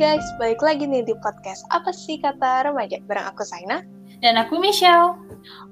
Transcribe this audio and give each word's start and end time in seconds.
guys, 0.00 0.24
balik 0.40 0.64
lagi 0.64 0.88
nih 0.88 1.04
di 1.04 1.12
podcast 1.20 1.60
Apa 1.68 1.92
sih 1.92 2.16
kata 2.16 2.64
remaja? 2.64 2.96
Bareng 3.04 3.28
aku 3.28 3.44
Saina. 3.44 3.84
Dan 4.24 4.40
aku 4.40 4.56
Michelle. 4.56 5.12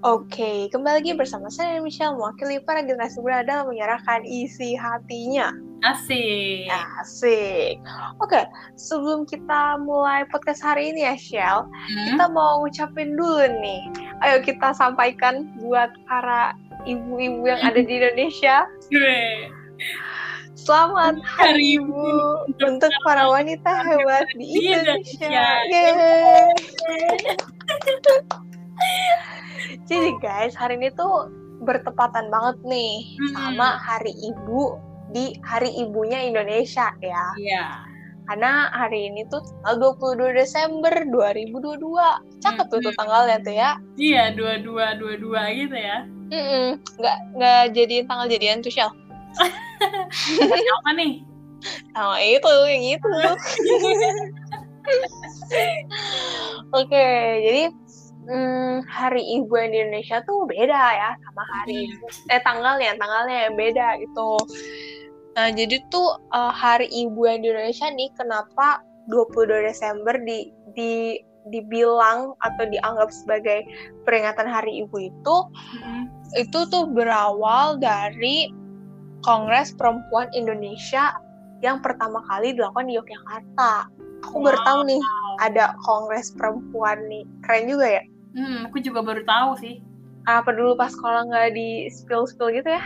Oke, 0.04 0.68
kembali 0.68 1.00
lagi 1.00 1.16
bersama 1.16 1.48
saya 1.48 1.80
dan 1.80 1.84
Michelle 1.84 2.12
mewakili 2.12 2.60
para 2.60 2.84
generasi 2.84 3.24
muda 3.24 3.40
dalam 3.40 3.72
menyerahkan 3.72 4.28
isi 4.28 4.76
hatinya. 4.76 5.48
Asik. 5.80 6.68
Asik. 7.00 7.80
Oke, 8.20 8.44
sebelum 8.76 9.24
kita 9.24 9.80
mulai 9.80 10.28
podcast 10.28 10.60
hari 10.60 10.92
ini 10.92 11.08
ya, 11.08 11.16
Shell, 11.16 11.64
Hmm? 11.64 12.06
kita 12.12 12.24
mau 12.28 12.60
ngucapin 12.60 13.16
dulu 13.16 13.48
nih. 13.64 13.80
Ayo 14.20 14.44
kita 14.44 14.76
sampaikan 14.76 15.48
buat 15.64 15.88
para 16.04 16.52
ibu-ibu 16.84 17.48
yang 17.48 17.64
ada 17.64 17.80
di 17.80 17.96
Indonesia. 17.96 18.68
Gue. 18.92 19.48
Selamat 20.68 21.16
Hari 21.24 21.80
Ibu 21.80 22.12
untuk 22.60 22.92
para 23.00 23.24
wanita 23.24 23.72
hebat 23.88 24.28
di 24.36 24.44
Di 24.52 24.68
Indonesia. 24.68 25.24
Indonesia. 25.24 25.48
Yeay. 25.64 26.44
Jadi 29.88 30.08
guys, 30.20 30.52
hari 30.52 30.76
ini 30.76 30.92
tuh 30.92 31.32
bertepatan 31.64 32.28
banget 32.28 32.60
nih 32.68 33.00
Hmm. 33.16 33.32
sama 33.32 33.80
Hari 33.80 34.12
Ibu 34.12 34.76
di 35.16 35.40
Hari 35.40 35.72
Ibunya 35.72 36.28
Indonesia 36.28 36.92
ya. 37.00 37.24
Iya. 37.40 37.64
Karena 38.28 38.68
hari 38.68 39.08
ini 39.08 39.24
tuh 39.32 39.40
tanggal 39.64 39.96
22 39.96 40.36
Desember 40.36 40.92
2022. 41.08 41.80
Cakep 42.44 42.68
tuh 42.68 42.84
tuh 42.84 42.92
Hmm. 42.92 43.00
tanggalnya 43.00 43.40
tuh 43.40 43.54
ya. 43.56 43.70
Iya, 43.96 44.36
dua-dua, 44.36 45.00
dua-dua 45.00 45.48
gitu 45.48 45.80
ya. 45.80 46.04
Mm-mm. 46.28 46.76
Nggak, 47.00 47.18
nggak 47.40 47.60
jadiin 47.72 48.04
tanggal 48.04 48.28
jadian 48.28 48.60
tuh 48.60 48.68
Shell. 48.68 48.92
Apa 50.78 50.90
nih? 50.96 51.12
Sama 51.94 52.16
itu, 52.22 52.52
yang 52.70 52.84
itu. 52.98 53.08
Oke, 56.70 57.08
jadi 57.44 57.64
hmm, 58.28 58.86
hari 58.86 59.22
ibu 59.40 59.52
yang 59.58 59.70
di 59.72 59.78
Indonesia 59.82 60.22
tuh 60.24 60.46
beda 60.46 60.82
ya 60.94 61.10
sama 61.28 61.42
hari 61.42 61.90
ibu. 61.90 62.06
Eh 62.30 62.40
tanggalnya, 62.44 62.94
tanggalnya 62.96 63.36
yang 63.48 63.54
beda 63.58 63.86
gitu. 64.04 64.30
Nah, 65.38 65.48
jadi 65.54 65.78
tuh 65.90 66.18
eh, 66.34 66.52
hari 66.52 66.86
ibu 66.90 67.26
yang 67.26 67.42
di 67.42 67.48
Indonesia 67.50 67.90
nih 67.90 68.10
kenapa 68.18 68.82
22 69.10 69.68
Desember 69.70 70.14
di 70.22 70.52
di 70.76 71.18
dibilang 71.48 72.36
atau 72.44 72.64
dianggap 72.68 73.08
sebagai 73.08 73.64
peringatan 74.04 74.44
hari 74.44 74.84
ibu 74.84 75.08
itu 75.08 75.36
Hmm. 75.80 76.04
itu 76.36 76.68
tuh 76.68 76.84
berawal 76.92 77.80
dari 77.80 78.52
Kongres 79.22 79.74
Perempuan 79.74 80.30
Indonesia 80.34 81.18
yang 81.58 81.82
pertama 81.82 82.22
kali 82.30 82.54
dilakukan 82.54 82.86
di 82.86 82.94
Yogyakarta. 82.94 83.90
Aku 84.26 84.42
baru 84.42 84.58
tahu 84.62 84.80
nih 84.86 85.00
ada 85.42 85.74
Kongres 85.82 86.34
Perempuan 86.34 87.06
nih. 87.10 87.24
Keren 87.42 87.66
juga 87.70 87.86
ya. 87.98 88.02
Hmm, 88.34 88.70
aku 88.70 88.78
juga 88.78 89.02
baru 89.02 89.22
tahu 89.26 89.50
sih. 89.58 89.82
Apa 90.28 90.52
dulu 90.52 90.76
pas 90.76 90.92
sekolah 90.92 91.26
nggak 91.26 91.56
di 91.56 91.88
spill-spill 91.90 92.52
gitu 92.52 92.70
ya? 92.70 92.82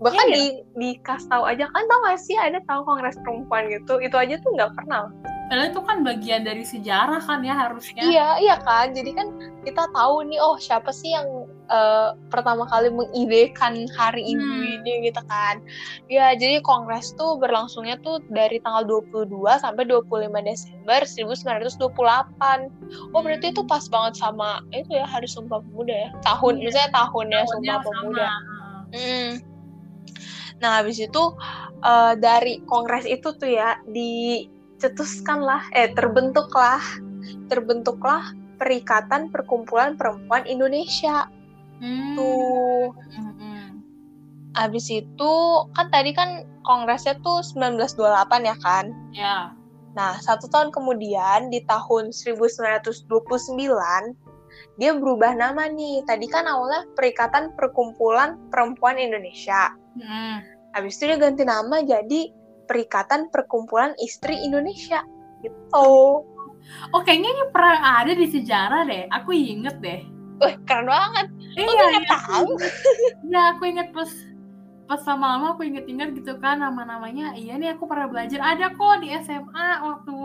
Bahkan 0.00 0.26
Iya, 0.32 0.36
di 0.36 0.44
dikasih 0.80 1.28
tahu 1.28 1.44
aja 1.44 1.68
kan 1.68 1.84
tau 1.84 2.00
gak 2.08 2.20
sih 2.24 2.32
ada 2.32 2.56
tahu 2.64 2.80
Kongres 2.88 3.20
Perempuan 3.20 3.68
gitu. 3.68 4.00
Itu 4.00 4.16
aja 4.16 4.40
tuh 4.40 4.56
nggak 4.56 4.72
pernah. 4.72 5.12
Padahal 5.50 5.74
itu 5.74 5.82
kan 5.82 5.98
bagian 6.06 6.46
dari 6.46 6.62
sejarah 6.62 7.20
kan 7.26 7.42
ya 7.42 7.58
harusnya. 7.58 8.00
Iya, 8.06 8.28
iya 8.38 8.56
kan. 8.62 8.94
Jadi 8.94 9.10
kan 9.12 9.34
kita 9.66 9.90
tahu 9.90 10.22
nih, 10.30 10.38
oh 10.38 10.54
siapa 10.62 10.94
sih 10.94 11.10
yang 11.10 11.49
eh, 11.70 12.10
pertama 12.28 12.66
kali 12.66 12.90
mengidekan 12.90 13.86
Hari 13.94 14.22
Ibu 14.26 14.42
Hmm. 14.42 14.74
ini 14.82 14.92
gitu 15.06 15.22
kan. 15.24 15.62
Ya, 16.10 16.34
jadi 16.34 16.58
kongres 16.60 17.14
tuh 17.14 17.38
berlangsungnya 17.38 17.96
tuh 18.02 18.18
dari 18.28 18.58
tanggal 18.60 18.82
22 18.84 19.54
sampai 19.56 19.86
25 19.86 20.42
Desember 20.42 21.00
1928. 21.06 22.68
Oh, 23.14 23.22
berarti 23.22 23.54
itu 23.54 23.62
pas 23.64 23.86
banget 23.86 24.18
sama 24.18 24.60
itu 24.70 24.90
ya 24.90 25.06
Hari 25.06 25.30
Sumpah 25.30 25.62
Pemuda 25.62 25.94
ya. 25.94 26.10
Tahun, 26.22 26.58
Iya. 26.58 26.64
misalnya 26.66 26.90
tahunnya 26.92 27.40
Tahunnya 27.40 27.46
Sumpah 27.48 27.78
sama. 27.78 27.94
Pemuda. 28.02 28.26
Hmm. 28.90 29.30
Nah, 30.60 30.70
habis 30.82 30.98
itu 30.98 31.22
eh, 31.80 32.12
dari 32.18 32.60
kongres 32.66 33.08
itu 33.08 33.32
tuh 33.32 33.48
ya 33.48 33.80
dicetuskanlah 33.88 35.72
eh 35.72 35.88
terbentuklah 35.94 36.82
terbentuklah 37.48 38.20
Perikatan 38.60 39.32
Perkumpulan 39.32 39.96
Perempuan 39.96 40.44
Indonesia. 40.44 41.32
Hmm. 41.80 42.14
Tuh. 42.16 42.86
Hmm, 43.16 43.32
hmm. 43.36 43.64
Habis 44.54 44.86
itu 44.92 45.32
kan 45.74 45.88
tadi 45.88 46.12
kan 46.12 46.44
kongresnya 46.62 47.16
tuh 47.24 47.40
1928 47.42 48.46
ya 48.46 48.56
kan. 48.60 48.84
Ya. 49.10 49.36
Nah, 49.96 50.22
satu 50.22 50.46
tahun 50.46 50.70
kemudian 50.70 51.50
di 51.50 51.64
tahun 51.66 52.14
1929 52.14 53.10
dia 54.78 54.92
berubah 54.94 55.34
nama 55.34 55.66
nih. 55.66 56.06
Tadi 56.06 56.26
kan 56.30 56.46
awalnya 56.46 56.86
Perikatan 56.94 57.56
Perkumpulan 57.58 58.38
Perempuan 58.52 59.00
Indonesia. 59.00 59.74
Hmm. 59.98 60.44
Habis 60.76 61.00
itu 61.00 61.10
dia 61.10 61.18
ganti 61.18 61.42
nama 61.42 61.82
jadi 61.82 62.30
Perikatan 62.70 63.34
Perkumpulan 63.34 63.96
Istri 63.98 64.46
Indonesia. 64.46 65.02
Gitu. 65.42 65.88
Oh, 66.92 67.00
kayaknya 67.02 67.30
ini 67.32 67.44
pernah 67.50 68.04
ada 68.04 68.12
di 68.14 68.26
sejarah 68.30 68.86
deh. 68.86 69.04
Aku 69.10 69.34
inget 69.34 69.80
deh. 69.82 70.00
Wih, 70.40 70.54
keren 70.64 70.86
banget. 70.86 71.26
Iya, 71.68 71.84
nggak 71.90 72.04
iya, 72.06 72.12
tahu? 72.16 72.48
Iya, 73.28 73.40
aku 73.56 73.62
inget 73.68 73.88
pas 73.92 74.10
pas 74.90 75.06
lama-lama 75.06 75.54
aku 75.54 75.62
inget-inget 75.62 76.18
gitu 76.18 76.34
kan 76.42 76.58
nama-namanya. 76.58 77.38
Iya 77.38 77.54
nih 77.62 77.78
aku 77.78 77.86
pernah 77.86 78.10
belajar. 78.10 78.42
Ada 78.42 78.74
kok 78.74 78.98
di 78.98 79.08
SMA 79.22 79.68
waktu 79.86 80.16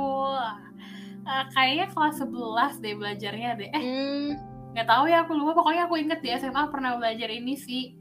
eh, 1.29 1.45
kayaknya 1.53 1.85
kelas 1.93 2.15
11 2.25 2.81
deh 2.81 2.93
belajarnya 2.97 3.49
deh. 3.61 3.69
Eh, 3.69 3.83
Hmm, 3.85 4.29
nggak 4.73 4.87
tahu 4.89 5.05
ya 5.05 5.21
aku 5.21 5.37
lupa. 5.37 5.61
Pokoknya 5.61 5.85
aku 5.85 6.01
inget 6.01 6.19
di 6.25 6.33
SMA 6.33 6.65
pernah 6.73 6.97
belajar 6.97 7.29
ini 7.29 7.53
sih. 7.53 7.93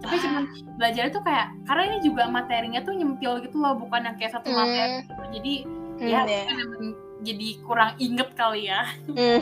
Tapi 0.00 0.16
cuma 0.24 0.48
belajar 0.80 1.12
itu 1.12 1.20
kayak 1.20 1.52
karena 1.68 1.82
ini 1.92 1.98
juga 2.00 2.24
materinya 2.32 2.80
tuh 2.80 2.96
nyempil 2.96 3.44
gitu 3.44 3.56
loh, 3.60 3.76
bukan 3.76 4.08
yang 4.08 4.16
kayak 4.16 4.32
satu 4.40 4.48
materi. 4.48 5.04
gitu. 5.04 5.22
Jadi 5.36 5.54
hmm, 5.68 6.08
ya 6.08 6.20
ya. 6.24 6.24
mungkin 6.24 6.56
emang 6.64 6.84
jadi 7.28 7.48
kurang 7.60 7.92
inget 8.00 8.28
kali 8.32 8.72
ya. 8.72 8.88
Hmm. 9.12 9.40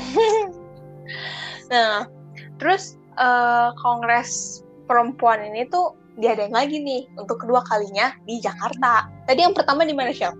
nah, 1.70 2.10
terus 2.58 2.98
eh, 3.14 3.68
Kongres 3.78 4.62
Perempuan 4.84 5.40
ini 5.48 5.64
tuh 5.72 5.96
diadain 6.20 6.52
lagi 6.52 6.78
nih 6.78 7.08
untuk 7.18 7.42
kedua 7.42 7.64
kalinya 7.66 8.14
di 8.28 8.38
Jakarta. 8.38 9.08
Tadi 9.26 9.40
yang 9.40 9.56
pertama 9.56 9.82
di 9.82 9.96
mana, 9.96 10.12
Shell? 10.14 10.34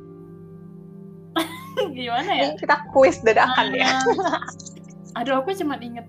Gimana 1.97 2.31
ya? 2.31 2.43
Ini 2.53 2.61
kita 2.61 2.77
kuis 2.95 3.19
dadakan 3.25 3.75
ya. 3.75 3.99
Ah, 3.99 5.23
Aduh, 5.23 5.43
aku 5.43 5.55
cuma 5.55 5.79
inget 5.79 6.07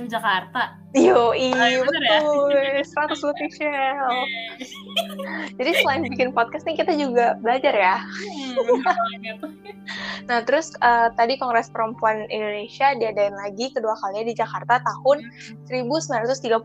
Yogyakarta. 0.00 0.62
Yo, 0.96 1.30
Ah, 1.30 1.38
iya 1.38 1.78
ya? 1.78 1.86
betul. 1.86 2.50
100 2.82 3.28
lebih 3.30 3.50
Shell. 3.54 4.14
Jadi 5.54 5.70
selain 5.78 6.02
bikin 6.08 6.34
podcast 6.34 6.66
nih 6.66 6.82
kita 6.82 6.98
juga 6.98 7.38
belajar 7.38 7.70
ya. 7.70 7.96
Hmm. 8.02 8.82
Nah, 10.26 10.42
terus 10.42 10.74
eh, 10.82 11.08
tadi 11.14 11.38
Kongres 11.38 11.70
Perempuan 11.70 12.26
Indonesia 12.30 12.94
diadain 12.98 13.34
lagi 13.38 13.70
kedua 13.70 13.94
kalinya 14.02 14.30
di 14.30 14.34
Jakarta 14.34 14.82
tahun 14.82 15.22
1935. 15.70 16.58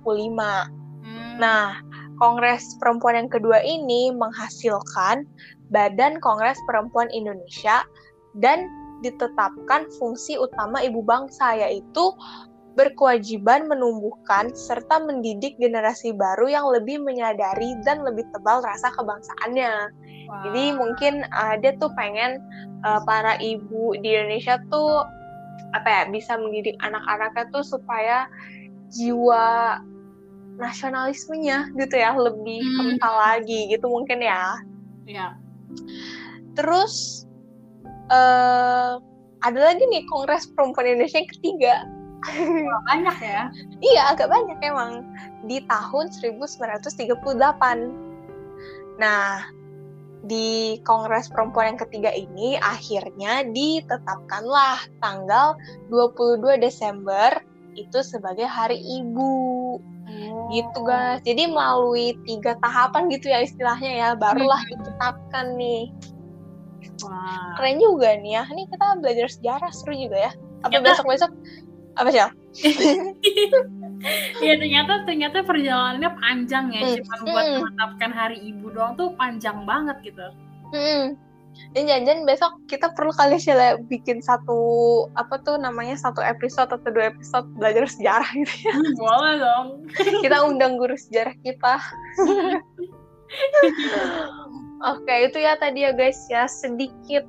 Hmm. 1.05 1.35
Nah, 1.37 1.77
Kongres 2.17 2.65
Perempuan 2.81 3.25
yang 3.25 3.29
kedua 3.29 3.61
ini 3.61 4.09
menghasilkan 4.15 5.27
Badan 5.69 6.17
Kongres 6.21 6.57
Perempuan 6.65 7.11
Indonesia 7.13 7.85
dan 8.41 8.65
ditetapkan 9.03 9.85
fungsi 9.99 10.39
utama 10.39 10.81
ibu 10.81 11.03
bangsa 11.03 11.53
yaitu 11.59 12.15
berkewajiban 12.75 13.71
menumbuhkan 13.71 14.51
serta 14.51 14.99
mendidik 14.99 15.55
generasi 15.57 16.11
baru 16.11 16.51
yang 16.51 16.67
lebih 16.69 16.99
menyadari 16.99 17.75
dan 17.87 18.03
lebih 18.03 18.27
tebal 18.35 18.59
rasa 18.61 18.91
kebangsaannya. 18.99 19.73
Wah. 20.27 20.41
Jadi 20.47 20.63
mungkin 20.75 21.23
uh, 21.31 21.55
dia 21.63 21.73
tuh 21.79 21.89
pengen 21.95 22.43
uh, 22.83 22.99
para 23.07 23.39
ibu 23.39 23.95
di 24.03 24.11
Indonesia 24.11 24.59
tuh 24.67 25.07
apa 25.71 25.87
ya 25.87 26.03
bisa 26.11 26.35
mendidik 26.35 26.75
anak-anaknya 26.83 27.47
tuh 27.51 27.63
supaya 27.63 28.27
jiwa 28.91 29.79
nasionalismenya 30.55 31.71
gitu 31.75 31.95
ya 31.99 32.15
lebih 32.15 32.63
Hmm. 32.63 32.95
kental 32.95 33.15
lagi 33.15 33.71
gitu 33.71 33.87
mungkin 33.87 34.19
ya. 34.23 34.59
ya. 35.07 35.35
Terus 36.55 37.23
eh 38.11 38.93
ada 39.45 39.59
lagi 39.61 39.83
nih 39.85 40.03
Kongres 40.09 40.49
Perempuan 40.57 40.89
Indonesia 40.89 41.21
yang 41.21 41.31
ketiga. 41.31 41.75
Banyak 42.85 43.17
ya. 43.21 43.51
Iya, 43.81 44.01
agak 44.15 44.29
banyak 44.33 44.57
emang. 44.65 45.05
Di 45.45 45.61
tahun 45.69 46.09
1938. 46.09 48.97
Nah, 48.97 49.45
di 50.25 50.81
Kongres 50.81 51.29
Perempuan 51.29 51.75
yang 51.75 51.81
ketiga 51.85 52.09
ini 52.09 52.57
akhirnya 52.57 53.45
ditetapkanlah 53.45 54.81
tanggal 54.97 55.53
22 55.93 56.57
Desember 56.57 57.29
itu 57.77 58.01
sebagai 58.01 58.49
Hari 58.49 58.79
Ibu. 58.79 59.77
Gitu 60.49 60.79
guys. 60.85 61.19
Jadi 61.25 61.49
melalui 61.49 62.15
tiga 62.23 62.55
tahapan 62.63 63.11
gitu 63.11 63.29
ya 63.29 63.43
istilahnya 63.43 63.91
ya, 63.91 64.09
barulah 64.15 64.61
ditetapkan 64.71 65.59
nih. 65.59 65.91
Wah. 67.03 67.59
Keren 67.59 67.77
juga 67.83 68.15
nih 68.17 68.39
ya. 68.39 68.43
Ini 68.47 68.63
kita 68.71 68.85
belajar 69.03 69.27
sejarah 69.27 69.71
seru 69.75 69.93
juga 69.93 70.17
ya. 70.29 70.31
Apa 70.63 70.81
besok-besok 70.81 71.29
apa 71.95 72.09
sih? 72.09 72.19
Iya 74.37 74.61
ternyata 74.61 75.01
ternyata 75.01 75.41
perjalanannya 75.41 76.11
panjang 76.13 76.65
ya. 76.69 76.81
Hmm. 76.83 76.93
Cuman 77.01 77.19
buat 77.25 77.45
Hmm. 77.47 77.57
menetapkan 77.65 78.11
hari 78.13 78.37
ibu 78.37 78.69
doang 78.69 78.93
tuh 78.93 79.17
panjang 79.17 79.65
banget 79.65 79.97
gitu. 80.05 80.21
Hmm. 80.69 81.17
Dan 81.73 81.87
janjian 81.87 82.21
besok 82.21 82.53
kita 82.67 82.91
perlu 82.93 83.09
kali 83.09 83.39
sih 83.39 83.55
lah 83.55 83.79
bikin 83.81 84.21
satu 84.21 84.59
apa 85.15 85.39
tuh 85.41 85.57
namanya 85.57 85.95
satu 85.95 86.19
episode 86.19 86.69
atau 86.69 86.85
dua 86.85 87.09
episode 87.09 87.47
belajar 87.55 87.87
sejarah 87.87 88.29
gitu 88.35 88.69
ya. 88.69 88.73
Hmm, 88.75 88.93
Boleh 88.93 89.33
dong. 89.39 89.67
Kita 90.23 90.37
undang 90.43 90.77
guru 90.77 90.93
sejarah 90.93 91.33
kita. 91.41 91.79
Oke, 94.85 95.15
itu 95.25 95.37
ya 95.41 95.57
tadi 95.57 95.81
ya 95.81 95.95
guys 95.95 96.19
ya 96.29 96.45
sedikit 96.45 97.25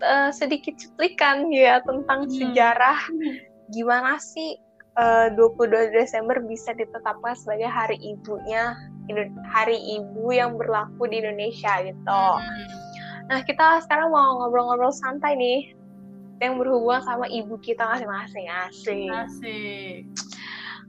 eh, 0.00 0.30
sedikit 0.32 0.74
cuplikan 0.74 1.52
ya 1.52 1.78
tentang 1.84 2.26
Hmm. 2.26 2.32
sejarah 2.32 2.98
gimana 3.72 4.16
sih 4.20 4.56
eh, 4.98 5.28
22 5.36 5.94
Desember 5.94 6.40
bisa 6.44 6.72
ditetapkan 6.74 7.34
sebagai 7.36 7.68
hari 7.68 7.96
ibunya 8.00 8.74
hari 9.48 9.80
ibu 9.96 10.28
yang 10.36 10.60
berlaku 10.60 11.08
di 11.08 11.24
Indonesia 11.24 11.80
gitu. 11.80 12.20
Hmm. 12.36 12.68
Nah, 13.28 13.40
kita 13.44 13.80
sekarang 13.84 14.12
mau 14.12 14.40
ngobrol-ngobrol 14.40 14.92
santai 14.92 15.36
nih 15.36 15.72
yang 16.44 16.60
berhubungan 16.60 17.02
sama 17.02 17.26
ibu 17.28 17.56
kita 17.60 17.84
masing-masing. 17.88 18.46
Asik. 18.48 19.08
Asik. 19.08 19.96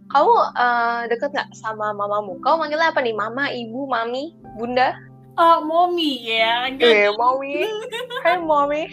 Kamu 0.10 0.36
eh, 0.58 1.02
deket 1.14 1.30
nggak 1.32 1.50
sama 1.56 1.94
mamamu? 1.94 2.36
Kau 2.42 2.58
manggilnya 2.58 2.92
apa 2.92 3.00
nih? 3.00 3.16
Mama, 3.16 3.48
ibu, 3.54 3.86
mami, 3.88 4.36
bunda? 4.58 4.98
Oh, 5.40 5.64
mommy 5.64 6.20
ya. 6.28 6.68
Enggak 6.68 6.92
Eh, 6.92 7.10
mami. 7.16 7.64
Hai, 8.28 8.36
mami. 8.44 8.92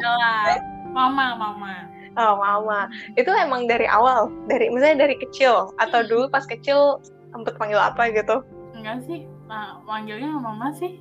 lah. 0.00 0.56
Mama, 0.96 1.36
mama. 1.36 1.95
Oh, 2.16 2.34
mama. 2.40 2.88
Itu 3.20 3.28
emang 3.28 3.68
dari 3.68 3.84
awal, 3.84 4.32
dari 4.48 4.72
misalnya 4.72 5.04
dari 5.08 5.20
kecil 5.20 5.68
atau 5.76 6.00
dulu 6.00 6.32
pas 6.32 6.48
kecil 6.48 7.00
sempet 7.28 7.60
panggil 7.60 7.76
apa 7.76 8.08
gitu? 8.08 8.40
Enggak 8.72 9.04
sih. 9.04 9.28
Nah, 9.46 9.84
manggilnya 9.84 10.32
mama 10.32 10.72
sih. 10.72 10.96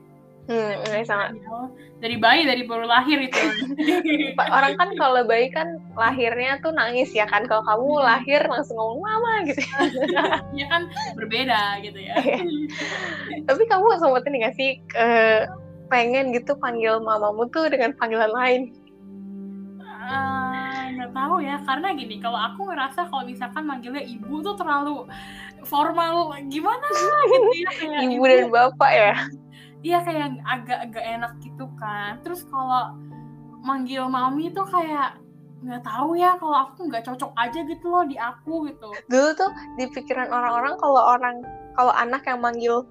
Hmm, 0.45 0.77
enggak 0.85 1.09
sama. 1.09 1.33
Dari 2.03 2.21
bayi, 2.21 2.45
dari 2.45 2.67
baru 2.69 2.85
lahir 2.85 3.17
itu. 3.17 3.39
Orang 4.55 4.77
kan 4.77 4.93
kalau 4.99 5.25
bayi 5.25 5.49
kan 5.49 5.81
lahirnya 5.97 6.61
tuh 6.61 6.69
nangis 6.75 7.09
ya 7.15 7.25
kan. 7.25 7.49
Kalau 7.49 7.65
kamu 7.65 7.87
lahir 8.05 8.45
langsung 8.45 8.77
ngomong 8.77 9.01
mama 9.01 9.33
gitu. 9.49 9.63
ya 10.59 10.65
kan 10.69 10.85
berbeda 11.17 11.81
gitu 11.81 11.97
ya. 11.97 12.15
Tapi 13.49 13.63
kamu 13.65 13.85
sempat 13.97 14.27
ini 14.29 14.45
gak 14.45 14.55
sih 14.59 14.71
eh, 14.93 15.49
pengen 15.89 16.29
gitu 16.35 16.53
panggil 16.59 17.01
mamamu 17.01 17.49
tuh 17.49 17.65
dengan 17.71 17.97
panggilan 17.97 18.29
lain? 18.29 18.61
Ah, 19.81 20.54
nggak 20.93 21.13
tahu 21.15 21.35
ya 21.41 21.55
karena 21.65 21.87
gini 21.97 22.15
kalau 22.21 22.37
aku 22.37 22.69
ngerasa 22.69 23.09
kalau 23.09 23.23
misalkan 23.25 23.63
manggilnya 23.65 24.03
ibu 24.05 24.41
tuh 24.45 24.55
terlalu 24.59 25.09
formal 25.65 26.31
gimana 26.47 26.85
gitu 26.93 27.49
ya 27.57 27.71
kayak 27.73 28.01
Ibu 28.13 28.23
dan 28.29 28.47
bapak 28.53 28.91
ya? 28.93 29.13
iya 29.85 29.97
kayak 30.01 30.41
agak-agak 30.45 31.05
enak 31.05 31.33
gitu 31.41 31.65
kan 31.77 32.21
terus 32.21 32.45
kalau 32.49 32.97
manggil 33.65 34.05
mami 34.09 34.53
tuh 34.53 34.65
kayak 34.69 35.17
nggak 35.65 35.81
tahu 35.81 36.13
ya 36.13 36.37
kalau 36.37 36.69
aku 36.69 36.85
nggak 36.89 37.05
cocok 37.05 37.33
aja 37.37 37.59
gitu 37.65 37.85
loh 37.89 38.05
di 38.05 38.17
aku 38.17 38.69
gitu 38.69 38.93
Dulu 39.09 39.29
tuh 39.33 39.49
di 39.81 39.89
pikiran 39.89 40.29
orang-orang 40.29 40.77
kalau 40.77 41.01
orang 41.01 41.35
kalau 41.73 41.93
anak 41.97 42.21
yang 42.29 42.41
manggil 42.41 42.85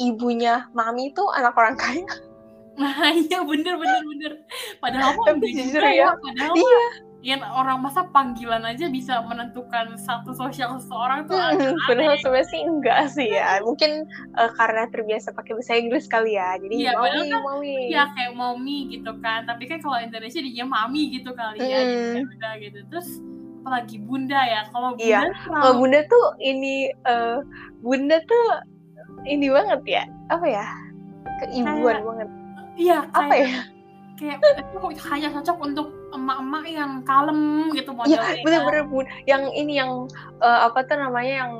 ibunya 0.00 0.66
mami 0.74 1.12
tuh 1.12 1.28
anak 1.36 1.54
orang 1.54 1.76
kaya. 1.78 2.06
nah 2.80 3.12
iya 3.12 3.44
bener 3.44 3.76
bener 3.76 4.02
bener 4.08 4.32
padahal 4.80 5.12
mah 5.12 5.26
Tapi 5.28 5.36
enggak 5.36 5.52
jujur 5.68 5.82
ya, 5.84 6.08
padahal 6.16 6.54
iya. 6.56 6.64
mah 6.64 7.09
ya 7.20 7.36
orang 7.46 7.80
masa 7.80 8.08
panggilan 8.08 8.64
aja 8.64 8.88
bisa 8.88 9.20
menentukan 9.22 9.92
satu 9.94 10.32
sosial 10.32 10.76
seseorang 10.76 11.24
tuh 11.24 11.36
Hmm, 11.36 11.76
Padahal 11.84 12.16
sebenarnya 12.16 12.46
sih 12.46 12.60
enggak 12.62 13.00
sih 13.08 13.28
ya. 13.28 13.60
Mungkin 13.60 14.08
eh, 14.34 14.50
karena 14.54 14.88
terbiasa 14.88 15.30
pakai 15.30 15.52
bahasa 15.52 15.76
Inggris 15.76 16.06
kali 16.06 16.34
ya. 16.34 16.56
Jadi 16.56 16.74
Iya, 16.80 16.96
padahal 16.96 17.28
mami, 17.28 17.44
mami. 17.44 17.74
ya 17.88 18.08
kayak 18.10 18.32
mommy 18.32 18.88
gitu 18.88 19.12
kan 19.18 19.44
tapi 19.44 19.64
kan 19.64 19.78
kalau 19.78 19.98
Indonesia 19.98 20.40
dia 20.40 20.64
mami 20.64 21.12
gitu 21.12 21.30
kali 21.30 21.60
ya 21.60 21.80
Mm. 21.80 21.92
jadi 22.16 22.24
udah 22.26 22.52
gitu 22.58 22.78
terus 22.88 23.08
apalagi 23.60 23.96
bunda 24.00 24.40
ya 24.40 24.60
kalau 24.68 24.96
bunda 24.96 25.04
Iya. 25.04 25.20
Kalau 25.44 25.72
bunda 25.76 26.00
tuh 26.08 26.24
ini 26.40 26.74
eh, 26.88 27.38
bunda 27.78 28.16
tuh 28.24 28.44
ini 29.28 29.46
banget 29.46 29.80
ya. 29.84 30.02
Apa 30.28 30.46
ya? 30.46 30.64
Keibuan 31.38 31.76
Kayak- 31.76 32.04
banget. 32.04 32.28
iya 32.76 32.98
Apa 33.12 33.34
ya? 33.34 33.52
kayak 34.16 34.36
itu 34.40 34.48
hanya 35.08 35.28
cocok 35.32 35.58
untuk 35.62 35.88
emak-emak 36.10 36.64
yang 36.66 36.92
kalem 37.02 37.70
gitu 37.72 37.90
Iya, 37.90 37.98
modelnya 37.98 38.42
bener-bener 38.44 38.84
bun. 38.86 39.04
Yang 39.24 39.42
ini 39.54 39.72
yang 39.78 39.90
eh, 40.38 40.60
apa 40.66 40.82
tuh 40.84 40.96
namanya 40.98 41.34
yang 41.46 41.52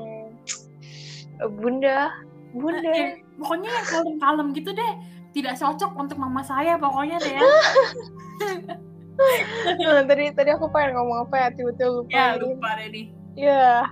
eh, 1.39 1.49
bunda, 1.49 2.11
bunda. 2.51 2.91
Eh, 2.91 3.21
pokoknya 3.39 3.69
yang 3.69 3.87
kalem-kalem 3.87 4.47
gitu 4.53 4.69
deh 4.71 4.93
tidak 5.31 5.55
cocok 5.55 5.91
untuk 5.95 6.17
mama 6.19 6.43
saya 6.43 6.75
pokoknya 6.75 7.17
deh 7.17 7.33
ya 7.39 7.43
Eh, 9.21 10.01
tadi 10.09 10.33
tadi 10.33 10.49
aku 10.49 10.65
pengen 10.73 10.97
ngomong 10.97 11.29
apa 11.29 11.35
ya 11.37 11.47
tiba-tiba 11.53 11.89
lupa. 11.93 12.09
ya 12.09 12.25
Ini. 12.33 12.41
lupa 12.41 12.69
deh 12.73 12.87
nih 12.89 13.05
Ya, 13.31 13.87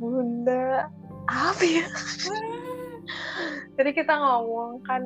bunda. 0.00 0.88
Apa 1.28 1.62
ya? 1.62 1.86
Tadi 3.78 3.90
kita 3.92 4.18
ngomong 4.18 4.82
kan 4.82 4.98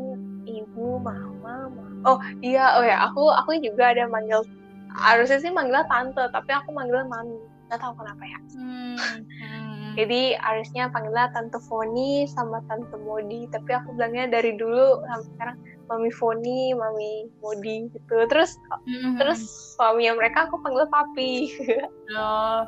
ibu, 0.49 0.97
mama, 0.97 1.69
mama. 1.69 1.85
Oh 2.09 2.17
iya, 2.41 2.81
oh 2.81 2.85
ya, 2.85 3.05
aku 3.05 3.29
aku 3.29 3.61
juga 3.61 3.93
ada 3.93 4.09
manggil. 4.09 4.41
Harusnya 4.94 5.38
sih 5.43 5.50
manggilnya 5.50 5.87
tante, 5.91 6.25
tapi 6.31 6.50
aku 6.55 6.70
manggilnya 6.70 7.06
mami. 7.11 7.38
Gak 7.73 7.81
tahu 7.81 7.96
kenapa 7.96 8.23
ya. 8.23 8.38
hmm, 8.55 8.96
hmm. 9.26 9.93
Jadi 9.99 10.37
harusnya 10.38 10.91
panggilnya 10.91 11.32
tante 11.35 11.58
Foni 11.67 12.29
sama 12.31 12.61
tante 12.70 12.94
Modi, 13.02 13.46
tapi 13.50 13.70
aku 13.75 13.94
bilangnya 13.94 14.31
dari 14.31 14.55
dulu 14.55 15.02
sampai 15.06 15.29
sekarang 15.35 15.56
mami 15.91 16.11
Foni, 16.12 16.61
mami 16.76 17.26
Modi 17.43 17.88
gitu. 17.91 18.17
Terus 18.31 18.58
Hmm, 18.85 19.17
terus 19.17 19.41
suaminya 19.75 20.19
mereka 20.19 20.46
aku 20.46 20.61
panggil 20.62 20.87
papi. 20.88 21.32
Oh. 22.14 22.62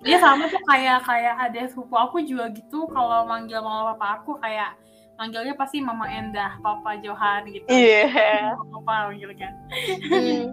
Dia 0.00 0.16
sama 0.16 0.48
tuh 0.48 0.60
kayak 0.64 1.04
kayak 1.04 1.36
ada 1.36 1.68
sepupu 1.68 1.92
aku 1.92 2.24
juga 2.24 2.48
gitu 2.56 2.88
kalau 2.88 3.28
manggil 3.28 3.60
mama 3.60 3.92
papa 3.92 4.24
aku 4.24 4.40
kayak 4.40 4.72
manggilnya 5.20 5.52
pasti 5.52 5.84
mama 5.84 6.08
Endah, 6.08 6.56
papa 6.64 6.96
Johan 7.04 7.44
gitu. 7.52 7.68
Iya. 7.68 8.56
Mama 8.56 8.80
Papa 8.80 9.12
manggil 9.12 9.36
kan. 9.36 9.52
Hmm. 10.08 10.44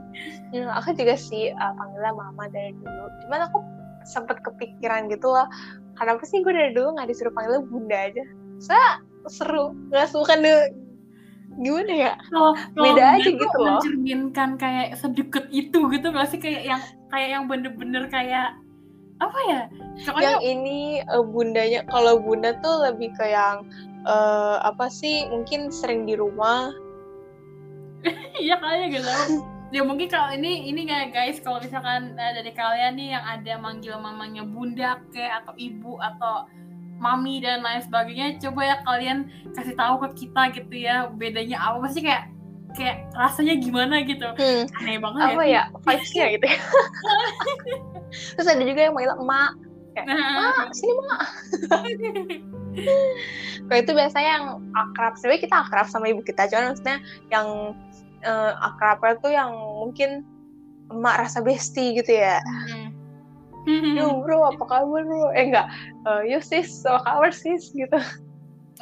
Hmm, 0.52 0.68
aku 0.76 0.92
juga 0.92 1.16
sih 1.16 1.56
uh, 1.56 1.74
panggilnya 1.80 2.12
mama 2.12 2.52
dari 2.52 2.76
dulu. 2.76 3.08
Cuman 3.24 3.48
aku 3.48 3.64
sempet 4.04 4.44
kepikiran 4.44 5.08
gitu 5.08 5.32
loh. 5.32 5.48
Kenapa 5.96 6.28
sih 6.28 6.44
gue 6.44 6.52
dari 6.52 6.76
dulu 6.76 7.00
nggak 7.00 7.08
disuruh 7.08 7.32
panggilnya 7.32 7.64
bunda 7.64 7.98
aja? 8.12 8.24
Saya 8.60 9.00
seru, 9.32 9.72
nggak 9.88 10.12
suka 10.12 10.36
deh. 10.36 10.68
Gimana 11.58 11.94
ya? 11.96 12.14
Kalau 12.28 12.54
Beda 12.76 13.18
aja 13.18 13.30
gitu 13.32 13.58
loh. 13.58 13.80
Mencerminkan 13.80 14.60
kayak 14.60 15.00
sedekat 15.00 15.48
itu 15.50 15.80
gitu 15.90 16.08
gak 16.14 16.30
sih 16.30 16.38
kayak 16.38 16.70
yang 16.70 16.82
kayak 17.10 17.30
yang 17.34 17.44
bener-bener 17.50 18.06
kayak 18.14 18.54
apa 19.18 19.40
ya? 19.50 19.62
Pokoknya 20.06 20.38
Yang 20.38 20.42
ini 20.46 20.80
uh, 21.10 21.26
bundanya, 21.26 21.82
kalau 21.90 22.22
bunda 22.22 22.54
tuh 22.62 22.86
lebih 22.86 23.14
ke 23.18 23.34
yang 23.34 23.66
uh, 24.06 24.62
apa 24.62 24.90
sih? 24.90 25.26
Mungkin 25.30 25.74
sering 25.74 26.06
di 26.06 26.18
rumah. 26.18 26.74
Iya 28.38 28.62
kayaknya 28.62 28.88
gitu. 28.94 29.10
Ya 29.74 29.82
mungkin 29.84 30.08
kalau 30.08 30.32
ini 30.32 30.70
ini 30.70 30.88
nggak 30.88 31.12
guys 31.12 31.44
kalau 31.44 31.60
misalkan 31.60 32.16
eh, 32.16 32.34
dari 32.40 32.54
kalian 32.56 32.96
nih 32.96 33.18
yang 33.18 33.26
ada 33.26 33.54
manggil 33.60 34.00
mamanya 34.00 34.46
bunda 34.48 35.02
kayak 35.12 35.44
atau 35.44 35.58
ibu 35.60 36.00
atau 36.00 36.48
mami 37.02 37.42
dan 37.42 37.62
lain 37.62 37.82
sebagainya 37.84 38.40
coba 38.42 38.62
ya 38.64 38.78
kalian 38.86 39.28
kasih 39.54 39.76
tahu 39.76 40.08
ke 40.08 40.26
kita 40.26 40.42
gitu 40.56 40.76
ya 40.78 41.12
bedanya 41.14 41.58
apa 41.62 41.84
pasti 41.84 42.00
kayak 42.06 42.32
kayak 42.78 42.98
rasanya 43.12 43.58
gimana 43.58 44.06
gitu 44.06 44.30
Hmm, 44.38 44.64
aneh 44.78 44.98
banget 45.02 45.22
apa 45.26 45.42
sih? 45.42 45.50
ya? 45.50 45.64
Vibes-nya 45.82 46.26
gitu 46.32 46.46
ya. 46.46 46.60
Terus 48.38 48.48
ada 48.48 48.64
juga 48.64 48.82
yang 48.86 48.94
manggil 48.94 49.18
emak. 49.18 49.52
Nah, 49.98 50.54
Mak, 50.54 50.78
sini 50.78 50.94
mak. 50.94 51.22
Kalau 53.66 53.80
itu 53.82 53.92
biasanya 53.92 54.30
yang 54.30 54.46
akrab, 54.72 55.18
sebenarnya 55.18 55.42
kita 55.42 55.56
akrab 55.66 55.88
sama 55.90 56.06
ibu 56.06 56.22
kita, 56.22 56.46
cuman 56.46 56.70
maksudnya 56.70 56.98
yang 57.28 57.74
eh, 58.22 58.54
akrabnya 58.62 59.18
tuh 59.18 59.32
yang 59.34 59.50
mungkin 59.58 60.22
emak 60.88 61.26
rasa 61.26 61.42
besti 61.42 61.98
gitu 61.98 62.14
ya. 62.14 62.38
hmm. 63.66 63.98
Yo 63.98 64.22
bro, 64.22 64.54
apa 64.54 64.64
kabar 64.64 65.02
bro? 65.02 65.34
Eh 65.34 65.50
enggak, 65.50 65.66
Eh, 66.06 66.22
yo 66.30 66.40
sis, 66.40 66.70
apa 66.86 67.02
kabar 67.04 67.34
sis 67.34 67.74
gitu. 67.74 67.98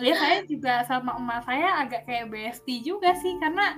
Ya 0.02 0.16
saya 0.16 0.40
juga 0.44 0.74
sama 0.84 1.16
emak 1.16 1.40
saya 1.46 1.70
agak 1.80 2.02
kayak 2.04 2.28
bestie 2.28 2.82
juga 2.82 3.16
sih 3.16 3.36
karena 3.40 3.76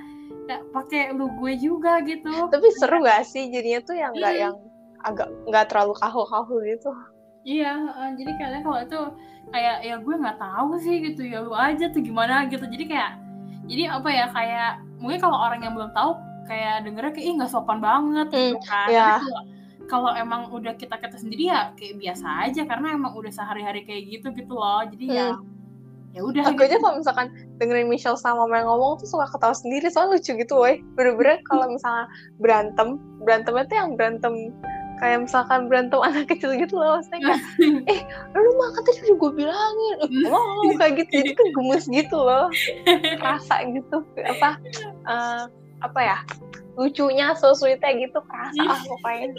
nggak 0.48 0.62
pakai 0.72 1.04
lu 1.14 1.28
gue 1.38 1.54
juga 1.60 2.00
gitu 2.02 2.48
Tapi 2.50 2.68
seru 2.80 3.04
gak 3.04 3.28
sih 3.28 3.52
jadinya 3.52 3.80
tuh 3.84 3.96
yang 3.96 4.12
enggak 4.16 4.34
Hmm. 4.34 4.44
yang 4.48 4.56
agak 5.04 5.30
nggak 5.46 5.66
terlalu 5.70 5.94
kahu-kahu 6.00 6.56
gitu. 6.66 6.92
Iya, 7.48 7.74
eh, 7.80 8.10
jadi 8.20 8.32
kalian 8.36 8.62
kalau 8.66 8.80
itu 8.84 9.00
kayak 9.48 9.78
ya 9.80 9.96
gue 9.96 10.16
nggak 10.20 10.36
tahu 10.36 10.70
sih 10.84 10.96
gitu 11.00 11.22
ya 11.24 11.40
lu 11.40 11.56
aja 11.56 11.86
tuh 11.88 12.02
gimana 12.04 12.44
gitu. 12.52 12.66
Jadi 12.68 12.86
kayak 12.92 13.12
jadi 13.68 13.84
apa 13.94 14.10
ya 14.12 14.26
kayak 14.32 14.72
mungkin 15.00 15.20
kalau 15.22 15.38
orang 15.38 15.64
yang 15.64 15.72
belum 15.76 15.92
tahu 15.96 16.12
kayak 16.48 16.84
dengernya 16.84 17.12
kayak 17.16 17.28
ih 17.28 17.34
nggak 17.40 17.52
sopan 17.52 17.80
banget 17.80 18.28
Hmm, 18.32 18.40
gitu 18.56 18.60
kan 18.68 18.88
iya. 18.92 19.08
Tapi 19.20 19.32
kalau 19.88 20.12
emang 20.12 20.52
udah 20.52 20.74
kita 20.76 20.96
kata 21.00 21.16
sendiri 21.16 21.48
ya 21.48 21.72
kayak 21.80 21.96
biasa 21.96 22.28
aja 22.48 22.62
karena 22.68 22.88
emang 22.96 23.16
udah 23.16 23.32
sehari-hari 23.32 23.88
kayak 23.88 24.04
gitu 24.12 24.28
gitu 24.36 24.52
loh 24.52 24.84
jadi 24.84 25.06
ya 25.08 25.28
ya 26.18 26.22
udah 26.26 26.44
aku 26.50 26.66
aja 26.66 26.82
kalau 26.82 26.98
misalkan 26.98 27.28
dengerin 27.62 27.86
Michelle 27.86 28.18
sama 28.18 28.50
Mama 28.50 28.66
yang 28.66 28.68
ngomong 28.74 28.98
tuh 28.98 29.08
suka 29.08 29.30
ketawa 29.30 29.54
sendiri 29.54 29.86
soalnya 29.94 30.18
lucu 30.18 30.32
gitu 30.34 30.54
woy 30.58 30.82
bener-bener 30.98 31.38
kalau 31.50 31.70
misalnya 31.70 32.10
berantem 32.42 32.98
berantemnya 33.22 33.70
tuh 33.70 33.78
yang 33.78 33.90
berantem 33.94 34.34
kayak 34.98 35.30
misalkan 35.30 35.70
berantem 35.70 36.00
anak 36.08 36.26
kecil 36.26 36.58
gitu 36.58 36.82
loh 36.82 36.98
maksudnya 36.98 37.22
kayak 37.22 37.42
eh 37.94 38.00
lu 38.34 38.52
mah 38.58 38.70
kan 38.74 38.82
tadi 38.82 39.00
udah 39.06 39.18
gue 39.22 39.32
bilangin. 39.46 39.98
Mau 40.26 40.74
kayak 40.82 40.94
gitu. 41.06 41.12
Jadi 41.22 41.32
kan 41.38 41.48
gemes 41.54 41.86
gitu 41.86 42.18
loh. 42.18 42.50
Kerasa 43.22 43.56
gitu 43.70 43.98
apa 44.26 44.58
eh, 45.06 45.44
apa 45.86 46.00
ya 46.02 46.18
lucunya 46.78 47.34
so 47.38 47.54
sweetnya 47.54 48.10
gitu 48.10 48.18
kerasa 48.26 48.62
ah, 48.66 48.82
pokoknya. 48.86 49.38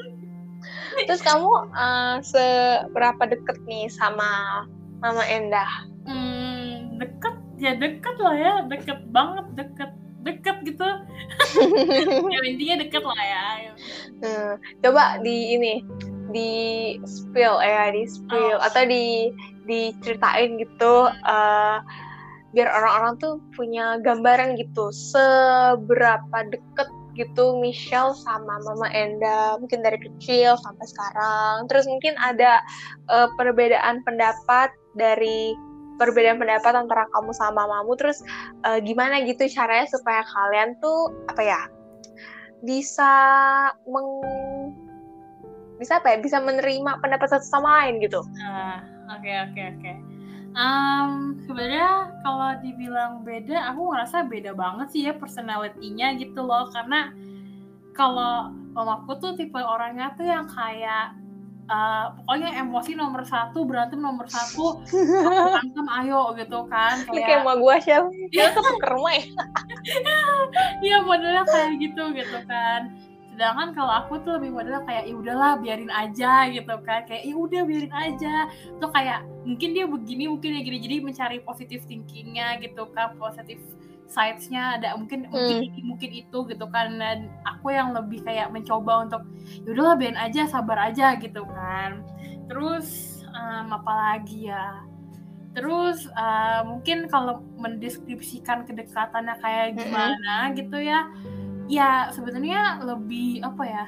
Terus 1.06 1.23
kamu 1.26 1.50
eh, 1.75 2.16
seberapa 2.23 3.23
deket 3.26 3.58
nih 3.66 3.90
sama 3.90 4.62
Mama 4.99 5.23
Endah? 5.26 5.70
Hmm, 6.08 6.38
deket 6.99 7.35
ya 7.59 7.73
deket 7.78 8.17
lah 8.19 8.35
ya 8.35 8.52
deket 8.67 8.99
banget 9.14 9.47
deket 9.55 9.90
deket 10.26 10.57
gitu. 10.67 10.88
Ya 12.35 12.38
intinya 12.45 12.76
deket 12.85 13.02
lah 13.07 13.21
ya 13.23 13.47
Hmm, 14.19 14.52
coba 14.83 15.23
di 15.23 15.55
ini 15.55 15.75
di 16.35 16.50
spill 17.07 17.62
ya 17.62 17.95
di 17.95 18.02
spill 18.05 18.59
Oh. 18.59 18.67
atau 18.67 18.83
di 18.85 19.31
diceritain 19.71 20.59
gitu 20.59 21.07
eh, 21.09 21.78
biar 22.50 22.69
orang-orang 22.73 23.14
tuh 23.23 23.35
punya 23.55 24.00
gambaran 24.02 24.57
gitu 24.59 24.90
seberapa 24.90 26.38
deket 26.50 26.88
gitu 27.14 27.59
Michelle 27.59 28.14
sama 28.14 28.59
Mama 28.62 28.88
Enda 28.95 29.59
mungkin 29.59 29.83
dari 29.83 29.99
kecil 29.99 30.55
sampai 30.62 30.87
sekarang. 30.87 31.67
Terus 31.71 31.87
mungkin 31.87 32.14
ada 32.19 32.59
eh, 33.11 33.28
perbedaan 33.38 34.02
pendapat 34.02 34.75
dari 34.99 35.55
perbedaan 35.99 36.38
pendapat 36.38 36.73
antara 36.73 37.05
kamu 37.11 37.35
sama 37.35 37.67
mamamu 37.67 37.99
terus 37.99 38.23
eh, 38.64 38.81
gimana 38.81 39.21
gitu 39.26 39.45
caranya 39.50 39.90
supaya 39.90 40.23
kalian 40.25 40.78
tuh 40.78 41.12
apa 41.28 41.43
ya 41.43 41.61
bisa 42.62 43.12
meng 43.87 44.09
bisa 45.78 46.02
apa 46.02 46.14
ya 46.14 46.19
bisa 46.19 46.43
menerima 46.43 46.99
pendapat 46.99 47.31
satu 47.31 47.47
sama 47.47 47.87
lain 47.87 48.02
gitu 48.02 48.23
Nah, 48.38 48.83
oke 49.14 49.31
oke 49.50 49.62
oke. 49.78 49.93
Em, 50.59 51.38
sebenarnya 51.47 52.19
kalau 52.26 52.50
dibilang 52.59 53.23
beda, 53.23 53.71
aku 53.71 53.95
ngerasa 53.95 54.26
beda 54.26 54.59
banget 54.59 54.87
sih 54.90 55.02
ya 55.07 55.14
personality-nya 55.14 56.19
gitu 56.19 56.43
loh. 56.43 56.67
Karena 56.75 57.14
kalau 57.95 58.50
mamaku 58.75 59.23
tuh 59.23 59.33
tipe 59.38 59.61
orangnya 59.61 60.19
tuh 60.19 60.26
yang 60.26 60.50
kayak 60.50 61.14
eh, 61.68 62.06
pokoknya 62.20 62.48
emosi 62.64 62.92
nomor 62.96 63.22
satu, 63.28 63.62
berantem 63.68 64.00
nomor 64.00 64.26
satu, 64.26 64.80
berantem 64.88 65.87
ayo 66.02 66.32
gitu 66.37 66.64
kan. 66.66 67.04
ini 67.12 67.20
kayak 67.22 67.44
mau 67.44 67.56
gue 67.60 67.76
siapa 67.84 68.08
dia 68.32 68.50
tuh 68.56 68.64
ke 68.64 68.87
rumah 68.88 69.14
ya 69.14 69.26
Iya 70.84 70.96
modelnya 71.04 71.44
kayak 71.44 71.72
gitu 71.80 72.02
gitu 72.16 72.38
kan. 72.48 72.96
Sedangkan 73.38 73.70
kalau 73.70 73.92
aku 74.02 74.18
tuh 74.26 74.34
lebih 74.42 74.50
modelnya 74.50 74.82
kayak 74.82 75.06
ya 75.06 75.14
udahlah 75.14 75.52
biarin 75.62 75.92
aja 75.94 76.50
gitu 76.50 76.75
kan. 76.82 77.06
Kayak 77.06 77.22
ya 77.22 77.34
udah 77.38 77.62
biarin 77.62 77.94
aja. 77.94 78.34
Tuh 78.82 78.90
kayak 78.90 79.22
mungkin 79.46 79.68
dia 79.78 79.87
begini 79.87 80.25
mungkin 80.26 80.58
ya 80.58 80.60
gini 80.66 80.78
jadi 80.82 80.96
mencari 80.98 81.38
positive 81.46 81.87
thinkingnya 81.87 82.58
gitu 82.58 82.90
kan, 82.90 83.14
positive 83.14 83.62
sides-nya 84.09 84.81
ada 84.81 84.97
mungkin 84.97 85.29
mungkin 85.29 85.69
ini 85.69 85.81
mungkin 85.85 86.11
itu 86.11 86.38
gitu 86.49 86.67
kan. 86.73 86.97
Dan 86.97 87.29
aku 87.45 87.73
yang 87.73 87.93
lebih 87.93 88.25
kayak 88.25 88.50
mencoba 88.50 89.05
untuk 89.05 89.23
ya 89.65 89.69
udahlah 89.77 89.97
biarin 90.00 90.19
aja 90.19 90.49
sabar 90.49 90.91
aja 90.91 91.15
gitu 91.21 91.45
kan. 91.45 92.03
Terus 92.49 93.21
em, 93.29 93.69
apa 93.69 93.93
lagi 93.93 94.49
ya? 94.49 94.83
Terus 95.53 96.09
eh, 96.09 96.61
mungkin 96.65 97.07
kalau 97.12 97.45
mendeskripsikan 97.61 98.65
kedekatannya 98.65 99.37
kayak 99.38 99.65
Mm-mm. 99.75 99.79
gimana 99.85 100.35
gitu 100.57 100.79
ya 100.81 101.09
ya 101.69 102.09
sebenarnya 102.17 102.81
lebih 102.81 103.45
apa 103.45 103.65
ya 103.69 103.87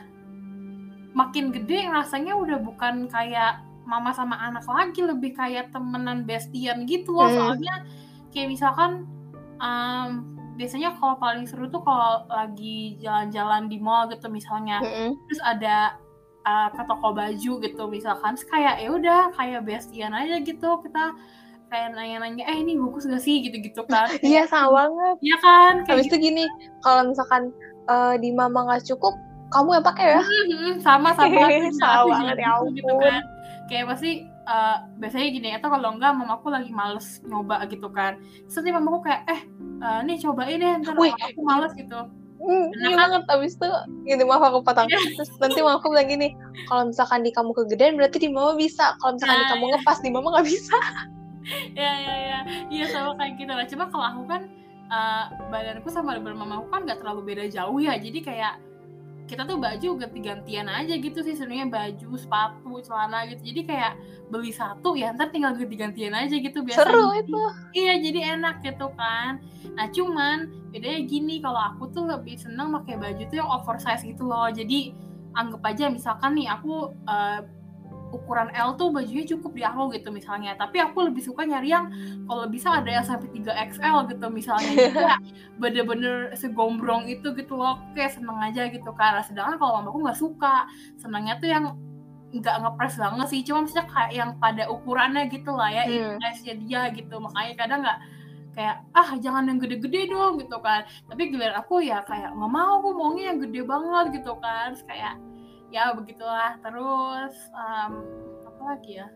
makin 1.17 1.51
gede 1.51 1.89
rasanya 1.91 2.37
udah 2.37 2.61
bukan 2.61 3.09
kayak 3.09 3.65
mama 3.89 4.15
sama 4.15 4.39
anak 4.39 4.63
lagi 4.69 5.03
lebih 5.03 5.35
kayak 5.35 5.73
temenan 5.75 6.23
bestian 6.23 6.87
gitu 6.87 7.11
loh. 7.11 7.27
Hmm. 7.27 7.35
soalnya 7.57 7.75
kayak 8.31 8.53
misalkan 8.53 9.09
em, 9.61 10.09
biasanya 10.57 10.97
kalau 11.01 11.17
paling 11.17 11.49
seru 11.49 11.69
tuh 11.73 11.81
kalau 11.81 12.29
lagi 12.29 13.01
jalan-jalan 13.01 13.69
di 13.69 13.79
mall 13.81 14.09
gitu 14.13 14.29
misalnya. 14.29 14.81
Mm-mm. 14.85 15.17
terus 15.29 15.41
ada 15.41 15.97
uh, 16.45 16.69
ke 16.73 16.83
toko 16.85 17.13
baju 17.17 17.53
gitu 17.65 17.83
misalkan. 17.89 18.37
Terus 18.37 18.49
kayak 18.49 18.75
ya 18.81 18.89
udah 18.93 19.21
kayak 19.37 19.65
bestian 19.65 20.13
aja 20.13 20.37
gitu. 20.41 20.71
Kita 20.85 21.17
kayak 21.71 21.95
nanya-nanya 21.95 22.45
eh 22.51 22.59
ini 22.61 22.75
bagus 22.77 23.07
gak 23.07 23.23
sih? 23.23 23.41
gitu-gitu 23.47 23.87
kan. 23.87 24.11
Iya 24.27 24.45
sama 24.51 24.85
banget. 24.85 25.17
Iya 25.23 25.37
kan? 25.41 25.73
Kayak 25.87 25.97
habis 25.97 26.07
itu 26.11 26.17
gini 26.19 26.45
kalau 26.85 27.03
misalkan 27.09 27.43
eh, 27.89 28.15
di 28.21 28.31
mama 28.35 28.69
nggak 28.69 28.85
cukup 28.85 29.15
kamu 29.51 29.81
yang 29.81 29.87
pakai 29.87 30.07
ya? 30.15 30.23
Mhm, 30.23 30.73
sama 30.79 31.11
sama. 31.15 31.47
Sama 31.81 32.07
juga 32.07 32.15
banget, 32.15 32.37
ya 32.39 32.53
gitu, 32.55 32.71
gitu 32.79 32.93
kan. 33.03 33.23
Kayak 33.67 33.85
pasti 33.95 34.11
eh, 34.51 34.77
biasanya 34.99 35.29
gini 35.31 35.49
atau 35.55 35.69
kalau 35.71 35.95
enggak 35.95 36.13
mamaku 36.19 36.51
lagi 36.51 36.71
males 36.75 37.23
nyoba 37.23 37.63
gitu 37.71 37.87
kan. 37.95 38.19
Terus 38.51 38.55
nanti 38.59 38.71
mamaku 38.75 38.99
kayak 39.07 39.23
eh 39.31 39.41
eh, 39.81 39.99
nih 40.05 40.17
cobain 40.19 40.59
deh 40.59 40.73
ntar 40.83 40.95
Wih. 40.99 41.15
aku 41.15 41.41
males 41.47 41.73
gitu. 41.79 42.01
Enak 42.41 42.73
iya 42.73 42.89
kan? 42.89 42.97
banget 42.97 43.23
abis 43.37 43.53
itu 43.61 43.69
gini 44.09 44.25
maaf 44.25 44.43
aku 44.49 44.65
potong. 44.65 44.89
Iya. 44.89 44.99
terus 45.13 45.31
nanti 45.45 45.61
mama 45.61 45.77
aku 45.77 45.93
bilang 45.93 46.09
gini 46.09 46.29
kalau 46.73 46.89
misalkan 46.89 47.21
di 47.21 47.31
kamu 47.37 47.53
kegedean 47.53 47.95
berarti 48.01 48.17
di 48.19 48.29
mama 48.33 48.57
bisa. 48.57 48.97
Kalau 48.99 49.13
misalkan 49.17 49.37
di 49.37 49.45
Nah, 49.45 49.51
kamu 49.55 49.65
ngepas 49.77 49.99
di 50.01 50.11
mama 50.11 50.29
nggak 50.37 50.49
bisa. 50.49 50.79
Ya 51.73 51.93
ya 51.97 52.15
ya 52.21 52.39
iya 52.69 52.85
sama 52.89 53.17
kayak 53.17 53.41
gitu 53.41 53.53
lah. 53.53 53.67
Cuma 53.69 53.85
kalau 53.89 54.07
aku 54.09 54.23
kan 54.29 54.43
eh, 54.89 55.25
badanku 55.53 55.89
sama 55.93 56.17
badan 56.17 56.37
mamaku 56.37 56.67
kan 56.73 56.81
nggak 56.89 56.99
terlalu 57.05 57.21
beda 57.29 57.45
jauh 57.53 57.81
ya. 57.81 57.97
Jadi 58.01 58.19
kayak 58.25 58.61
kita 59.31 59.47
tuh 59.47 59.63
baju 59.63 59.89
ganti-gantian 59.95 60.67
aja 60.67 60.99
gitu 60.99 61.23
sih 61.23 61.39
sebenarnya 61.39 61.71
baju 61.71 62.11
sepatu 62.19 62.83
celana 62.83 63.31
gitu. 63.31 63.55
Jadi 63.55 63.61
kayak 63.71 63.93
beli 64.27 64.51
satu 64.51 64.99
ya 64.99 65.15
ntar 65.15 65.31
tinggal 65.31 65.55
ganti-gantian 65.55 66.11
aja 66.11 66.35
gitu 66.35 66.67
biasanya. 66.67 66.91
Seru 66.91 67.07
itu. 67.15 67.43
Iya 67.79 67.95
jadi 68.03 68.21
enak 68.35 68.67
gitu 68.67 68.91
kan. 68.99 69.39
Nah 69.79 69.87
cuman 69.95 70.51
bedanya 70.75 71.07
gini 71.07 71.39
kalau 71.39 71.63
aku 71.63 71.95
tuh 71.95 72.11
lebih 72.11 72.35
seneng 72.35 72.75
pakai 72.83 72.99
baju 72.99 73.23
tuh 73.31 73.37
yang 73.39 73.47
oversize 73.47 74.03
gitu 74.03 74.27
loh. 74.27 74.51
Jadi 74.51 74.91
anggap 75.39 75.63
aja 75.63 75.87
misalkan 75.87 76.35
nih 76.35 76.51
aku 76.51 76.91
eh, 77.07 77.41
ukuran 78.11 78.51
L 78.53 78.75
tuh 78.75 78.91
bajunya 78.91 79.25
cukup 79.27 79.53
di 79.55 79.63
aku 79.63 79.95
gitu 79.95 80.11
misalnya. 80.11 80.55
Tapi 80.59 80.83
aku 80.83 81.11
lebih 81.11 81.23
suka 81.23 81.47
nyari 81.47 81.71
yang 81.71 81.91
kalau 82.27 82.47
bisa 82.51 82.83
ada 82.83 82.91
yang 82.91 83.07
sampai 83.07 83.31
3XL 83.31 84.11
gitu 84.11 84.27
misalnya 84.29 84.73
kayak 84.97 85.19
bener-bener 85.57 86.35
segombrong 86.35 87.07
itu 87.07 87.33
gitu 87.35 87.55
loh. 87.55 87.79
Kayak 87.95 88.19
seneng 88.19 88.39
aja 88.43 88.67
gitu 88.69 88.91
kan. 88.95 89.23
Sedangkan 89.25 89.57
kalau 89.57 89.81
mamaku 89.81 89.99
nggak 90.05 90.19
suka. 90.19 90.67
Senangnya 90.99 91.39
tuh 91.39 91.49
yang 91.49 91.65
nggak 92.31 92.57
ngepres 92.63 92.95
banget 92.99 93.27
sih. 93.31 93.41
Cuma 93.47 93.65
maksudnya 93.65 93.87
kayak 93.87 94.13
yang 94.13 94.31
pada 94.39 94.65
ukurannya 94.67 95.31
gitu 95.31 95.51
lah 95.55 95.71
ya. 95.71 95.85
Hmm. 95.87 96.19
size-nya 96.21 96.55
dia 96.67 96.81
gitu. 96.95 97.15
Makanya 97.23 97.55
kadang 97.57 97.81
nggak 97.87 98.01
kayak 98.51 98.83
ah 98.99 99.15
jangan 99.23 99.47
yang 99.47 99.59
gede-gede 99.63 100.11
dong 100.11 100.43
gitu 100.43 100.59
kan. 100.59 100.83
Tapi 101.07 101.31
giliran 101.31 101.63
aku 101.63 101.83
ya 101.87 102.03
kayak 102.03 102.35
nggak 102.35 102.51
mau 102.51 102.83
aku 102.83 102.91
maunya 102.93 103.31
yang 103.35 103.39
gede 103.39 103.63
banget 103.63 104.21
gitu 104.21 104.35
kan. 104.43 104.75
Terus 104.75 104.85
kayak 104.87 105.15
ya 105.71 105.95
begitulah. 105.95 106.59
Terus 106.61 107.35
em, 107.51 107.93
apa 108.47 108.63
lagi 108.75 109.01
ya? 109.01 109.09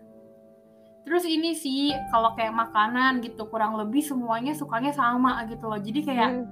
Terus 1.04 1.28
ini 1.28 1.52
sih 1.52 1.92
kalau 2.08 2.32
kayak 2.32 2.56
makanan 2.56 3.20
gitu 3.20 3.44
kurang 3.52 3.76
lebih 3.76 4.00
semuanya 4.00 4.56
sukanya 4.56 4.94
sama 4.94 5.44
gitu 5.50 5.68
loh. 5.68 5.76
Jadi 5.76 6.00
kayak 6.00 6.30
Hmm. 6.32 6.46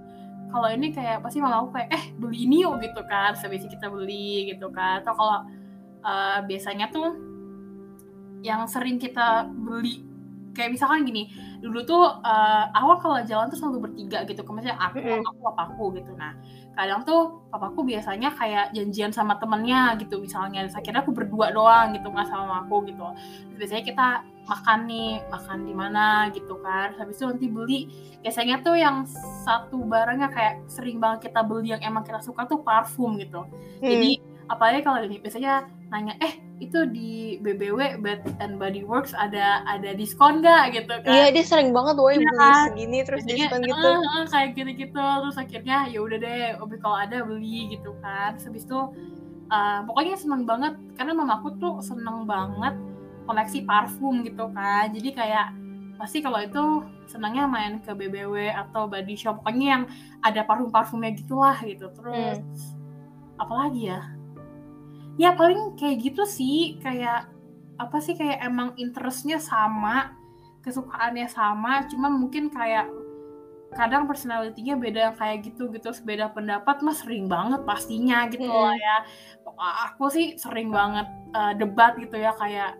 kalau 0.53 0.69
ini 0.69 0.93
kayak 0.93 1.25
pasti 1.25 1.41
malah 1.41 1.65
aku 1.65 1.73
kayak 1.73 1.89
eh 1.97 2.05
beli 2.21 2.45
ini 2.45 2.67
yuk 2.69 2.77
gitu 2.85 3.01
kan. 3.09 3.33
Sebisa 3.33 3.65
kita 3.65 3.89
beli 3.89 4.53
gitu 4.53 4.69
kan. 4.69 5.01
Atau 5.01 5.17
kalau 5.17 5.39
eh, 6.05 6.39
biasanya 6.45 6.93
tuh 6.93 7.17
yang 8.43 8.67
sering 8.67 8.99
kita 8.99 9.49
beli 9.49 10.03
kayak 10.53 10.77
misalkan 10.77 11.09
gini 11.09 11.33
dulu 11.63 11.87
tuh 11.87 12.05
eh, 12.27 12.65
awal 12.75 12.99
kalau 12.99 13.23
jalan 13.23 13.47
tuh 13.49 13.59
selalu 13.59 13.89
bertiga 13.89 14.27
gitu 14.27 14.43
misalnya 14.51 14.79
aku 14.83 14.99
aku 14.99 15.41
papaku 15.41 15.85
gitu. 15.99 16.13
Nah 16.19 16.35
kadang 16.73 17.05
tuh 17.05 17.45
papaku 17.53 17.85
biasanya 17.85 18.33
kayak 18.33 18.73
janjian 18.73 19.13
sama 19.15 19.39
temennya 19.39 19.95
gitu 20.03 20.19
misalnya. 20.19 20.67
Terus 20.67 20.77
akhirnya 20.77 21.01
aku 21.07 21.13
berdua 21.15 21.55
doang 21.55 21.95
gitu 21.95 22.11
nggak 22.11 22.29
sama 22.29 22.67
aku 22.67 22.91
gitu. 22.91 23.07
Terus 23.49 23.57
biasanya 23.59 23.85
kita 23.87 24.07
makan 24.43 24.79
nih 24.91 25.11
makan 25.31 25.59
di 25.63 25.75
mana 25.75 26.07
gitu 26.35 26.55
kan. 26.61 26.93
Terus 26.93 27.01
habis 27.07 27.17
itu 27.17 27.25
nanti 27.31 27.47
beli. 27.47 27.81
Biasanya 28.27 28.55
tuh 28.67 28.75
yang 28.75 29.07
satu 29.47 29.79
barangnya 29.87 30.29
kayak 30.35 30.55
sering 30.67 30.99
banget 30.99 31.31
kita 31.31 31.41
beli 31.47 31.75
yang 31.75 31.83
emang 31.85 32.03
kita 32.03 32.19
suka 32.19 32.47
tuh 32.51 32.61
parfum 32.67 33.19
gitu. 33.19 33.47
Hmm. 33.83 33.87
jadi 33.87 34.11
apalagi 34.51 34.81
kalau 34.85 35.01
ini 35.03 35.17
biasanya 35.23 35.65
nanya 35.93 36.17
eh 36.25 36.41
itu 36.57 36.89
di 36.89 37.37
BBW 37.43 38.01
Bath 38.01 38.25
and 38.41 38.57
Body 38.57 38.81
Works 38.87 39.13
ada 39.13 39.61
ada 39.69 39.93
diskon 39.93 40.41
nggak? 40.41 40.73
Gitu 40.73 40.95
kan. 41.05 41.11
Iya 41.13 41.27
dia 41.37 41.45
sering 41.45 41.77
banget 41.77 42.01
woi 42.01 42.17
Iya 42.17 42.25
beli 42.25 42.39
kan? 42.39 42.65
segini 42.73 42.99
terus 43.05 43.21
Biasanya, 43.27 43.37
diskon 43.45 43.61
gitu. 43.69 43.89
"Eh, 43.93 44.01
eh," 44.01 44.25
kayak 44.33 44.49
gitu-gitu. 44.57 45.05
Terus 45.21 45.37
akhirnya 45.37 45.79
ya 45.93 45.99
udah 46.01 46.19
deh 46.23 46.43
kalau 46.81 46.97
ada 46.97 47.17
beli 47.27 47.77
gitu 47.77 47.93
kan. 48.01 48.39
Terus 48.41 48.47
habis 48.49 48.65
itu 48.65 48.81
eh, 49.53 49.81
pokoknya 49.85 50.15
seneng 50.17 50.43
banget 50.49 50.75
karena 50.97 51.13
mamaku 51.13 51.49
tuh 51.61 51.75
seneng 51.85 52.25
banget 52.25 52.73
koleksi 53.29 53.69
parfum 53.69 54.25
gitu 54.25 54.49
kan. 54.57 54.89
Jadi 54.97 55.13
kayak 55.13 55.53
pasti 56.01 56.25
kalau 56.25 56.41
itu 56.41 56.65
senangnya 57.07 57.45
main 57.45 57.79
ke 57.85 57.93
BBW 57.93 58.49
atau 58.49 58.89
body 58.89 59.13
shop. 59.13 59.45
Pokoknya 59.45 59.67
yang 59.77 59.83
ada 60.25 60.41
parfum-parfumnya 60.49 61.13
gitulah 61.21 61.59
gitu. 61.61 61.93
Terus 61.93 62.41
apalagi 63.37 63.93
ya 63.93 64.01
ya 65.21 65.37
paling 65.37 65.77
kayak 65.77 65.97
gitu 66.13 66.25
sih 66.25 66.81
kayak 66.81 67.29
apa 67.77 67.97
sih 68.01 68.15
kayak 68.17 68.41
emang 68.45 68.73
interestnya 68.81 69.37
sama 69.43 70.15
kesukaannya 70.63 71.27
sama 71.27 71.85
cuman 71.91 72.13
mungkin 72.17 72.49
kayak 72.49 72.87
kadang 73.73 74.05
personalitinya 74.05 74.77
beda 74.77 75.17
kayak 75.17 75.49
gitu 75.49 75.73
gitu 75.73 75.89
beda 76.05 76.29
pendapat 76.37 76.85
mas 76.85 77.01
sering 77.01 77.25
banget 77.25 77.65
pastinya 77.65 78.29
gitu 78.29 78.45
Mm. 78.45 78.63
lah 78.69 78.77
ya. 78.77 78.97
Aku 79.89 80.13
sih 80.13 80.37
sering 80.37 80.69
banget 80.69 81.09
uh, 81.33 81.57
debat 81.57 81.97
gitu 81.97 82.21
ya 82.21 82.37
kayak 82.37 82.77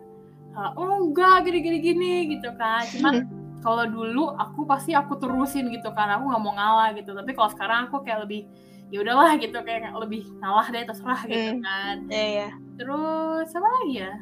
uh, 0.53 0.69
oh 0.77 1.01
enggak 1.09 1.49
gini 1.49 1.59
gini 1.65 1.77
gini 1.81 2.13
gitu 2.37 2.53
kan. 2.61 2.85
Cuman 2.93 3.25
kalau 3.65 3.89
dulu 3.89 4.37
aku 4.37 4.69
pasti 4.69 4.93
aku 4.93 5.17
terusin 5.17 5.73
gitu 5.73 5.89
kan 5.97 6.13
aku 6.13 6.29
nggak 6.29 6.43
mau 6.45 6.53
ngalah 6.53 6.93
gitu. 6.93 7.17
Tapi 7.17 7.31
kalau 7.33 7.49
sekarang 7.49 7.89
aku 7.89 8.05
kayak 8.05 8.29
lebih 8.29 8.45
ya 8.93 9.01
udahlah 9.01 9.33
gitu 9.35 9.57
kayak 9.57 9.89
lebih 9.97 10.21
ngalah 10.37 10.69
deh 10.69 10.85
terserah 10.85 11.21
gitu 11.25 11.57
Hmm. 11.57 11.61
kan. 11.61 11.95
Iya 12.07 12.25
iya. 12.29 12.47
terus 12.77 13.49
apa 13.49 13.65
lagi 13.81 13.93
ya? 13.97 14.13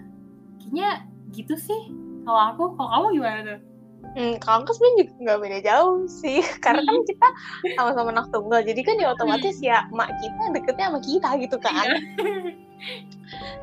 Kayaknya 0.58 0.90
gitu 1.30 1.56
sih 1.58 1.82
kalau 2.24 2.42
aku. 2.50 2.64
Kalau 2.76 2.90
kamu 2.90 3.08
gimana 3.20 3.40
tuh? 3.44 3.60
Hmm, 4.12 4.34
kalau 4.40 4.64
aku 4.64 4.72
sebenarnya 4.74 4.98
juga 4.98 5.14
nggak 5.22 5.40
beda 5.40 5.60
jauh 5.62 5.98
sih, 6.10 6.40
karena 6.64 6.82
kan 6.82 7.00
kita 7.06 7.28
sama-sama 7.76 8.10
anak 8.12 8.28
tunggal, 8.32 8.60
jadi 8.60 8.82
kan 8.82 8.96
ya 8.98 9.08
otomatis 9.12 9.56
ya 9.60 9.86
mak 9.92 10.10
kita 10.18 10.44
deketnya 10.52 10.86
sama 10.90 11.00
kita 11.00 11.30
gitu 11.38 11.58
kan. 11.60 11.88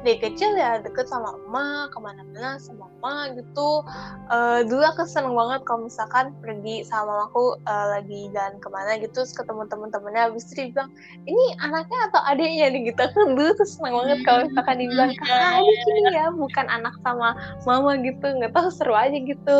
Dari 0.01 0.17
kecil 0.23 0.55
ya 0.57 0.79
deket 0.81 1.11
sama 1.11 1.35
emak, 1.45 1.91
ke 1.93 1.99
mana-mana 1.99 2.57
sama 2.63 2.87
emak 2.99 3.37
gitu. 3.37 3.83
Eh, 4.31 4.61
dulu 4.65 4.81
aku 4.81 5.05
seneng 5.11 5.35
banget 5.35 5.61
kalau 5.67 5.91
misalkan 5.91 6.33
pergi 6.41 6.87
sama 6.87 7.29
aku 7.29 7.59
eh, 7.67 7.87
lagi 7.99 8.21
jalan 8.33 8.57
ke 8.63 8.69
mana 8.71 8.97
gitu, 9.03 9.13
terus 9.13 9.35
ketemu 9.35 9.67
temen-temennya, 9.69 10.31
habis 10.31 10.47
itu 10.55 10.71
bilang, 10.73 10.89
ini 11.27 11.45
anaknya 11.61 11.99
atau 12.11 12.21
adiknya 12.31 12.67
nih 12.73 12.83
gitu. 12.95 13.01
Aku 13.11 13.35
dulu 13.35 13.51
tuh 13.59 13.69
seneng 13.69 13.95
banget 13.99 14.19
kalau 14.25 14.41
misalkan 14.47 14.77
dibilang, 14.79 15.13
kakak 15.19 15.51
adik 15.59 15.79
ini 15.91 16.03
ya, 16.15 16.27
bukan 16.33 16.67
anak 16.71 16.95
sama 17.03 17.29
mama 17.67 17.91
gitu, 18.01 18.27
nggak 18.39 18.53
tahu 18.55 18.69
seru 18.71 18.95
aja 18.95 19.19
gitu. 19.19 19.59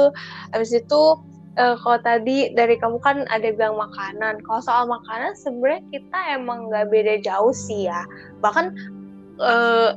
Habis 0.55 0.73
itu 0.73 1.03
eh, 1.59 1.75
kalau 1.83 1.99
tadi 2.01 2.55
dari 2.55 2.79
kamu 2.79 3.03
kan 3.03 3.27
ada 3.35 3.49
bilang 3.51 3.75
makanan. 3.75 4.39
Kalau 4.47 4.61
soal 4.63 4.85
makanan 4.87 5.35
sebenarnya 5.43 5.83
kita 5.91 6.19
emang 6.39 6.71
nggak 6.71 6.87
beda 6.89 7.15
jauh 7.27 7.51
sih 7.53 7.91
ya. 7.91 8.07
Bahkan 8.41 8.98
eh, 9.39 9.91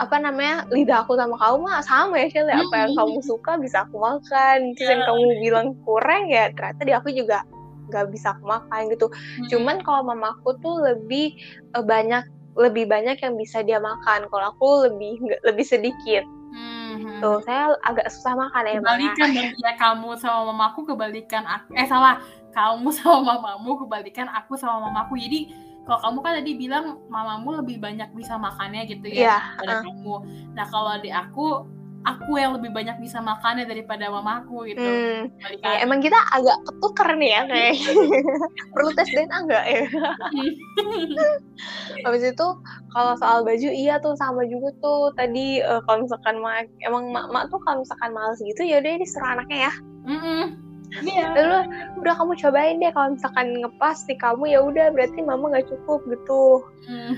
apa 0.00 0.16
namanya 0.16 0.64
lidah 0.72 1.04
aku 1.04 1.12
sama 1.12 1.36
kamu 1.36 1.56
mah 1.60 1.84
sama 1.84 2.16
ya 2.16 2.26
Shell 2.32 2.48
ya. 2.48 2.64
Apa 2.64 2.74
yang 2.88 2.92
kamu 2.96 3.20
suka 3.20 3.60
bisa 3.60 3.84
aku 3.84 4.00
makan. 4.00 4.72
Terus 4.74 4.88
yang 4.96 5.02
kamu 5.04 5.24
bilang 5.44 5.66
kurang 5.84 6.32
ya 6.32 6.48
ternyata 6.56 6.82
di 6.88 6.92
aku 6.96 7.08
juga 7.12 7.44
nggak 7.92 8.06
bisa 8.08 8.32
aku 8.32 8.44
makan 8.48 8.80
gitu. 8.88 9.06
Cuman 9.52 9.84
kalau 9.84 10.08
mamaku 10.08 10.56
tuh 10.64 10.80
lebih 10.80 11.36
eh, 11.76 11.84
banyak 11.84 12.24
lebih 12.56 12.88
banyak 12.88 13.20
yang 13.20 13.34
bisa 13.36 13.60
dia 13.60 13.76
makan. 13.76 14.24
Kalau 14.32 14.46
aku 14.56 14.88
lebih 14.88 15.20
lebih 15.44 15.66
sedikit. 15.68 16.24
Hmm. 16.50 17.20
Tuh 17.20 17.44
saya 17.44 17.76
agak 17.86 18.08
susah 18.10 18.34
makan 18.34 18.66
ya 18.66 18.72
ya. 18.72 18.78
kebalikan 18.82 19.28
dong 19.36 19.50
ya 19.54 19.72
kamu 19.78 20.08
sama 20.18 20.40
mamaku 20.50 20.80
kebalikan 20.82 21.46
aku 21.46 21.78
eh 21.78 21.86
salah 21.86 22.18
kamu 22.50 22.90
sama 22.98 23.38
mamamu 23.38 23.78
kebalikan 23.86 24.26
aku 24.32 24.58
sama 24.58 24.90
mamaku 24.90 25.14
jadi 25.14 25.69
kalau 25.88 25.98
kamu 26.04 26.18
kan 26.22 26.32
tadi 26.42 26.52
bilang 26.54 26.84
mamamu 27.08 27.64
lebih 27.64 27.80
banyak 27.80 28.08
bisa 28.14 28.36
makannya 28.36 28.86
gitu 28.86 29.06
ya 29.10 29.40
daripada 29.58 29.86
kamu. 29.88 30.14
Nah 30.54 30.66
kalau 30.68 30.94
di 31.00 31.10
aku 31.10 31.66
aku 32.00 32.40
yang 32.40 32.56
lebih 32.56 32.72
banyak 32.72 32.96
bisa 32.96 33.20
makannya 33.20 33.68
daripada 33.68 34.08
mamaku 34.08 34.72
gitu. 34.72 34.80
Hmm, 34.80 35.28
ya, 35.60 35.84
emang 35.84 36.00
kita 36.00 36.16
agak 36.32 36.56
ketuker 36.64 37.08
nih 37.20 37.30
ya 37.36 37.42
kayak. 37.44 37.74
Perlu 38.72 38.90
tes 38.96 39.08
DNA 39.12 39.36
enggak 39.36 39.64
ya? 39.68 39.84
Habis 42.08 42.22
itu 42.32 42.46
kalau 42.96 43.12
soal 43.20 43.44
baju 43.44 43.68
iya 43.68 44.00
tuh 44.00 44.16
sama 44.16 44.48
juga 44.48 44.72
tuh. 44.80 45.12
Tadi 45.12 45.60
eh, 45.60 45.80
kalau 45.84 46.08
misalkan 46.08 46.40
mak 46.40 46.68
emang 46.84 47.12
mak 47.12 47.28
mak 47.28 47.44
tuh 47.52 47.60
kalau 47.68 47.84
misalkan 47.84 48.12
males 48.16 48.40
gitu 48.40 48.62
ya 48.64 48.80
udah 48.80 48.92
disuruh 48.96 49.28
anaknya 49.36 49.68
ya. 49.68 49.72
Mm-mm. 50.08 50.69
Iya. 50.90 51.26
Lalu 51.34 51.58
udah 51.98 52.14
kamu 52.14 52.32
cobain 52.36 52.76
deh 52.78 52.90
kalau 52.90 53.14
misalkan 53.14 53.46
ngepas 53.58 54.02
di 54.04 54.14
kamu 54.14 54.50
ya 54.50 54.60
udah 54.60 54.90
berarti 54.90 55.20
mama 55.22 55.48
nggak 55.48 55.70
cukup 55.70 56.02
gitu. 56.06 56.66
Mm. 56.84 57.14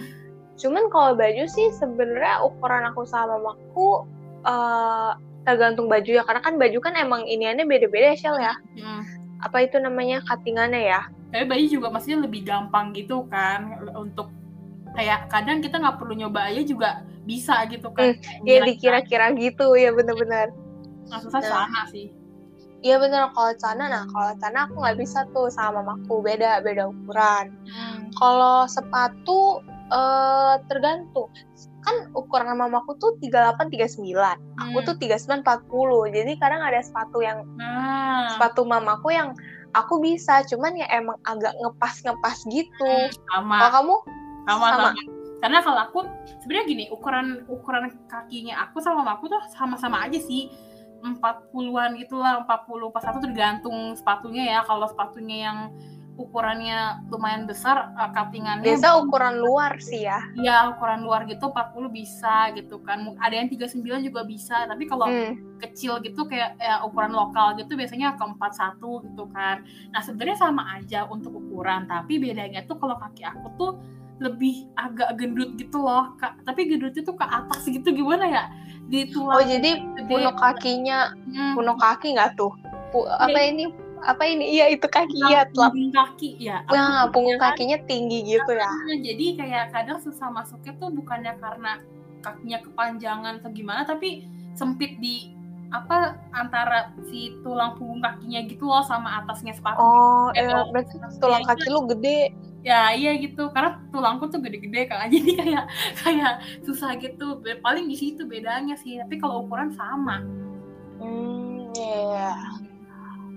Cuman 0.57 0.85
kalau 0.89 1.17
baju 1.17 1.45
sih 1.47 1.73
sebenarnya 1.73 2.45
ukuran 2.45 2.85
aku 2.85 3.03
sama 3.03 3.41
mamaku 3.41 4.05
eh, 4.45 5.11
tergantung 5.43 5.89
baju 5.89 6.11
ya 6.13 6.23
karena 6.23 6.39
kan 6.39 6.55
baju 6.55 6.79
kan 6.79 6.95
emang 6.95 7.25
iniannya 7.25 7.65
beda-beda 7.65 8.13
ya 8.13 8.17
Shell 8.17 8.37
ya. 8.37 8.55
Mm. 8.77 9.03
Apa 9.41 9.65
itu 9.65 9.77
namanya 9.77 10.21
cuttingannya 10.23 10.83
ya? 10.87 11.03
tapi 11.33 11.49
bayi 11.49 11.65
juga 11.65 11.89
maksudnya 11.89 12.29
lebih 12.29 12.45
gampang 12.45 12.93
gitu 12.93 13.25
kan 13.33 13.81
untuk 13.97 14.29
kayak 14.93 15.33
kadang 15.33 15.65
kita 15.65 15.81
nggak 15.81 15.97
perlu 15.97 16.13
nyoba 16.13 16.53
aja 16.53 16.61
juga 16.61 17.01
bisa 17.25 17.65
gitu 17.73 17.89
kan 17.89 18.21
Ya 18.45 18.61
dikira-kira 18.61 19.33
gitu 19.33 19.73
ya 19.73 19.97
bener-bener. 19.97 20.53
nggak 21.09 21.21
susah 21.25 21.41
Nah. 21.41 21.49
sana 21.65 21.89
sih 21.89 22.13
Iya 22.83 22.99
bener 22.99 23.31
kalau 23.31 23.55
celana 23.57 23.87
nah 23.87 24.05
kalau 24.11 24.35
celana 24.37 24.67
aku 24.67 24.75
nggak 24.83 24.99
bisa 24.99 25.23
tuh 25.31 25.47
sama 25.49 25.81
mamaku 25.81 26.19
beda 26.21 26.59
beda 26.61 26.91
ukuran. 26.91 27.55
Hmm. 27.71 28.11
Kalau 28.15 28.67
sepatu 28.67 29.63
eh 29.93 30.55
tergantung 30.67 31.31
kan 31.83 31.95
ukuran 32.15 32.55
mamaku 32.55 32.95
tuh 32.99 33.15
38 33.23 33.71
39. 33.71 34.39
Aku 34.59 34.77
Hmm. 34.79 34.87
tuh 34.87 34.95
39 34.99 35.43
40. 35.43 36.11
Jadi 36.11 36.33
kadang 36.39 36.63
ada 36.63 36.83
sepatu 36.83 37.23
yang 37.23 37.47
Nah, 37.55 38.35
sepatu 38.35 38.63
mamaku 38.63 39.15
yang 39.15 39.31
aku 39.73 39.99
bisa 39.99 40.43
cuman 40.45 40.75
ya 40.75 40.87
emang 40.91 41.19
agak 41.23 41.55
ngepas-ngepas 41.59 42.39
gitu. 42.51 42.93
sama 43.31 43.57
Kalau 43.59 43.73
kamu 43.73 43.95
sama 44.43 44.67
sama. 44.69 44.91
sama 44.91 44.91
karena 45.43 45.59
kalau 45.59 45.81
aku 45.83 45.99
sebenarnya 46.39 46.67
gini 46.67 46.85
ukuran 46.91 47.43
ukuran 47.51 47.91
kakinya 48.07 48.63
aku 48.63 48.79
sama 48.79 49.03
mamaku 49.03 49.27
tuh 49.27 49.43
sama-sama 49.51 50.07
aja 50.07 50.19
sih 50.19 50.47
40-an 51.03 51.91
gitu 51.99 52.15
lah 52.17 52.47
40 52.47 52.95
pas 52.95 53.03
satu 53.03 53.19
tergantung 53.19 53.99
sepatunya 53.99 54.59
ya 54.59 54.61
kalau 54.63 54.87
sepatunya 54.87 55.51
yang 55.51 55.59
ukurannya 56.13 57.09
lumayan 57.09 57.49
besar 57.49 57.89
uh, 57.97 58.13
cuttingannya 58.13 58.69
biasa 58.69 59.01
ukuran 59.01 59.41
luar 59.41 59.81
sih 59.81 60.05
ya. 60.05 60.21
ya 60.37 60.69
ukuran 60.77 61.01
luar 61.01 61.25
gitu 61.25 61.49
40 61.49 61.89
bisa 61.89 62.53
gitu 62.53 62.85
kan 62.85 63.17
ada 63.17 63.33
yang 63.33 63.49
39 63.49 63.81
juga 64.13 64.21
bisa 64.23 64.69
tapi 64.69 64.85
kalau 64.85 65.09
Hmm. 65.09 65.35
kecil 65.63 66.03
gitu 66.03 66.27
kayak 66.27 66.59
ya, 66.59 66.83
ukuran 66.83 67.15
lokal 67.15 67.55
gitu 67.55 67.79
biasanya 67.79 68.19
ke 68.19 68.25
41 68.27 69.07
gitu 69.07 69.25
kan. 69.31 69.63
Nah 69.95 70.03
sebenarnya 70.03 70.39
sama 70.43 70.63
aja 70.75 71.07
untuk 71.07 71.39
ukuran, 71.39 71.87
tapi 71.87 72.19
bedanya 72.19 72.67
tuh 72.67 72.83
kalau 72.83 72.99
kaki 72.99 73.23
aku 73.23 73.47
tuh 73.55 73.71
lebih 74.23 74.71
agak 74.79 75.19
gendut 75.19 75.59
gitu 75.59 75.83
loh, 75.83 76.15
Kak. 76.17 76.39
Tapi 76.47 76.71
gendutnya 76.71 77.03
tuh 77.03 77.17
ke 77.19 77.27
atas 77.27 77.63
gitu 77.67 77.89
gimana 77.91 78.25
ya? 78.31 78.45
Di 78.87 79.11
Oh 79.11 79.13
tulang 79.15 79.45
jadi 79.49 79.71
gede. 79.99 80.07
punuk 80.09 80.35
kakinya 80.39 80.99
Hmm, 81.27 81.53
punuk 81.59 81.79
kaki 81.81 82.09
nggak 82.15 82.31
tuh? 82.39 82.53
Pu- 82.93 83.09
apa 83.09 83.39
ini 83.41 83.65
apa 84.03 84.23
ini 84.27 84.45
iya 84.59 84.67
itu 84.69 84.87
kaki 84.87 85.19
ya 85.31 85.47
telap 85.51 85.73
punggung 85.73 85.93
kaki 85.95 86.31
ya. 86.43 86.57
Nah, 86.67 87.07
punggung 87.11 87.39
kan, 87.39 87.55
kakinya 87.55 87.79
tinggi 87.87 88.19
gitu 88.27 88.53
ya. 88.53 88.71
Jadi 89.07 89.27
kayak 89.39 89.65
kadang 89.75 89.99
susah 90.03 90.29
masuknya 90.31 90.73
tuh 90.79 90.91
bukannya 90.91 91.33
karena 91.39 91.73
kakinya 92.23 92.59
kepanjangan 92.63 93.33
atau 93.43 93.51
gimana, 93.51 93.83
tapi 93.83 94.27
sempit 94.55 94.99
di 95.03 95.33
apa 95.73 96.21
antara 96.37 96.93
si 97.09 97.33
tulang 97.41 97.81
punggung 97.81 98.05
kakinya 98.05 98.45
gitu 98.45 98.69
loh 98.69 98.85
sama 98.85 99.25
atasnya 99.25 99.57
sepatu. 99.57 99.81
Oh, 99.81 100.29
Eh, 100.37 100.45
berarti 100.71 100.95
tulang 101.17 101.43
kaki 101.49 101.67
lu 101.73 101.81
gede. 101.89 102.29
Ya 102.63 102.95
iya 102.95 103.19
gitu 103.19 103.51
karena 103.51 103.83
tulangku 103.91 104.27
tuh 104.27 104.39
gede-gede 104.39 104.87
kan 104.87 105.11
jadi 105.15 105.31
kayak 105.35 105.65
kayak 105.99 106.33
susah 106.63 106.95
gitu 106.97 107.39
paling 107.59 107.87
di 107.87 107.95
situ 107.95 108.23
bedanya 108.25 108.79
sih 108.79 108.99
tapi 108.99 109.19
kalau 109.19 109.45
ukuran 109.45 109.71
sama 109.71 110.23
Hmm, 111.03 111.67
iya. 111.75 112.31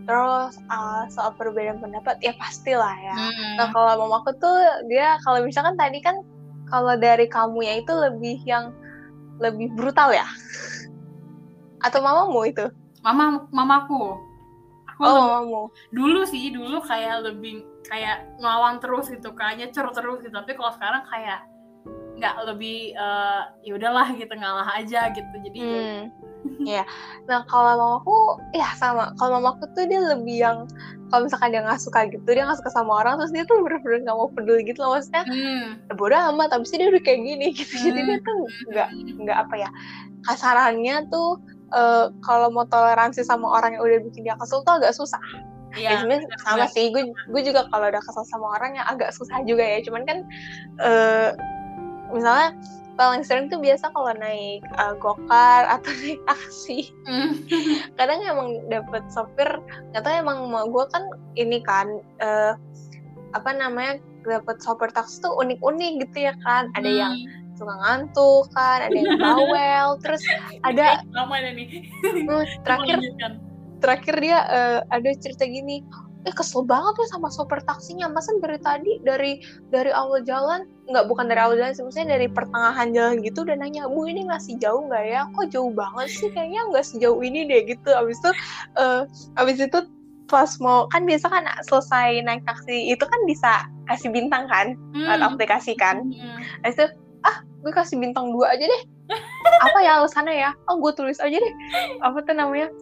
Terus 0.06 0.54
uh, 0.70 1.10
soal 1.10 1.34
perbedaan 1.34 1.82
pendapat 1.82 2.22
ya 2.22 2.38
pastilah 2.38 2.94
ya. 2.94 3.16
Nah, 3.58 3.74
kalau 3.74 4.06
mamaku 4.06 4.38
tuh 4.38 4.54
dia 4.86 5.18
kalau 5.26 5.42
misalkan 5.42 5.74
tadi 5.74 5.98
kan 5.98 6.22
kalau 6.70 6.94
dari 6.94 7.26
kamunya 7.26 7.82
itu 7.82 7.90
lebih 7.90 8.38
yang 8.46 8.70
lebih 9.42 9.74
brutal 9.74 10.14
ya. 10.14 10.30
Atau 11.82 12.06
mamamu 12.06 12.46
itu? 12.46 12.70
mama 13.02 13.50
mamaku 13.50 14.14
aku 14.86 15.02
Oh, 15.02 15.42
mamamu. 15.42 15.62
dulu 15.90 16.22
sih 16.26 16.50
dulu 16.50 16.82
kayak 16.82 17.26
lebih 17.26 17.66
kayak 17.89 18.26
ngelawan 18.41 18.82
terus 18.82 19.10
gitu 19.10 19.32
kayaknya 19.34 19.69
cer 19.71 19.88
terus 19.93 20.19
gitu. 20.21 20.34
Tapi 20.34 20.52
kalau 20.58 20.71
sekarang 20.76 21.04
kayak 21.10 21.39
nggak 22.15 22.36
lebih 22.48 22.95
uh, 22.95 23.52
ya 23.62 23.76
udahlah 23.76 24.08
gitu 24.15 24.34
ngalah 24.34 24.69
aja 24.78 25.12
gitu. 25.12 25.36
Jadi 25.45 25.60
hmm. 25.60 26.02
ya 26.65 26.86
nah 27.30 27.43
kalau 27.45 27.76
mamaku 27.78 28.41
ya 28.56 28.69
sama. 28.78 29.13
Kalau 29.19 29.41
mamaku 29.41 29.69
tuh 29.76 29.86
dia 29.86 30.02
lebih 30.02 30.38
yang 30.41 30.58
kalau 31.13 31.30
misalkan 31.30 31.54
dia 31.54 31.62
nggak 31.62 31.82
suka 31.82 32.10
gitu 32.10 32.26
dia 32.26 32.43
nggak 32.48 32.60
suka 32.60 32.71
sama 32.74 33.06
orang 33.06 33.21
terus 33.21 33.30
dia 33.30 33.45
tuh 33.45 33.62
bener-bener 33.62 34.02
nggak 34.08 34.17
mau 34.17 34.30
peduli 34.32 34.65
gitu 34.65 34.82
loh. 34.82 34.98
Maksudnya 34.98 35.24
hmm. 35.28 35.91
ya 35.91 35.93
bodoh 35.93 36.19
amat 36.34 36.56
tapi 36.56 36.65
sih 36.65 36.78
dia 36.82 36.89
udah 36.89 37.04
kayak 37.04 37.21
gini 37.21 37.48
gitu. 37.54 37.74
Hmm. 37.78 37.86
jadi 37.91 38.00
dia 38.02 38.19
tuh 38.24 38.38
nggak 38.74 38.89
nggak 39.26 39.38
apa 39.48 39.56
ya 39.60 39.69
kasarannya 40.26 41.06
tuh 41.13 41.38
uh, 41.74 42.10
kalau 42.26 42.50
mau 42.50 42.65
toleransi 42.65 43.21
sama 43.21 43.45
orang 43.45 43.78
yang 43.78 43.84
udah 43.86 44.00
bikin 44.10 44.26
dia 44.26 44.36
kesel 44.38 44.65
tuh 44.65 44.82
agak 44.82 44.93
susah 44.93 45.21
Ya, 45.76 46.02
ya 46.02 46.20
sama 46.44 46.66
sih 46.72 46.92
gue 46.92 47.12
gue 47.12 47.42
juga 47.44 47.68
kalau 47.68 47.92
udah 47.92 48.00
kesel 48.00 48.24
sama 48.28 48.56
orang 48.56 48.80
yang 48.80 48.88
agak 48.88 49.12
susah 49.12 49.44
juga 49.44 49.64
ya 49.64 49.80
cuman 49.84 50.04
kan 50.08 50.18
uh, 50.80 51.30
misalnya 52.16 52.56
paling 52.96 53.28
sering 53.28 53.52
tuh 53.52 53.60
biasa 53.60 53.92
kalau 53.92 54.12
naik 54.16 54.64
uh, 54.80 54.96
gokar 54.98 55.68
atau 55.76 55.92
naik 56.02 56.20
taksi. 56.26 56.90
Mm. 57.06 57.32
kadang 58.00 58.24
emang 58.24 58.50
dapet 58.72 59.04
sopir 59.12 59.48
nggak 59.92 60.04
tahu 60.04 60.16
emang 60.16 60.48
mau 60.48 60.66
gue 60.66 60.86
kan 60.90 61.04
ini 61.36 61.60
kan 61.62 62.00
uh, 62.24 62.56
apa 63.36 63.52
namanya 63.52 64.00
dapet 64.24 64.58
sopir 64.64 64.90
taksi 64.96 65.22
tuh 65.22 65.36
unik-unik 65.38 66.08
gitu 66.08 66.32
ya 66.32 66.34
kan. 66.48 66.72
Ada 66.74 66.90
mm. 66.90 66.98
yang 66.98 67.14
suka 67.56 67.72
ngantuk 67.72 68.52
kan 68.52 68.84
ada 68.84 68.96
yang 68.96 69.16
bawel 69.16 69.88
terus 70.04 70.24
ada 70.64 71.04
lama 71.16 71.36
nih. 71.40 71.88
Hmm, 72.04 72.44
terakhir 72.68 73.00
terakhir 73.84 74.16
dia 74.20 74.38
uh, 74.48 74.80
ada 74.92 75.10
cerita 75.20 75.46
gini 75.46 75.84
eh 76.26 76.34
kesel 76.34 76.66
banget 76.66 76.98
tuh 76.98 77.08
sama 77.14 77.30
sopir 77.30 77.62
taksinya. 77.70 78.10
Masa 78.10 78.34
dari 78.42 78.58
tadi 78.58 78.92
dari 79.06 79.32
dari 79.70 79.94
awal 79.94 80.26
jalan 80.26 80.66
nggak 80.90 81.06
bukan 81.06 81.30
dari 81.30 81.38
awal 81.38 81.54
jalan 81.54 81.74
sih 81.78 81.86
maksudnya 81.86 82.18
dari 82.18 82.26
pertengahan 82.26 82.90
jalan 82.98 83.22
gitu 83.22 83.46
udah 83.46 83.58
nanya 83.62 83.86
bu 83.86 84.10
ini 84.10 84.26
masih 84.26 84.58
jauh 84.58 84.90
nggak 84.90 85.06
ya? 85.06 85.30
Kok 85.38 85.48
jauh 85.54 85.70
banget 85.70 86.10
sih? 86.10 86.30
Kayaknya 86.34 86.62
nggak 86.74 86.86
sejauh 86.86 87.22
ini 87.22 87.46
deh 87.46 87.62
gitu. 87.70 87.90
Abis 87.94 88.18
itu 88.26 88.32
uh, 88.82 89.06
abis 89.38 89.58
itu 89.62 89.80
pas 90.26 90.50
mau 90.58 90.90
kan 90.90 91.06
biasa 91.06 91.30
kan 91.30 91.46
selesai 91.70 92.26
naik 92.26 92.42
taksi 92.50 92.90
itu 92.90 93.06
kan 93.06 93.22
bisa 93.30 93.70
kasih 93.86 94.10
bintang 94.10 94.50
kan 94.50 94.74
hmm. 94.98 95.06
atau 95.06 95.38
aplikasi 95.38 95.78
kan. 95.78 96.10
Hmm. 96.10 96.66
abis 96.66 96.82
itu 96.82 96.88
ah 97.22 97.46
gue 97.62 97.70
kasih 97.74 98.02
bintang 98.02 98.34
dua 98.34 98.58
aja 98.58 98.66
deh. 98.66 98.84
Apa 99.70 99.78
ya 99.86 100.02
alasannya 100.02 100.34
ya? 100.34 100.52
Oh 100.66 100.82
gue 100.82 100.90
tulis 100.98 101.22
aja 101.22 101.38
deh. 101.38 101.54
Apa 102.02 102.26
tuh 102.26 102.34
namanya? 102.34 102.74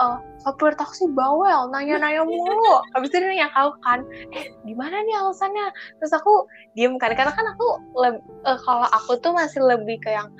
Uh, 0.00 0.16
sopir 0.46 0.78
taksi 0.78 1.10
bawel 1.10 1.66
nanya-nanya 1.74 2.22
mulu. 2.22 2.78
Habis 2.94 3.10
itu 3.10 3.18
dia 3.18 3.34
nanya 3.34 3.48
kau 3.50 3.74
kan 3.82 4.06
eh 4.30 4.54
gimana 4.62 5.02
nih 5.02 5.18
alasannya? 5.18 5.74
Terus 5.98 6.14
aku 6.14 6.46
diem 6.78 6.94
kan 7.02 7.10
karena 7.18 7.34
kan 7.34 7.50
aku 7.50 7.82
uh, 7.98 8.58
kalau 8.62 8.86
aku 8.94 9.18
tuh 9.18 9.34
masih 9.34 9.66
lebih 9.66 9.98
ke 9.98 10.14
yang 10.14 10.30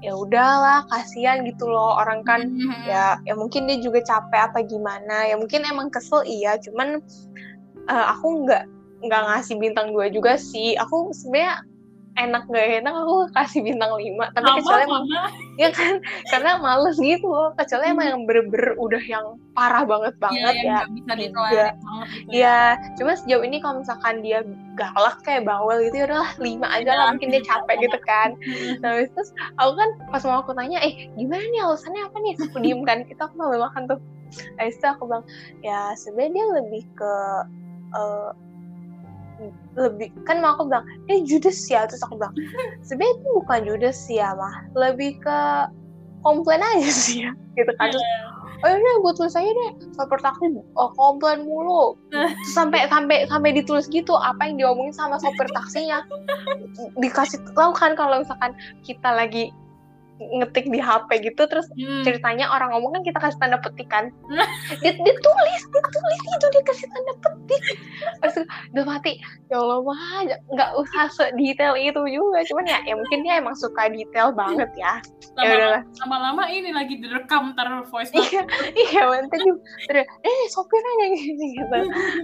ya 0.00 0.16
udahlah 0.16 0.88
kasihan 0.88 1.44
gitu 1.44 1.68
loh 1.68 2.00
orang 2.00 2.24
kan. 2.24 2.48
Mm-hmm. 2.48 2.88
ya 2.88 3.20
ya 3.28 3.36
mungkin 3.36 3.68
dia 3.68 3.76
juga 3.84 4.00
capek 4.00 4.48
apa 4.48 4.64
gimana. 4.64 5.28
Ya 5.28 5.36
mungkin 5.36 5.68
emang 5.68 5.92
kesel 5.92 6.24
iya. 6.24 6.56
Cuman 6.56 7.04
uh, 7.84 8.06
aku 8.16 8.48
nggak 8.48 8.64
nggak 9.04 9.22
ngasih 9.28 9.60
bintang 9.60 9.92
dua 9.92 10.08
juga 10.08 10.40
sih. 10.40 10.72
Aku 10.80 11.12
sebenarnya 11.12 11.68
enak 12.26 12.44
gak 12.48 12.66
enak 12.84 12.94
aku 12.94 13.14
kasih 13.32 13.60
bintang 13.64 13.92
5 13.92 14.34
tapi 14.36 14.48
kecuali 14.60 14.82
emang 14.84 15.04
ya 15.62 15.68
kan? 15.72 15.94
Karena 16.28 16.50
males 16.60 16.96
gitu 16.96 17.26
loh. 17.28 17.52
Kecuali 17.56 17.84
hmm. 17.88 17.92
emang 17.96 18.06
yang 18.06 18.20
bener-bener 18.28 18.70
udah 18.80 19.02
yang 19.04 19.26
parah 19.52 19.84
banget 19.84 20.14
iya, 20.16 20.22
banget 20.22 20.54
ya, 20.54 20.62
ya. 20.64 20.80
bisa 20.88 21.12
ya. 21.52 21.68
ya 22.30 22.58
cuma 22.96 23.12
sejauh 23.16 23.44
ini 23.44 23.60
kalau 23.60 23.84
misalkan 23.84 24.24
dia 24.24 24.40
galak 24.78 25.20
kayak 25.26 25.44
bawel 25.44 25.80
gitu 25.84 26.00
ya 26.00 26.04
udahlah 26.08 26.32
lima 26.40 26.68
aja 26.72 26.90
lah. 26.92 27.04
Iya, 27.08 27.12
mungkin 27.16 27.28
dia 27.32 27.42
capek 27.44 27.76
gitu 27.84 27.98
kan. 28.04 28.30
Nah 28.82 28.90
terus 29.04 29.30
aku 29.60 29.72
kan 29.76 29.88
pas 30.08 30.22
mau 30.24 30.40
aku 30.40 30.52
tanya 30.56 30.80
eh 30.80 31.10
gimana 31.16 31.44
nih 31.52 31.60
alasannya 31.60 32.02
apa 32.08 32.16
nih? 32.20 32.34
Aku 32.48 32.56
diem 32.60 32.80
kan. 32.84 33.04
Kita 33.04 33.28
aku 33.28 33.34
mau 33.36 33.52
makan 33.52 33.90
tuh. 33.90 34.00
Itu 34.62 34.86
aku 34.86 35.10
bilang 35.10 35.24
ya 35.60 35.92
sebenarnya 35.98 36.32
dia 36.32 36.46
lebih 36.62 36.82
ke 36.94 37.12
uh, 37.96 38.30
lebih 39.78 40.12
kan 40.28 40.42
mau 40.44 40.56
aku 40.56 40.68
bilang 40.68 40.86
eh 41.08 41.24
judes 41.24 41.56
ya 41.68 41.88
terus 41.88 42.04
aku 42.04 42.20
bilang 42.20 42.34
sebenarnya 42.84 43.14
itu 43.16 43.28
bukan 43.36 43.60
judes 43.66 43.98
ya 44.10 44.36
mah. 44.36 44.68
Lebih 44.76 45.20
ke 45.20 45.38
komplain 46.20 46.60
aja 46.60 46.90
sih 47.04 47.24
ya 47.28 47.32
gitu 47.56 47.72
kan. 47.80 47.92
Terus 47.92 48.04
oh 48.60 48.68
ini 48.76 48.90
gue 49.00 49.12
tulis 49.16 49.32
aja 49.32 49.48
deh 49.48 49.70
sopir 49.96 50.20
taksi 50.20 50.44
oh, 50.76 50.90
komplain 50.92 51.48
mulu. 51.48 51.96
Sampai 52.52 52.84
sampai 52.92 53.24
sampai 53.28 53.50
ditulis 53.56 53.88
gitu 53.88 54.12
apa 54.16 54.48
yang 54.48 54.60
diomongin 54.60 54.92
sama 54.92 55.16
sopir 55.16 55.48
taksinya. 55.56 56.04
Dikasih 57.00 57.40
tahu 57.56 57.72
kan 57.72 57.96
kalau 57.96 58.20
misalkan 58.20 58.52
kita 58.84 59.08
lagi 59.08 59.48
ngetik 60.20 60.68
di 60.68 60.76
HP 60.76 61.24
gitu 61.24 61.48
terus 61.48 61.64
hmm. 61.72 62.04
ceritanya 62.04 62.52
orang 62.52 62.76
ngomong 62.76 63.00
kan 63.00 63.02
kita 63.02 63.18
kasih 63.18 63.38
tanda 63.40 63.58
petik 63.58 63.88
kan. 63.88 64.12
Dia, 64.80 64.96
dia 64.96 65.14
tulis 65.18 65.62
dia 65.70 65.82
tulis 65.82 66.20
itu 66.24 66.46
dia 66.56 66.62
kasih 66.64 66.86
tanda 66.88 67.12
petik. 67.20 67.62
Terus 68.22 68.36
udah 68.72 68.84
mati 68.86 69.12
ya 69.50 69.56
Allah 69.58 69.80
mah 69.82 70.20
nggak 70.28 70.70
usah 70.78 71.04
sedetail 71.10 71.74
itu 71.76 72.00
juga. 72.06 72.38
Cuman 72.46 72.64
ya 72.68 72.78
ya 72.86 72.94
mungkin 72.96 73.18
dia 73.26 73.40
emang 73.40 73.56
suka 73.58 73.90
detail 73.90 74.32
banget 74.32 74.70
ya. 74.78 75.02
Lama, 75.36 75.84
lama-lama 76.04 76.42
ini 76.52 76.70
lagi 76.70 77.00
direkam 77.00 77.56
taruh 77.56 77.86
voice 77.88 78.12
iya 78.12 78.42
iya 78.76 79.02
nanti 79.08 79.36
terus 79.88 80.04
eh 80.04 80.40
sopirnya 80.52 80.92
yang 81.06 81.14
gitu. 81.58 81.78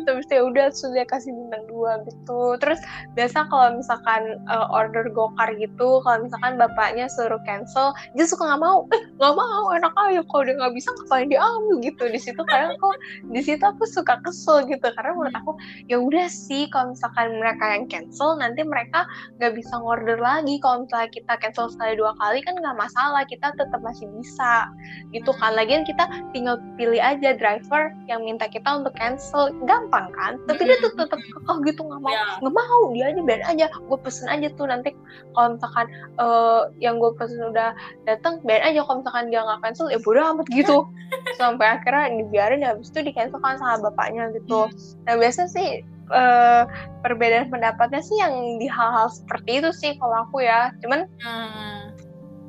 Terus 0.06 0.26
ya 0.30 0.40
udah 0.44 0.66
sudah 0.72 1.04
kasih 1.08 1.32
bintang 1.32 1.64
dua 1.68 2.00
gitu. 2.06 2.56
Terus 2.62 2.80
biasa 3.18 3.48
kalau 3.48 3.78
misalkan 3.78 4.22
uh, 4.48 4.66
order 4.70 5.08
gokar 5.12 5.54
gitu 5.58 6.00
kalau 6.02 6.24
misalkan 6.24 6.58
bapaknya 6.60 7.06
suruh 7.10 7.40
cancel 7.46 7.85
dia 8.14 8.26
suka 8.26 8.46
nggak 8.46 8.62
mau 8.62 8.78
eh 8.94 9.02
nggak 9.18 9.34
mau 9.34 9.64
enak 9.74 9.92
aja 9.94 10.22
kalau 10.26 10.42
dia 10.46 10.54
nggak 10.58 10.74
bisa 10.74 10.88
ngapain 10.94 11.28
diambil? 11.28 11.76
Gitu. 11.82 12.02
Di 12.10 12.20
situ 12.20 12.42
kadang 12.46 12.78
aku 12.78 12.88
di 13.30 13.40
situ 13.42 13.62
aku 13.62 13.84
suka 13.84 14.18
kesel 14.24 14.66
gitu 14.66 14.86
karena 14.94 15.12
menurut 15.14 15.36
aku 15.36 15.52
ya 15.90 16.00
udah 16.00 16.26
sih 16.26 16.66
kalau 16.72 16.94
misalkan 16.96 17.38
mereka 17.38 17.64
yang 17.76 17.84
cancel 17.86 18.38
nanti 18.38 18.62
mereka 18.64 19.04
nggak 19.38 19.52
bisa 19.54 19.74
ngorder 19.78 20.18
lagi. 20.18 20.58
Kalau 20.62 20.86
misalnya 20.86 21.10
kita 21.12 21.32
cancel 21.38 21.66
sekali 21.70 21.92
dua 21.98 22.12
kali 22.18 22.40
kan 22.42 22.54
nggak 22.58 22.76
masalah 22.76 23.22
kita 23.28 23.52
tetap 23.54 23.80
masih 23.84 24.08
bisa. 24.16 24.70
Gitu 25.12 25.30
kan. 25.36 25.54
Lagian 25.54 25.84
kita 25.84 26.08
tinggal 26.32 26.58
pilih 26.80 26.98
aja 26.98 27.36
driver 27.36 27.92
yang 28.10 28.24
minta 28.24 28.48
kita 28.48 28.80
untuk 28.82 28.94
cancel. 28.96 29.52
Gampang 29.68 30.10
kan? 30.16 30.40
Tapi 30.48 30.62
dia 30.64 30.76
tuh 30.80 30.96
tetap 30.96 31.20
kekeh 31.20 31.58
gitu 31.72 31.80
nggak 31.84 32.00
mau 32.00 32.12
ya. 32.12 32.40
nggak 32.40 32.54
mau 32.54 32.82
dia 32.96 33.04
aja 33.12 33.20
biar 33.20 33.42
aja. 33.44 33.66
Gue 33.86 33.98
pesen 34.00 34.26
aja 34.32 34.48
tuh 34.56 34.66
nanti 34.68 34.96
kalau 35.36 35.54
misalkan 35.56 35.86
uh, 36.16 36.62
yang 36.80 36.96
gue 36.96 37.12
pesen 37.20 37.40
udah 37.44 37.75
datang 38.08 38.40
biar 38.42 38.62
aja 38.62 38.82
kalau 38.84 39.02
misalkan 39.02 39.28
dia 39.28 39.40
nggak 39.42 39.60
cancel 39.62 39.86
ya 39.92 39.98
bodo 40.02 40.20
amat 40.22 40.46
gitu. 40.52 40.86
Sampai 41.40 41.66
akhirnya 41.78 42.12
dibiarin 42.22 42.64
ya 42.64 42.74
habis 42.74 42.90
itu 42.90 43.00
di 43.06 43.12
cancel 43.12 43.40
kan 43.40 43.60
sama 43.60 43.90
bapaknya 43.90 44.32
gitu. 44.34 44.70
Nah 45.08 45.14
biasa 45.16 45.50
sih 45.50 45.84
uh, 46.10 46.64
perbedaan 47.02 47.50
pendapatnya 47.52 48.00
sih 48.02 48.16
yang 48.18 48.58
di 48.58 48.66
hal-hal 48.66 49.10
seperti 49.12 49.64
itu 49.64 49.70
sih 49.74 49.92
kalau 50.00 50.26
aku 50.28 50.44
ya. 50.44 50.72
Cuman 50.82 51.06
hmm. 51.20 51.80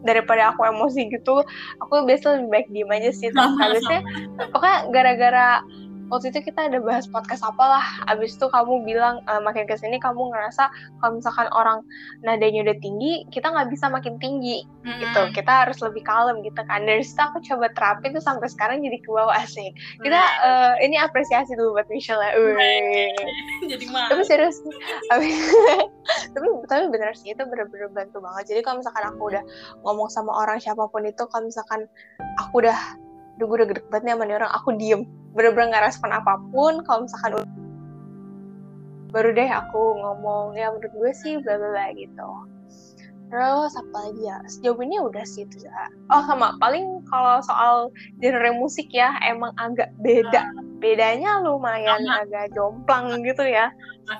daripada 0.05 0.53
aku 0.53 0.63
emosi 0.63 1.09
gitu 1.09 1.41
aku 1.81 1.93
biasa 2.05 2.39
lebih 2.39 2.49
baik 2.49 2.67
diem 2.73 2.91
aja 2.91 3.11
sih. 3.13 3.29
Tapi 3.33 3.55
habisnya 3.59 3.99
pokoknya 4.53 4.77
gara-gara 4.93 5.49
waktu 6.11 6.31
itu 6.33 6.51
kita 6.51 6.67
ada 6.71 6.79
bahas 6.83 7.07
podcast 7.07 7.43
apalah. 7.43 7.83
Abis 8.11 8.35
itu 8.35 8.47
kamu 8.47 8.83
bilang 8.83 9.23
uh, 9.27 9.41
makin 9.43 9.67
ke 9.67 9.75
sini 9.79 9.99
kamu 9.99 10.31
ngerasa 10.31 10.69
kalau 11.03 11.19
misalkan 11.19 11.47
orang 11.55 11.79
nadanya 12.23 12.67
udah 12.67 12.77
tinggi 12.79 13.27
kita 13.31 13.51
nggak 13.51 13.69
bisa 13.71 13.87
makin 13.87 14.19
tinggi. 14.19 14.63
Mm-hmm. 14.87 14.99
gitu. 15.03 15.21
Kita 15.35 15.67
harus 15.67 15.77
lebih 15.83 16.03
kalem 16.07 16.39
gitu 16.43 16.61
kan. 16.63 16.87
Dari 16.87 17.03
situ 17.03 17.19
aku 17.19 17.43
coba 17.43 17.67
terapin 17.75 18.15
tuh 18.15 18.23
sampai 18.23 18.47
sekarang 18.47 18.79
jadi 18.83 18.97
ke 19.03 19.09
bawah 19.11 19.35
asik 19.35 19.75
kita 20.01 20.21
uh, 20.43 20.73
ini 20.83 20.95
apresiasi 20.99 21.57
dulu 21.57 21.77
buat 21.79 21.87
Michelle 21.89 22.21
ya. 22.21 22.33
Jadi 23.71 23.85
tapi 23.89 24.23
serius 24.23 24.61
tapi 25.11 25.27
tapi 26.69 26.83
bener 26.93 27.11
sih 27.17 27.33
itu 27.33 27.43
bener-bener 27.43 27.89
bantu 27.91 28.21
banget. 28.23 28.53
Jadi 28.55 28.59
kalau 28.63 28.79
misalkan 28.79 29.05
aku 29.09 29.21
udah 29.33 29.43
ngomong 29.83 30.09
sama 30.11 30.31
orang 30.37 30.61
siapa 30.61 30.87
pun 30.87 31.03
itu 31.03 31.23
kalau 31.27 31.49
misalkan 31.49 31.89
aku 32.39 32.63
udah 32.63 32.77
Duh, 33.37 33.45
gue 33.45 33.57
udah 33.61 33.69
gede 33.69 33.81
banget 33.93 34.03
nih 34.09 34.13
sama 34.17 34.25
orang, 34.33 34.51
aku 34.53 34.69
diem. 34.73 35.01
Bener-bener 35.37 35.77
gak 35.77 35.85
respon 35.93 36.09
apa 36.09 36.41
pun. 36.49 36.81
Kalau 36.81 37.05
misalkan 37.05 37.45
baru 39.13 39.29
deh 39.31 39.49
aku 39.49 39.81
ngomong 40.03 40.57
ya 40.59 40.73
menurut 40.73 40.91
gue 40.91 41.11
sih 41.15 41.39
bla 41.39 41.55
bla 41.55 41.69
bla 41.71 41.85
gitu. 41.93 42.29
Terus 43.27 43.73
apa 43.75 43.97
lagi 44.07 44.23
ya? 44.23 44.37
Sejauh 44.47 44.79
ini 44.81 44.97
udah 45.03 45.23
sih 45.27 45.45
itu 45.45 45.67
ya. 45.67 45.91
Oh 46.09 46.23
sama 46.25 46.55
paling 46.57 47.03
kalau 47.07 47.43
soal 47.43 47.93
genre 48.17 48.51
musik 48.55 48.89
ya 48.89 49.13
emang 49.23 49.53
agak 49.61 49.93
beda. 50.01 50.43
Ah. 50.43 50.65
bedanya 50.77 51.41
lumayan 51.41 52.05
sama. 52.05 52.21
agak 52.25 52.45
jomplang 52.53 53.21
gitu 53.25 53.45
ya. 53.45 53.69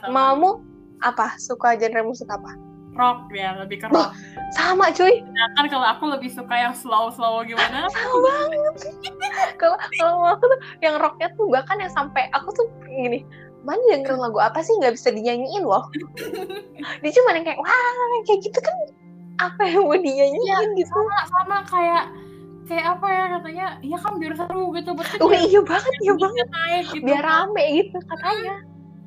Mamamu 0.10 0.62
apa? 1.02 1.38
Suka 1.42 1.78
genre 1.78 2.04
musik 2.06 2.30
apa 2.30 2.67
rock 2.98 3.30
ya 3.32 3.54
lebih 3.62 3.86
ke 3.86 3.88
rock. 3.88 4.12
sama 4.58 4.90
cuy. 4.92 5.22
Kan 5.56 5.66
kalau 5.70 5.88
aku 5.88 6.10
lebih 6.10 6.34
suka 6.34 6.52
yang 6.58 6.74
slow 6.74 7.14
slow 7.14 7.46
gimana? 7.46 7.88
sama 7.94 8.18
banget. 8.26 8.74
kalau 9.62 9.78
kalau 9.98 10.16
aku 10.36 10.44
tuh 10.50 10.60
yang 10.82 10.96
rocknya 10.98 11.30
tuh 11.38 11.46
bahkan 11.48 11.78
yang 11.78 11.94
sampai 11.94 12.28
aku 12.34 12.50
tuh 12.52 12.66
gini 12.90 13.24
mana 13.68 13.84
dengerin 13.92 14.20
lagu 14.24 14.40
apa 14.40 14.64
sih 14.64 14.72
nggak 14.80 14.96
bisa 14.96 15.12
dinyanyiin 15.12 15.68
loh 15.68 15.84
dia 17.04 17.12
cuma 17.12 17.36
yang 17.36 17.44
kayak 17.44 17.60
wah 17.60 18.24
kayak 18.24 18.40
gitu 18.40 18.60
kan 18.64 18.76
apa 19.44 19.62
yang 19.68 19.84
mau 19.84 20.00
dinyanyiin 20.00 20.70
gitu 20.80 20.88
sama 20.88 21.18
sama 21.28 21.58
kayak 21.68 22.04
kayak 22.68 22.86
apa 22.96 23.08
ya 23.12 23.24
katanya 23.40 23.68
iya 23.84 23.98
kan 24.00 24.14
biar 24.20 24.34
seru 24.40 24.72
gitu 24.72 24.92
oh 24.96 25.32
iya 25.32 25.62
banget 25.64 25.94
iya 26.04 26.14
banget 26.16 26.48
naik 26.48 26.86
gitu 26.96 27.04
biar 27.04 27.24
kan. 27.24 27.52
rame 27.52 27.64
gitu 27.84 27.98
katanya 28.08 28.56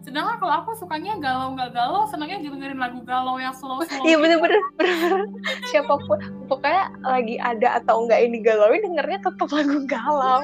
sedangkan 0.00 0.40
kalau 0.40 0.54
aku 0.64 0.70
sukanya 0.80 1.20
galau 1.20 1.52
nggak 1.52 1.76
galau 1.76 2.08
senangnya 2.08 2.40
dengerin 2.40 2.80
lagu 2.80 3.04
galau 3.04 3.36
yang 3.36 3.52
slow 3.52 3.84
slow 3.84 4.04
iya 4.08 4.16
bener-bener 4.16 4.60
bener-bener. 4.80 5.28
Siapa 5.68 5.94
pun 6.08 6.18
pokoknya 6.48 6.88
lagi 7.04 7.36
ada 7.36 7.80
atau 7.82 8.04
enggak 8.04 8.20
ini 8.24 8.40
galau 8.40 8.72
dengernya 8.72 9.20
tetap 9.20 9.48
lagu 9.52 9.84
galau. 9.84 10.40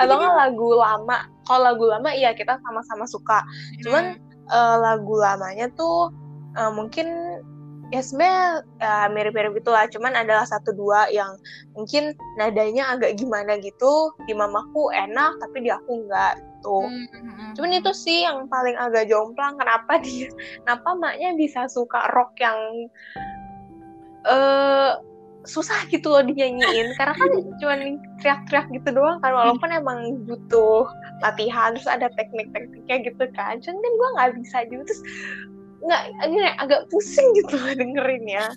Atau 0.00 0.14
nggak 0.16 0.36
lagu 0.36 0.68
lama. 0.72 1.28
Kalau 1.44 1.60
lagu 1.64 1.84
lama 1.84 2.10
iya 2.12 2.32
kita 2.32 2.56
sama-sama 2.64 3.04
suka. 3.04 3.44
Cuman 3.84 4.16
eh, 4.48 4.76
lagu 4.80 5.14
lamanya 5.20 5.68
tuh 5.76 6.08
eh, 6.56 6.70
mungkin 6.72 7.06
ya 7.88 8.00
sebenarnya 8.04 8.44
ya, 8.84 9.08
mirip-mirip 9.08 9.52
gitu 9.56 9.72
lah 9.72 9.88
cuman 9.88 10.12
adalah 10.12 10.44
satu 10.44 10.76
dua 10.76 11.08
yang 11.08 11.32
mungkin 11.72 12.12
nadanya 12.36 12.92
agak 12.92 13.16
gimana 13.16 13.56
gitu. 13.60 14.12
Di 14.28 14.36
mamaku 14.36 14.92
enak 14.92 15.40
tapi 15.40 15.64
di 15.64 15.70
aku 15.72 16.04
enggak 16.04 16.36
gitu. 16.36 16.78
Hmm, 16.84 17.54
cuman 17.54 17.70
itu 17.78 17.92
sih 17.94 18.26
yang 18.28 18.44
paling 18.50 18.76
agak 18.76 19.08
jomplang. 19.08 19.56
Kenapa 19.56 20.02
dia 20.04 20.28
kenapa 20.64 20.88
maknya 20.98 21.32
bisa 21.38 21.64
suka 21.70 22.12
rock 22.12 22.36
yang 22.36 22.58
eh 24.28 24.92
susah 25.48 25.80
gitu 25.88 26.12
loh 26.12 26.20
dinyanyiin. 26.20 26.92
Karena 27.00 27.14
kan 27.16 27.30
cuman 27.62 27.80
teriak-teriak 28.20 28.66
gitu 28.74 28.88
doang 28.92 29.16
kan. 29.24 29.32
Walaupun 29.32 29.70
emang 29.72 30.28
butuh 30.28 30.84
latihan 31.24 31.72
terus 31.72 31.88
ada 31.88 32.12
teknik-tekniknya 32.18 32.96
gitu 33.08 33.24
kan. 33.32 33.56
Cuman 33.64 33.78
kan 33.80 33.92
gue 33.96 34.08
nggak 34.18 34.30
bisa 34.44 34.58
juga. 34.68 34.84
Terus 34.84 35.02
nggak 35.78 36.02
agak 36.20 36.52
agak 36.58 36.80
pusing 36.90 37.28
gitu 37.36 37.56
dengerinnya 37.78 38.50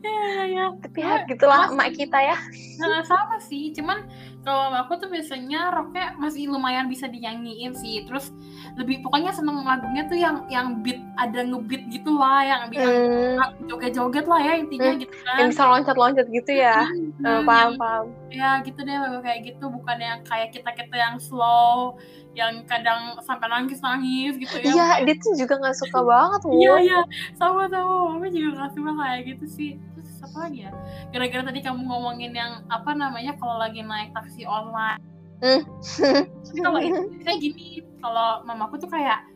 ya, 0.00 0.08
ya, 0.08 0.44
ya. 0.48 0.64
tapi 0.80 0.98
ya 1.04 1.28
gitulah 1.28 1.68
Mas- 1.68 1.72
emak 1.76 1.88
kita 1.92 2.18
ya. 2.24 2.36
Nah, 2.80 3.04
sama 3.04 3.36
sih, 3.42 3.68
cuman 3.76 4.06
kalau 4.40 4.72
aku 4.72 4.96
tuh 4.96 5.12
biasanya 5.12 5.68
rocknya 5.68 6.16
masih 6.16 6.48
lumayan 6.48 6.88
bisa 6.88 7.04
dinyanyiin 7.04 7.76
sih. 7.76 8.06
Terus 8.08 8.32
lebih 8.80 9.04
pokoknya 9.04 9.34
seneng 9.34 9.60
lagunya 9.60 10.08
tuh 10.08 10.16
yang 10.16 10.46
yang 10.48 10.80
beat 10.80 10.96
ada 11.20 11.44
ngebeat 11.44 11.84
gitu 11.92 12.16
lah, 12.16 12.40
yang 12.46 12.60
yang 12.72 12.94
hmm, 13.36 13.68
joget-joget 13.68 14.24
lah 14.24 14.40
ya 14.40 14.54
intinya 14.56 14.92
gitu 14.96 15.12
yang 15.36 15.36
kan. 15.36 15.52
bisa 15.52 15.62
loncat-loncat 15.68 16.26
gitu 16.32 16.52
ya? 16.54 16.88
Hmm, 16.88 17.28
Eh, 17.28 17.40
paham 17.44 17.72
paham. 17.76 18.04
ya 18.32 18.50
gitu 18.64 18.80
deh 18.80 18.96
lagu 18.96 19.20
kayak 19.20 19.40
gitu 19.52 19.64
bukan 19.68 19.98
yang 20.00 20.18
kayak 20.24 20.48
kita 20.54 20.70
kita 20.72 20.96
yang 20.96 21.16
slow 21.20 21.98
yang 22.38 22.62
kadang 22.70 23.18
sampai 23.26 23.50
nangis 23.50 23.82
nangis 23.82 24.38
gitu 24.38 24.62
ya. 24.62 24.70
Iya 24.70 24.88
dia 25.02 25.14
tuh 25.18 25.34
juga 25.34 25.58
nggak 25.58 25.76
suka 25.82 25.98
banget 26.06 26.40
iya 26.54 26.74
iya. 26.78 27.00
Sama 27.34 27.66
sama 27.66 28.14
mama 28.14 28.30
juga 28.30 28.62
nggak 28.62 28.70
suka 28.78 28.90
kayak 28.94 29.20
gitu 29.34 29.46
sih. 29.50 29.70
Terus 29.98 30.22
apa 30.22 30.36
lagi 30.46 30.58
ya? 30.62 30.72
Gara-gara 31.10 31.42
tadi 31.50 31.60
kamu 31.66 31.80
ngomongin 31.82 32.32
yang 32.38 32.62
apa 32.70 32.94
namanya 32.94 33.34
kalau 33.42 33.58
lagi 33.58 33.82
naik 33.82 34.14
taksi 34.14 34.46
online. 34.46 35.02
Tapi 35.42 36.58
kalau 36.62 36.78
itu 36.78 37.02
kayak 37.26 37.38
gini 37.42 37.82
kalau 37.98 38.46
mamaku 38.46 38.78
tuh 38.78 38.90
kayak 38.90 39.26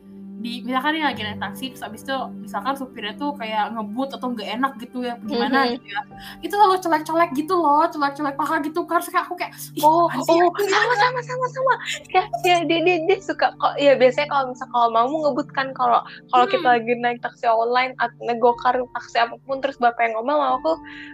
di 0.43 0.59
misalkan 0.59 0.99
dia 0.99 1.07
lagi 1.07 1.23
naik 1.23 1.39
taksi 1.39 1.71
terus 1.71 1.83
abis 1.87 2.03
itu 2.03 2.11
misalkan 2.35 2.75
supirnya 2.75 3.15
tuh 3.15 3.31
kayak 3.31 3.71
ngebut 3.71 4.11
atau 4.11 4.27
nggak 4.35 4.49
enak 4.59 4.71
gitu 4.75 4.99
ya 4.99 5.15
gimana 5.23 5.63
Mhm. 5.63 5.71
gitu 5.79 5.87
ya 5.87 6.01
itu 6.43 6.53
selalu 6.53 6.75
colek-colek 6.83 7.29
gitu 7.31 7.53
loh 7.55 7.87
colek-colek 7.87 8.35
paha 8.35 8.55
gitu 8.59 8.83
kan 8.83 8.99
kayak 8.99 9.23
aku 9.23 9.39
kayak 9.39 9.55
"Ih, 9.71 9.79
Oh, 9.81 10.11
apaan 10.11 10.19
sih?" 10.27 10.35
oh, 10.35 10.51
sama 10.67 10.93
sama 10.99 11.19
sama 11.23 11.45
sama. 11.47 11.73
Ya, 12.11 12.23
ya 12.43 12.55
dia, 12.67 12.79
dia, 12.83 12.97
dia 13.07 13.17
suka 13.23 13.55
kok. 13.55 13.79
Ya 13.79 13.95
biasanya 13.95 14.27
kalau 14.27 14.51
misal 14.51 14.67
kalau 14.67 14.87
mau 14.91 15.07
ngebutkan 15.07 15.71
kalau 15.71 16.03
kalau 16.27 16.45
kita 16.45 16.59
Hmm. 16.59 16.75
lagi 16.75 16.93
naik 16.99 17.19
taksi 17.23 17.45
online 17.47 17.95
atau 17.97 18.19
ngegokar 18.21 18.75
taksi 18.93 19.17
apa 19.23 19.39
pun 19.47 19.63
terus 19.63 19.79
bapak 19.79 20.11
yang 20.11 20.19
ngomong 20.19 20.35
mau 20.35 20.53
aku 20.59 20.71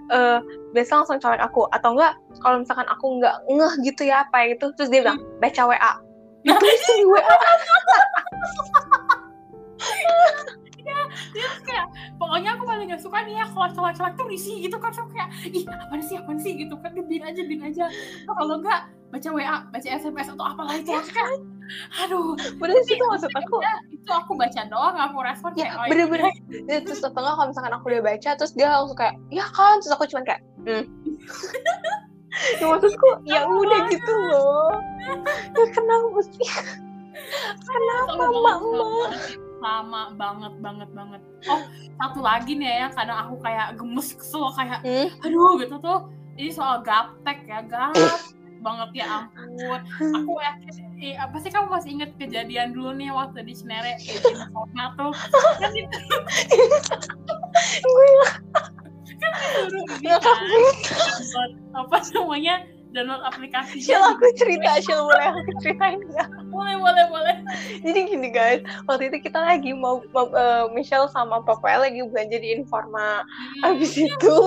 eh 0.10 0.40
biasa 0.74 1.06
langsung 1.06 1.22
colek 1.22 1.38
aku 1.40 1.70
atau 1.70 1.94
enggak 1.94 2.18
kalau 2.42 2.58
misalkan 2.60 2.90
aku 2.90 3.06
nggak 3.22 3.36
ngeh 3.46 3.74
gitu 3.86 4.02
ya 4.04 4.26
apa 4.26 4.50
itu 4.50 4.74
terus 4.74 4.90
dia 4.90 5.06
bilang 5.06 5.22
baca 5.38 5.70
WA. 5.70 5.94
Ditulisin 6.40 6.96
di 6.98 7.06
WA. 7.06 7.36
Dia 11.34 11.46
tuh 11.56 11.64
kayak 11.66 11.88
pokoknya 12.18 12.50
aku 12.58 12.64
paling 12.66 12.88
gak 12.90 13.02
suka 13.02 13.18
nih 13.26 13.36
ya 13.40 13.46
kalau 13.52 13.70
colek-colek 13.72 14.14
tuh 14.18 14.28
risih 14.28 14.56
gitu 14.66 14.78
kan 14.82 14.92
so 14.92 15.06
kayak 15.12 15.30
ih 15.46 15.64
apaan 15.68 16.02
sih 16.02 16.16
apaan 16.18 16.40
sih? 16.42 16.54
Gitu 16.58 16.74
kan 16.80 16.92
bin 16.96 17.24
aja 17.24 17.42
bin 17.46 17.62
aja. 17.64 17.86
Atau 18.26 18.34
kalau 18.36 18.56
enggak 18.62 18.90
baca 19.10 19.30
WA 19.34 19.56
baca 19.74 19.88
SMS 19.90 20.28
atau 20.30 20.46
apalah 20.46 20.78
itu 20.78 20.94
aku 20.94 21.10
kayak 21.10 21.30
aduh 22.02 22.34
Bener 22.62 22.82
sih 22.86 22.98
itu 22.98 23.06
maksud 23.06 23.30
aku. 23.34 23.58
ya, 23.62 23.76
itu 23.94 24.10
aku 24.10 24.34
baca 24.38 24.62
doang 24.70 24.98
aku 24.98 25.18
respon 25.22 25.50
Ya, 25.58 25.70
kayak 25.70 25.74
oh, 25.78 25.86
bener-bener. 25.90 26.32
Ya, 26.66 26.78
terus 26.82 27.02
enggak 27.02 27.14
kalau 27.18 27.48
misalkan 27.50 27.74
aku 27.74 27.86
udah 27.94 28.04
baca 28.06 28.30
terus 28.38 28.54
dia 28.54 28.68
langsung 28.70 28.98
kayak 28.98 29.16
ya 29.30 29.46
kan? 29.54 29.76
Terus 29.82 29.94
aku 29.94 30.06
cuma 30.10 30.22
kayak 30.26 30.42
hmm. 30.66 30.84
ya, 32.62 32.66
maksudku 32.66 33.10
ya 33.26 33.40
udah 33.46 33.80
gitu 33.90 34.14
loh. 34.30 34.74
Ya 35.58 35.66
kenapa 35.74 36.20
sih? 36.26 36.48
Kenapa 37.60 38.14
Sama 38.16 38.26
emak 38.30 39.40
sama 39.60 40.16
banget 40.16 40.54
banget 40.64 40.90
banget. 40.96 41.22
Oh 41.48 41.62
satu 42.00 42.20
lagi 42.24 42.56
nih 42.56 42.86
ya 42.86 42.88
kadang 42.96 43.28
aku 43.28 43.36
kayak 43.44 43.76
gemes 43.76 44.16
kesel 44.16 44.50
kayak 44.56 44.80
Hmm? 44.84 45.08
aduh 45.24 45.60
gitu 45.60 45.76
tuh. 45.80 46.00
Ini 46.40 46.52
soal 46.56 46.80
gaptek 46.88 47.44
ya 47.46 47.60
gap 47.68 47.96
banget 48.60 49.04
ya 49.04 49.06
ampun. 49.24 49.80
Aku 50.24 50.32
yakin 50.40 50.74
eh, 51.00 51.16
apa 51.16 51.36
sih 51.40 51.52
kamu 51.52 51.68
masih 51.72 51.90
inget 51.96 52.12
kejadian 52.20 52.76
dulu 52.76 52.92
nih 52.96 53.12
waktu 53.12 53.44
di 53.48 53.56
Cinere 53.56 53.96
di 54.00 54.16
Informa 54.20 54.96
tuh? 55.00 55.12
Kan 55.60 55.72
itu 55.76 56.00
gue 57.84 58.08
kan 59.20 59.32
disuruh 59.36 59.84
ini 60.00 60.08
kan? 60.16 61.50
apa 61.76 61.98
namanya 62.16 62.56
download 62.92 63.22
aplikasi 63.22 63.80
Shil 63.86 64.02
aku 64.02 64.26
cerita 64.38 64.82
Shil 64.82 65.02
boleh 65.06 65.28
aku 65.30 65.52
ceritain 65.62 66.02
nggak? 66.02 66.30
Boleh 66.50 66.76
boleh 66.78 67.06
boleh. 67.10 67.36
Jadi 67.86 68.00
gini 68.10 68.30
guys 68.34 68.62
waktu 68.90 69.14
itu 69.14 69.30
kita 69.30 69.40
lagi 69.40 69.72
mau, 69.74 70.02
mau 70.14 70.30
eh, 70.34 70.66
Michelle 70.74 71.10
sama 71.14 71.42
Papa 71.46 71.86
lagi 71.86 72.02
belanja 72.02 72.38
di 72.42 72.50
Informa. 72.58 73.22
Hmm. 73.22 73.62
Habis 73.74 73.94
itu 73.98 74.38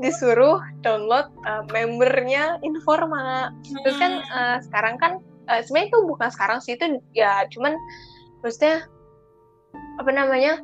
disuruh 0.00 0.60
download 0.80 1.28
eh, 1.44 1.62
membernya 1.72 2.56
Informa. 2.64 3.52
Terus 3.64 3.96
kan 4.00 4.12
eh, 4.24 4.56
sekarang 4.64 4.96
kan 4.96 5.12
eh, 5.52 5.60
sebenarnya 5.60 5.88
itu 5.92 6.00
bukan 6.08 6.28
sekarang 6.32 6.58
sih 6.64 6.74
itu 6.76 7.00
ya 7.12 7.44
cuman 7.52 7.76
maksudnya 8.40 8.88
apa 10.00 10.10
namanya? 10.10 10.60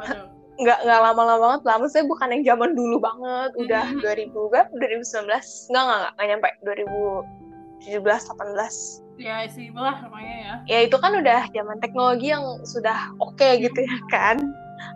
Waduh. 0.00 0.37
Nggak 0.58 0.78
nggak 0.84 1.00
lama-lama 1.00 1.38
banget 1.38 1.62
lah. 1.66 1.74
Maksudnya 1.78 2.06
bukan 2.10 2.28
yang 2.34 2.42
zaman 2.44 2.70
dulu 2.74 2.96
banget. 2.98 3.50
Udah 3.56 3.84
Mhm. 3.94 4.00
2000 4.02 4.50
berapa 4.50 4.70
2019 4.74 5.70
nggak 5.70 5.82
nggak 5.86 6.10
nggak 6.18 6.26
nyampe. 6.26 6.48
2017 6.66 8.22
18 8.26 9.02
ya 9.18 9.42
sih 9.50 9.70
lah 9.74 9.98
namanya 10.02 10.34
ya. 10.38 10.54
Ya 10.66 10.78
itu 10.86 10.94
kan 10.98 11.10
udah 11.14 11.46
zaman 11.50 11.78
teknologi 11.82 12.30
yang 12.30 12.42
sudah 12.62 13.10
oke 13.18 13.48
gitu 13.58 13.80
ya 13.82 13.98
kan? 14.10 14.38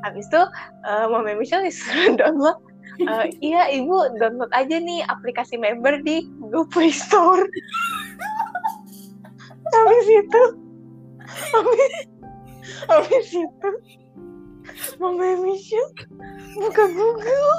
Habis 0.06 0.30
itu 0.30 0.42
eh, 0.86 1.06
Mama 1.10 1.34
Michelle 1.34 1.66
disuruh 1.66 2.14
download. 2.20 2.58
Eh, 3.02 3.26
iya 3.40 3.66
ibu 3.72 3.94
download 4.20 4.52
aja 4.52 4.76
nih 4.78 5.02
aplikasi 5.08 5.58
member 5.58 6.02
di 6.02 6.22
Google 6.38 6.66
Play 6.70 6.90
Store. 6.92 7.42
Habis 9.72 10.06
itu 10.06 10.42
habis 11.54 11.92
habis 12.86 13.28
itu 13.32 13.68
Mama 15.02 15.34
Michelle 15.42 15.90
buka 16.54 16.84
Google. 16.94 17.54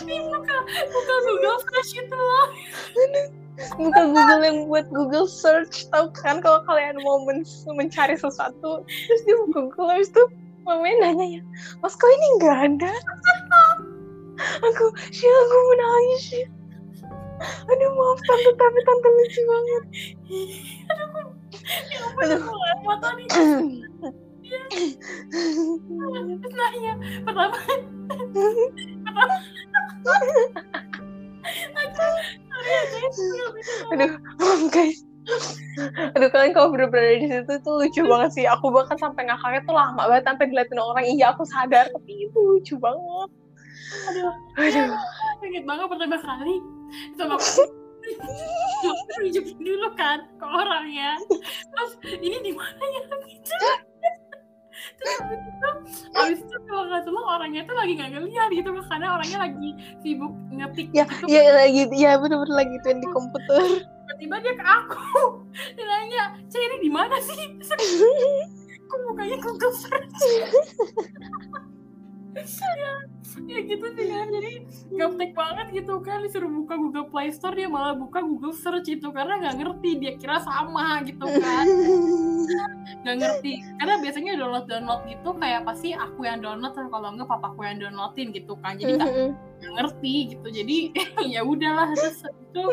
Ini 0.00 0.16
bukan 0.32 0.60
bukan 0.64 1.18
Google 1.28 1.58
Flash 1.60 1.92
itu 1.92 2.16
loh. 2.16 2.48
Buka 3.76 4.02
Google 4.08 4.40
yang 4.40 4.58
buat 4.64 4.88
Google 4.88 5.28
search 5.28 5.92
tahu 5.92 6.08
kan 6.16 6.40
kalau 6.40 6.64
kalian 6.64 6.96
mau 7.04 7.20
men- 7.28 7.44
mencari 7.76 8.16
sesuatu 8.16 8.80
terus 8.88 9.20
dia 9.28 9.36
buka 9.44 9.68
Google 9.68 9.92
habis 9.92 10.08
itu 10.08 10.24
mamanya 10.64 11.12
nanya 11.12 11.40
ya 11.40 11.42
mas 11.84 11.92
kok 12.00 12.08
ini 12.08 12.26
nggak 12.40 12.56
ada? 12.72 12.92
Aku 14.72 14.84
sih 15.12 15.28
aku 15.28 15.56
mau 15.56 15.74
nangis 15.76 16.22
sih 16.32 16.44
aduh 17.68 17.92
maaf 17.92 18.20
tante 18.24 18.50
tapi 18.56 18.80
tante 18.88 19.08
lucu 19.12 19.40
banget. 19.44 19.84
Ampun 20.88 21.26
Aduh. 22.22 22.38
pertama 22.86 23.18
pertama 27.26 27.56
guys. 34.72 35.04
Aduh 36.16 36.30
kalian 36.30 36.54
kalau 36.54 36.70
bener-bener 36.72 37.20
di 37.20 37.28
situ 37.28 37.54
tuh 37.60 37.82
lucu 37.82 38.02
banget 38.06 38.30
sih. 38.32 38.44
Aku 38.46 38.70
bahkan 38.70 38.96
sampai 38.96 39.26
ngakaknya 39.26 39.60
tuh 39.66 39.74
lama 39.74 40.06
banget 40.06 40.24
sampai 40.24 40.46
diliatin 40.48 40.80
orang. 40.80 41.04
Iya 41.04 41.34
aku 41.34 41.42
sadar 41.44 41.90
tapi 41.90 42.30
itu 42.30 42.38
lucu 42.38 42.78
banget. 42.78 43.28
Aduh 44.06 44.32
aduh. 44.56 44.96
inget 45.44 45.64
banget 45.66 45.86
pertama 45.90 46.16
kali. 46.22 46.56
Sama 47.18 47.34
aku 47.36 47.62
tunjukin 49.16 49.58
dulu 49.58 49.88
kan 49.98 50.18
ke 50.38 50.46
orangnya 50.46 51.18
terus 51.72 51.92
ini 52.22 52.36
di 52.44 52.52
mana 52.54 52.84
ya? 52.84 53.02
Gitu. 53.26 53.54
Terus 54.96 55.14
abis 55.18 55.40
itu 55.40 55.68
abis 56.14 56.38
itu 56.44 56.56
kalau 56.68 56.84
nggak 56.86 57.02
salah 57.04 57.24
orangnya 57.40 57.62
tuh 57.64 57.74
lagi 57.74 57.92
nggak 57.96 58.10
ngeliat 58.12 58.48
gitu 58.52 58.70
karena 58.86 59.06
orangnya 59.16 59.38
lagi 59.48 59.70
sibuk 60.04 60.32
ngetik 60.52 60.88
ya 60.92 61.04
gitu. 61.08 61.24
ya 61.26 61.42
lagi 61.56 61.82
ya 61.96 62.10
bener-bener 62.20 62.54
lagi 62.54 62.76
tuh 62.84 62.92
di 62.94 63.08
komputer. 63.10 63.64
Tiba-tiba 64.06 64.36
dia 64.44 64.54
ke 64.54 64.64
aku 64.64 65.04
dia 65.74 65.84
nanya 65.84 66.22
cah 66.46 66.60
ini 66.60 66.76
di 66.80 66.90
mana 66.92 67.16
sih? 67.18 67.40
Kok 68.86 68.98
mukanya 69.10 69.36
Google 69.42 69.74
search 69.74 70.22
ya, 72.44 72.92
ya 73.48 73.58
gitu 73.64 73.86
sih 73.96 74.06
kan 74.12 74.26
jadi 74.28 74.52
gaptek 74.92 75.32
banget 75.32 75.66
gitu 75.72 75.94
kan 76.04 76.20
disuruh 76.20 76.52
buka 76.52 76.74
Google 76.76 77.08
Play 77.08 77.32
Store 77.32 77.56
dia 77.56 77.68
malah 77.68 77.96
buka 77.96 78.20
Google 78.20 78.52
Search 78.52 78.92
itu 78.92 79.08
karena 79.08 79.40
nggak 79.40 79.56
ngerti. 79.64 79.90
Dia 79.96 80.12
kira 80.20 80.38
sama 80.44 81.00
gitu 81.08 81.24
kan 81.24 81.66
nggak 83.02 83.16
ngerti. 83.16 83.52
Karena 83.80 83.94
biasanya 84.04 84.32
download 84.36 84.66
download 84.68 85.02
gitu 85.08 85.30
kayak 85.40 85.62
pasti 85.64 85.96
aku 85.96 86.28
yang 86.28 86.44
download 86.44 86.76
atau 86.76 86.92
kalau 86.92 87.08
enggak 87.16 87.28
papaku 87.32 87.60
yang 87.64 87.78
downloadin 87.80 88.28
gitu 88.36 88.54
kan 88.60 88.76
jadi 88.76 89.00
nggak 89.00 89.12
nggak 89.62 89.74
ngerti 89.80 90.14
gitu. 90.36 90.48
Jadi 90.52 90.76
ya 91.34 91.40
udahlah 91.40 91.92
terus 91.96 92.20
itu 92.28 92.64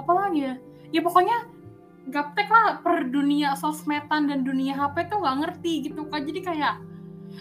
apa 0.00 0.12
lagi 0.16 0.40
ya? 0.48 0.54
Ya 0.92 1.00
pokoknya 1.00 1.48
gaptek 2.10 2.48
lah 2.50 2.82
per 2.82 3.06
dunia 3.12 3.54
sosmedan 3.54 4.26
dan 4.26 4.42
dunia 4.42 4.74
HP 4.74 5.06
tuh 5.06 5.22
nggak 5.22 5.36
ngerti 5.46 5.72
gitu 5.86 6.02
kan 6.10 6.26
jadi 6.26 6.40
kayak 6.42 6.74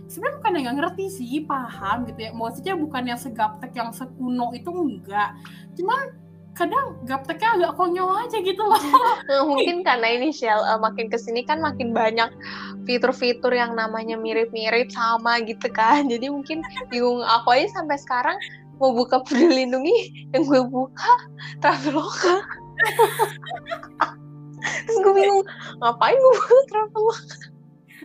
sebenarnya 0.08 0.36
bukan 0.40 0.54
yang 0.60 0.78
ngerti 0.78 1.06
sih 1.12 1.44
paham 1.44 2.08
gitu 2.10 2.20
ya. 2.20 2.32
Maksudnya 2.32 2.76
bukan 2.76 3.04
yang 3.08 3.20
segaptek 3.20 3.72
yang 3.76 3.92
sekuno 3.92 4.52
itu 4.56 4.70
enggak. 4.72 5.36
Cuman 5.76 6.22
kadang 6.52 7.00
gapteknya 7.08 7.50
agak 7.56 7.74
konyol 7.80 8.12
aja 8.28 8.38
gitu 8.44 8.60
loh. 8.60 8.78
Nah, 8.78 9.44
mungkin 9.50 9.88
karena 9.88 10.08
ini 10.20 10.36
Shell 10.36 10.60
eh, 10.60 10.80
makin 10.80 11.08
ke 11.08 11.16
sini 11.16 11.48
kan 11.48 11.64
makin 11.64 11.96
banyak 11.96 12.28
fitur-fitur 12.84 13.56
yang 13.56 13.74
namanya 13.74 14.20
mirip-mirip 14.20 14.92
sama 14.92 15.40
gitu 15.48 15.72
kan. 15.72 16.12
Jadi 16.12 16.28
mungkin 16.28 16.60
bingung 16.92 17.24
aku 17.24 17.56
aja 17.56 17.82
sampai 17.82 17.98
sekarang 17.98 18.38
mau 18.82 18.92
buka 18.92 19.24
peduli 19.24 19.64
lindungi 19.64 20.28
yang 20.36 20.44
gue 20.44 20.62
buka 20.68 21.14
Traveloka. 21.64 22.36
Terus 24.62 24.98
gue 25.02 25.14
bingung 25.16 25.42
ngapain 25.80 26.14
gue 26.14 26.34
buka 26.36 26.56
Traveloka 26.68 27.51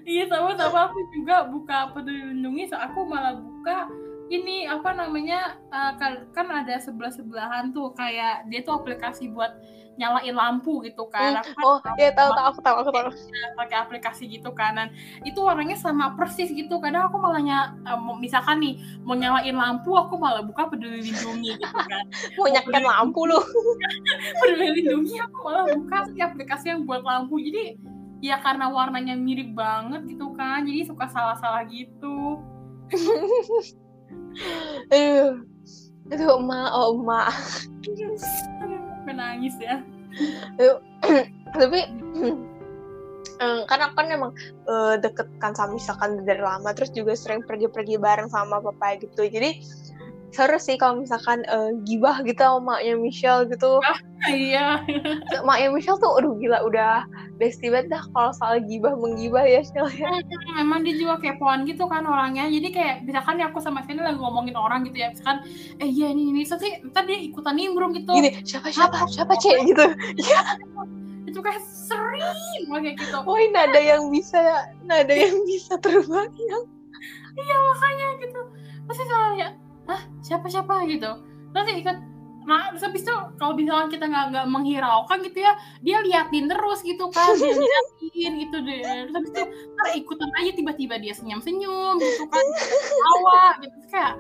iya 0.07 0.25
sama 0.31 0.55
sama 0.55 0.89
aku 0.89 0.99
juga 1.13 1.45
buka 1.51 1.91
peduli 1.93 2.33
lindungi 2.33 2.71
so 2.71 2.79
aku 2.79 3.05
malah 3.05 3.37
buka 3.37 3.91
ini 4.27 4.67
apa 4.67 4.91
namanya 4.91 5.55
uh, 5.71 5.95
kan, 5.99 6.27
kan 6.35 6.47
ada 6.51 6.83
sebelah 6.83 7.15
sebelahan 7.15 7.71
tuh 7.71 7.95
kayak 7.95 8.47
dia 8.51 8.63
tuh 8.67 8.75
aplikasi 8.83 9.31
buat 9.31 9.55
nyalain 9.97 10.37
lampu 10.37 10.85
gitu 10.85 11.09
kan. 11.09 11.41
Hmm. 11.41 11.65
oh 11.65 11.81
ya 11.97 12.13
tahu 12.13 12.31
tahu 12.37 12.47
aku 12.53 12.61
tahu 12.61 12.77
aku 12.85 12.91
tahu. 12.93 13.09
pakai 13.57 13.77
aplikasi 13.81 14.29
gitu 14.29 14.53
kan 14.53 14.77
dan 14.77 14.89
itu 15.25 15.41
warnanya 15.41 15.75
sama 15.79 16.13
persis 16.15 16.53
gitu. 16.53 16.77
Kadang 16.85 17.09
aku 17.09 17.17
malahnya 17.17 17.75
uh, 17.89 17.97
misalkan 18.21 18.61
nih 18.61 18.77
mau 19.09 19.17
nyalain 19.17 19.57
lampu 19.57 19.97
aku 19.97 20.21
malah 20.21 20.45
buka 20.45 20.69
peduli 20.69 21.01
lindungi 21.01 21.57
gitu 21.57 21.79
kan. 21.89 22.05
Mau 22.37 22.49
nyalain 22.53 22.85
lampu 22.85 23.21
lu. 23.25 23.41
Peduli 24.45 24.85
lindungi 24.85 25.17
aku 25.17 25.37
malah 25.49 25.65
buka 25.73 25.99
si 26.13 26.21
aplikasi 26.21 26.77
yang 26.77 26.85
buat 26.85 27.01
lampu. 27.01 27.41
Jadi 27.41 27.96
ya 28.25 28.41
karena 28.41 28.73
warnanya 28.73 29.15
mirip 29.17 29.53
banget 29.53 30.09
gitu 30.09 30.33
kan 30.35 30.65
jadi 30.65 30.89
suka 30.89 31.07
salah-salah 31.11 31.69
gitu. 31.69 32.41
Aduh. 34.93 35.45
Aduh 36.07 36.39
emak 36.39 36.71
oh 36.71 37.03
emak 37.03 37.35
menangis 39.07 39.55
ya. 39.59 39.83
Tapi 41.61 41.81
karena 43.69 43.87
kan 43.93 44.07
emang 44.09 44.33
uh, 44.65 44.97
deket 44.97 45.29
kan 45.43 45.53
sama 45.53 45.77
misalkan 45.77 46.25
dari 46.25 46.41
lama 46.41 46.73
terus 46.73 46.89
juga 46.95 47.13
sering 47.13 47.45
pergi-pergi 47.45 48.01
bareng 48.01 48.31
sama 48.31 48.63
papa 48.63 48.97
gitu. 49.03 49.29
Jadi 49.29 49.61
seru 50.35 50.59
sih 50.61 50.77
kalau 50.77 51.01
misalkan 51.01 51.45
uh, 51.49 51.73
gibah 51.89 52.21
gitu 52.25 52.41
sama 52.41 52.77
maknya 52.77 52.95
Michelle 52.99 53.49
gitu. 53.49 53.81
Ah, 53.83 53.99
iya. 54.29 54.83
Maknya 55.49 55.69
Michelle 55.73 56.01
tuh 56.01 56.13
aduh 56.19 56.35
gila 56.37 56.61
udah 56.67 57.07
bestie 57.37 57.69
banget 57.69 57.93
dah 57.93 58.03
kalau 58.11 58.33
soal 58.33 58.57
gibah 58.65 58.97
menggibah 58.97 59.45
ya 59.45 59.61
Michelle 59.61 59.93
ya. 59.93 60.09
Emang 60.57 60.83
dia 60.83 60.97
juga 60.97 61.21
kepoan 61.21 61.69
gitu 61.69 61.85
kan 61.87 62.03
orangnya. 62.09 62.49
Jadi 62.49 62.69
kayak 62.73 62.97
misalkan 63.05 63.41
ya 63.41 63.53
aku 63.53 63.61
sama 63.61 63.85
Sini 63.85 64.01
lagi 64.01 64.17
ngomongin 64.17 64.57
orang 64.57 64.89
gitu 64.89 64.97
ya 64.97 65.13
misalkan 65.13 65.45
eh 65.79 65.89
iya 65.89 66.11
ini 66.11 66.33
ini 66.33 66.43
so, 66.49 66.57
sih 66.57 66.81
ntar 66.91 67.05
dia 67.05 67.21
ikutan 67.21 67.55
nimbrung 67.55 67.93
gitu. 67.93 68.11
Gini 68.13 68.41
siapa 68.43 68.73
siapa 68.73 69.05
siapa 69.07 69.37
cek? 69.37 69.69
gitu. 69.69 69.85
Ya 70.27 70.41
itu 71.29 71.39
kayak 71.45 71.61
sering 71.63 72.25
kayak 72.73 72.97
gitu. 72.97 73.19
Woi 73.29 73.53
nada 73.53 73.79
yang 73.79 74.09
bisa 74.09 74.41
nada 74.83 75.13
yang 75.13 75.37
bisa 75.45 75.77
terbang 75.77 76.33
iya 77.37 77.57
makanya 77.61 78.09
gitu. 78.25 78.41
Pasti 78.89 79.05
kalau 79.05 79.37
ya 79.37 79.53
Hah, 79.87 80.03
siapa 80.19 80.47
siapa? 80.51 80.83
gitu. 80.91 81.11
Terus 81.55 81.67
ikut 81.79 81.97
nah 82.47 82.71
terus 82.71 82.87
habis 82.87 83.03
itu 83.03 83.15
kalau 83.43 83.59
misalnya 83.59 83.91
kita 83.91 84.07
nggak 84.07 84.25
nggak 84.31 84.47
menghiraukan 84.47 85.19
gitu 85.27 85.43
ya 85.43 85.53
dia 85.83 85.99
liatin 85.99 86.47
terus 86.47 86.79
gitu 86.87 87.11
kan 87.11 87.35
dia 87.35 87.53
liatin 87.61 88.33
gitu 88.47 88.57
deh. 88.63 88.81
Terus 88.81 89.15
habis 89.19 89.31
itu 89.35 89.43
ntar 89.75 89.89
ikutan 89.99 90.31
aja 90.39 90.51
tiba-tiba 90.55 90.95
dia 91.03 91.13
senyum 91.13 91.43
senyum 91.43 91.99
gitu 91.99 92.25
kan 92.31 92.47
tawa 93.03 93.45
gitu. 93.61 93.77
Kayak 93.91 94.15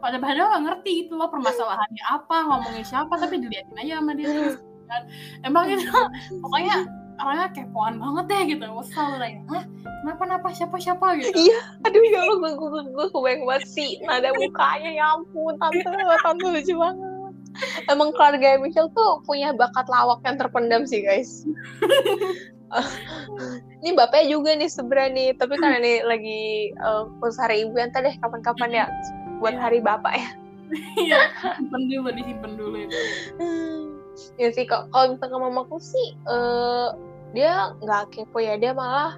pada 0.00 0.16
padahal 0.16 0.48
nggak 0.56 0.64
ngerti 0.72 0.90
gitu 1.04 1.20
loh 1.20 1.28
permasalahannya 1.28 2.04
apa 2.08 2.36
ngomongin 2.48 2.84
siapa 2.84 3.12
tapi 3.16 3.40
diliatin 3.44 3.76
aja 3.76 4.00
sama 4.00 4.12
dia 4.16 4.28
terus 4.32 4.56
kan. 4.88 5.02
Emang 5.44 5.64
itu 5.68 5.84
pokoknya 6.42 6.76
orangnya 7.16 7.48
kepoan 7.56 7.96
banget 7.96 8.24
deh 8.28 8.42
gitu 8.56 8.64
selalu 8.92 9.16
nanya 9.24 9.40
Hah, 9.48 9.64
kenapa 10.04 10.20
kenapa 10.20 10.48
siapa 10.52 10.76
siapa? 10.76 11.06
gitu. 11.16 11.32
Iya. 11.32 11.60
Aduh 11.88 12.02
ya 12.04 12.20
Allah 12.28 12.52
gue 12.56 12.68
gue 12.68 12.82
gue 12.92 13.06
kebayang 13.08 13.42
banget 13.48 13.64
sih 13.72 13.90
nada 14.04 14.32
mukanya. 14.36 14.90
Ya 14.92 15.04
ampun 15.16 15.56
tante 15.56 15.80
tante 16.24 16.44
lucu 16.44 16.74
banget 16.76 17.05
emang 17.92 18.12
keluarga 18.14 18.60
Michelle 18.60 18.92
tuh 18.92 19.22
punya 19.24 19.52
bakat 19.54 19.86
lawak 19.88 20.20
yang 20.24 20.36
terpendam 20.36 20.82
sih 20.84 21.04
guys. 21.04 21.44
Ini 23.80 23.94
bapaknya 23.94 24.34
juga 24.34 24.50
nih 24.58 24.66
sebenarnya 24.66 25.10
nih 25.14 25.28
tapi 25.38 25.54
karena 25.54 25.78
ini 25.78 25.94
lagi 26.02 26.42
uh, 26.82 27.06
khusus 27.22 27.38
hari 27.38 27.62
ibu 27.62 27.78
entah 27.78 28.02
deh 28.02 28.10
kapan-kapan 28.18 28.82
ya 28.82 28.84
buat 29.38 29.54
hari 29.54 29.78
bapak 29.78 30.18
ya. 30.18 30.28
Iya 30.98 31.30
simpen 31.54 31.86
dulu 31.86 32.10
disimpan 32.10 32.58
dulu 32.58 32.74
itu. 32.74 32.98
Ya 34.34 34.50
sih 34.50 34.66
kok 34.66 34.90
kalau 34.90 35.14
misalnya 35.14 35.38
mamaku 35.38 35.78
sih 35.78 36.18
uh, 36.26 36.90
dia 37.38 37.70
nggak 37.86 38.18
kepo 38.18 38.42
ya 38.42 38.58
dia 38.58 38.74
malah 38.74 39.14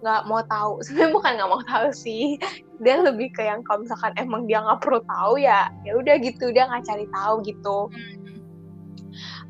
nggak 0.00 0.26
mau 0.26 0.40
tahu. 0.44 0.78
Sebenarnya 0.84 1.12
bukan 1.14 1.32
nggak 1.38 1.50
mau 1.50 1.62
tahu 1.64 1.88
sih. 1.92 2.36
Dia 2.80 3.04
lebih 3.04 3.32
ke 3.36 3.44
yang 3.44 3.60
kalau 3.64 3.84
misalkan 3.84 4.12
emang 4.16 4.48
dia 4.48 4.64
nggak 4.64 4.80
perlu 4.80 5.00
tahu 5.04 5.40
ya 5.40 5.68
ya 5.84 5.92
udah 5.96 6.16
gitu 6.20 6.50
dia 6.50 6.66
nggak 6.68 6.84
cari 6.84 7.06
tahu 7.12 7.34
gitu. 7.44 7.78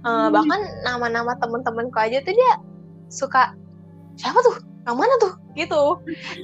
Uh, 0.00 0.32
bahkan 0.32 0.64
nama-nama 0.80 1.36
temen-temenku 1.36 2.00
aja 2.00 2.24
tuh 2.24 2.32
dia 2.32 2.52
suka 3.12 3.52
siapa 4.16 4.40
tuh? 4.40 4.56
Yang 4.88 4.96
mana 4.96 5.14
tuh? 5.20 5.32
Gitu. 5.52 5.82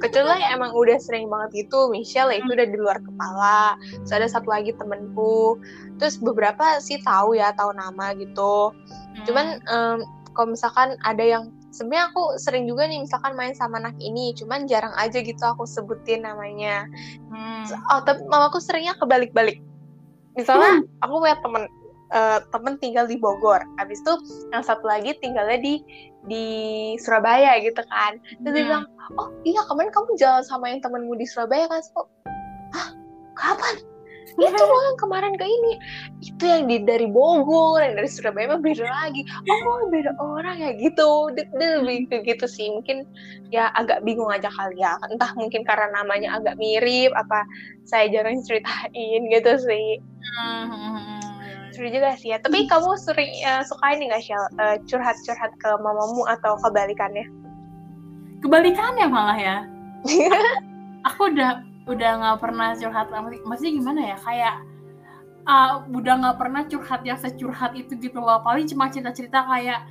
Kecuali 0.04 0.44
emang 0.52 0.76
udah 0.76 1.00
sering 1.00 1.32
banget 1.32 1.66
gitu 1.66 1.88
Michelle 1.88 2.36
itu 2.36 2.52
udah 2.52 2.68
di 2.68 2.76
luar 2.76 2.98
kepala. 3.00 3.80
Terus 4.04 4.12
ada 4.12 4.28
satu 4.28 4.52
lagi 4.52 4.76
temenku. 4.76 5.56
Terus 5.96 6.20
beberapa 6.20 6.78
sih 6.84 7.00
tahu 7.00 7.38
ya 7.38 7.56
tahu 7.56 7.72
nama 7.72 8.12
gitu. 8.12 8.76
Cuman 9.24 9.64
um, 9.72 10.04
kalau 10.36 10.52
misalkan 10.52 11.00
ada 11.00 11.24
yang 11.24 11.48
sebenarnya 11.76 12.08
aku 12.08 12.40
sering 12.40 12.64
juga 12.64 12.88
nih 12.88 13.04
misalkan 13.04 13.36
main 13.36 13.52
sama 13.52 13.76
anak 13.76 13.92
ini 14.00 14.32
cuman 14.32 14.64
jarang 14.64 14.96
aja 14.96 15.20
gitu 15.20 15.44
aku 15.44 15.68
sebutin 15.68 16.24
namanya 16.24 16.88
hmm. 17.28 17.68
oh 17.92 18.00
tapi 18.00 18.24
mamaku 18.24 18.56
seringnya 18.56 18.96
kebalik-balik 18.96 19.60
misalnya 20.32 20.80
hmm. 20.80 21.04
aku 21.04 21.12
punya 21.20 21.36
temen 21.44 21.64
uh, 22.16 22.40
temen 22.48 22.74
tinggal 22.80 23.04
di 23.04 23.20
Bogor 23.20 23.60
habis 23.76 24.00
itu 24.00 24.14
yang 24.56 24.64
satu 24.64 24.88
lagi 24.88 25.12
tinggalnya 25.20 25.60
di 25.60 25.84
di 26.26 26.46
Surabaya 26.98 27.60
gitu 27.60 27.84
kan 27.92 28.16
terus 28.40 28.50
hmm. 28.50 28.56
dia 28.56 28.64
bilang 28.64 28.84
oh 29.20 29.28
iya 29.44 29.60
kemarin 29.68 29.92
kamu 29.92 30.16
jalan 30.16 30.42
sama 30.42 30.72
yang 30.72 30.80
temenmu 30.80 31.12
di 31.14 31.28
Surabaya 31.28 31.68
kan 31.68 31.84
so, 31.84 32.08
hah 32.72 32.88
kapan 33.36 33.76
itu 34.36 34.62
yang 34.62 34.98
kemarin 35.00 35.34
ke 35.40 35.46
ini. 35.48 35.72
Itu 36.20 36.44
yang 36.44 36.68
di 36.68 36.84
dari 36.84 37.08
Bogor 37.08 37.80
yang 37.80 37.96
dari 37.96 38.08
Surabaya 38.08 38.60
beda 38.60 38.84
lagi. 38.84 39.24
Oh 39.48 39.88
beda 39.88 40.12
orang 40.20 40.60
ya 40.60 40.70
gitu. 40.76 41.32
Lebih 41.56 42.12
gitu 42.22 42.46
sih. 42.46 42.68
Mungkin 42.68 43.08
ya 43.48 43.72
agak 43.72 44.04
bingung 44.04 44.28
aja 44.28 44.52
kali 44.52 44.80
ya. 44.80 45.00
Entah 45.08 45.32
mungkin 45.34 45.64
karena 45.64 45.88
namanya 45.96 46.36
agak 46.36 46.60
mirip 46.60 47.16
apa 47.16 47.48
saya 47.88 48.12
jarang 48.12 48.44
ceritain 48.44 49.20
gitu 49.32 49.52
sih. 49.56 50.00
Seru 51.72 51.88
juga 51.92 52.16
sih 52.16 52.32
ya. 52.32 52.38
Tapi 52.40 52.68
kamu 52.68 52.96
sering 52.96 53.32
uh, 53.44 53.60
suka 53.64 53.96
ini 53.96 54.08
nggak 54.08 54.22
sih 54.24 54.32
uh, 54.32 54.76
curhat-curhat 54.88 55.52
ke 55.60 55.70
mamamu 55.80 56.24
atau 56.28 56.56
kebalikannya? 56.60 57.28
Kebalikannya 58.40 59.06
malah 59.08 59.38
ya. 59.40 59.56
Aku 61.12 61.30
udah 61.32 61.65
udah 61.86 62.10
nggak 62.18 62.38
pernah 62.42 62.74
curhat 62.74 63.08
maksudnya 63.46 63.72
gimana 63.72 64.00
ya? 64.14 64.16
Kayak 64.18 64.54
uh, 65.46 65.86
udah 65.86 66.14
nggak 66.20 66.36
pernah 66.36 66.62
curhat 66.66 67.00
yang 67.06 67.18
securhat 67.18 67.72
itu 67.78 67.94
gitu 67.96 68.18
loh. 68.18 68.42
Paling 68.42 68.66
cuma 68.66 68.90
cerita-cerita 68.90 69.46
kayak 69.46 69.86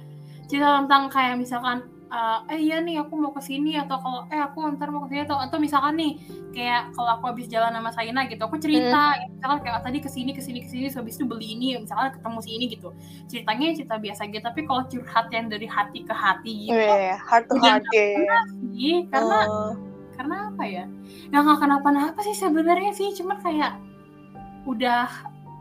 cerita 0.45 0.83
tentang 0.83 1.09
kayak 1.09 1.39
misalkan 1.41 1.87
uh, 2.11 2.45
eh 2.51 2.59
iya 2.59 2.77
nih 2.83 3.01
aku 3.01 3.17
mau 3.17 3.31
ke 3.33 3.41
sini 3.41 3.79
atau 3.79 3.97
kalau 3.97 4.21
eh 4.29 4.37
aku 4.37 4.61
ntar 4.77 4.93
mau 4.93 5.07
ke 5.07 5.15
sini 5.15 5.21
atau 5.25 5.41
atau 5.41 5.57
misalkan 5.57 5.97
nih 5.97 6.11
kayak 6.53 6.93
kalau 6.93 7.17
aku 7.17 7.33
habis 7.33 7.49
jalan 7.49 7.73
sama 7.73 7.91
Saina 7.95 8.27
gitu 8.29 8.43
aku 8.45 8.59
cerita. 8.61 9.17
Hmm. 9.17 9.31
misalkan 9.39 9.57
kayak 9.65 9.75
oh, 9.79 9.83
tadi 9.83 9.97
ke 10.03 10.09
sini 10.11 10.31
ke 10.35 10.41
sini 10.43 10.59
ke 10.61 10.69
sini 10.69 10.85
habis 10.91 11.15
itu 11.17 11.25
beli 11.25 11.57
ini 11.57 11.79
misalkan 11.81 12.13
ketemu 12.13 12.37
si 12.43 12.49
ini 12.53 12.65
gitu. 12.69 12.89
Ceritanya 13.31 13.65
cerita 13.73 13.95
biasa 13.97 14.21
gitu 14.29 14.43
tapi 14.43 14.61
kalau 14.67 14.83
curhat 14.85 15.25
yang 15.33 15.47
dari 15.49 15.65
hati 15.65 15.99
ke 16.05 16.13
hati 16.13 16.53
gitu 16.69 16.77
yeah, 16.77 17.17
heart 17.25 17.47
to 17.49 17.55
heart 17.57 17.83
ya 17.89 18.39
sih 18.75 19.07
karena 19.09 19.39
uh. 19.49 19.94
Karena 20.16 20.49
apa 20.51 20.63
ya? 20.63 20.86
Nggak 21.30 21.41
nggak 21.45 21.59
kenapa-napa 21.61 22.20
sih 22.26 22.36
sebenarnya 22.36 22.91
sih? 22.95 23.13
Cuma 23.13 23.38
kayak 23.39 23.78
udah 24.66 25.07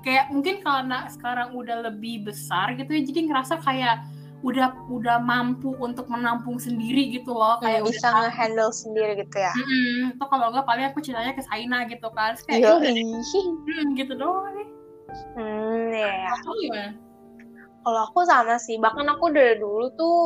kayak 0.07 0.33
mungkin 0.33 0.65
karena 0.65 1.11
sekarang 1.13 1.53
udah 1.53 1.91
lebih 1.93 2.29
besar 2.29 2.77
gitu 2.77 2.93
ya 2.93 3.03
jadi 3.05 3.21
ngerasa 3.25 3.61
kayak 3.65 4.05
udah 4.45 4.77
udah 4.93 5.17
mampu 5.25 5.73
untuk 5.81 6.05
menampung 6.13 6.61
sendiri 6.61 7.09
gitu 7.17 7.33
loh 7.33 7.57
kayak 7.65 7.81
ya, 7.81 7.89
bisa 7.89 8.07
ngehandle 8.13 8.73
sendiri 8.73 9.25
gitu 9.25 9.37
ya? 9.41 9.53
Mm 9.57 9.65
-hmm. 9.65 10.21
kalau 10.29 10.53
enggak 10.53 10.69
paling 10.69 10.85
aku 10.89 11.01
ceritanya 11.01 11.33
ke 11.33 11.43
Saina 11.45 11.89
gitu 11.89 12.09
kan. 12.13 12.37
Terus 12.37 12.45
kayak 12.49 12.85
hmm, 12.85 13.97
gitu 13.97 14.13
doang 14.17 14.53
nih 14.53 14.69
hmm 15.39 15.95
ya 15.95 16.35
yeah. 16.75 16.91
kalau 17.87 18.01
aku 18.11 18.27
sama 18.27 18.59
sih 18.59 18.77
bahkan 18.81 19.07
aku 19.07 19.31
dari 19.31 19.59
dulu 19.59 19.91
tuh 19.95 20.19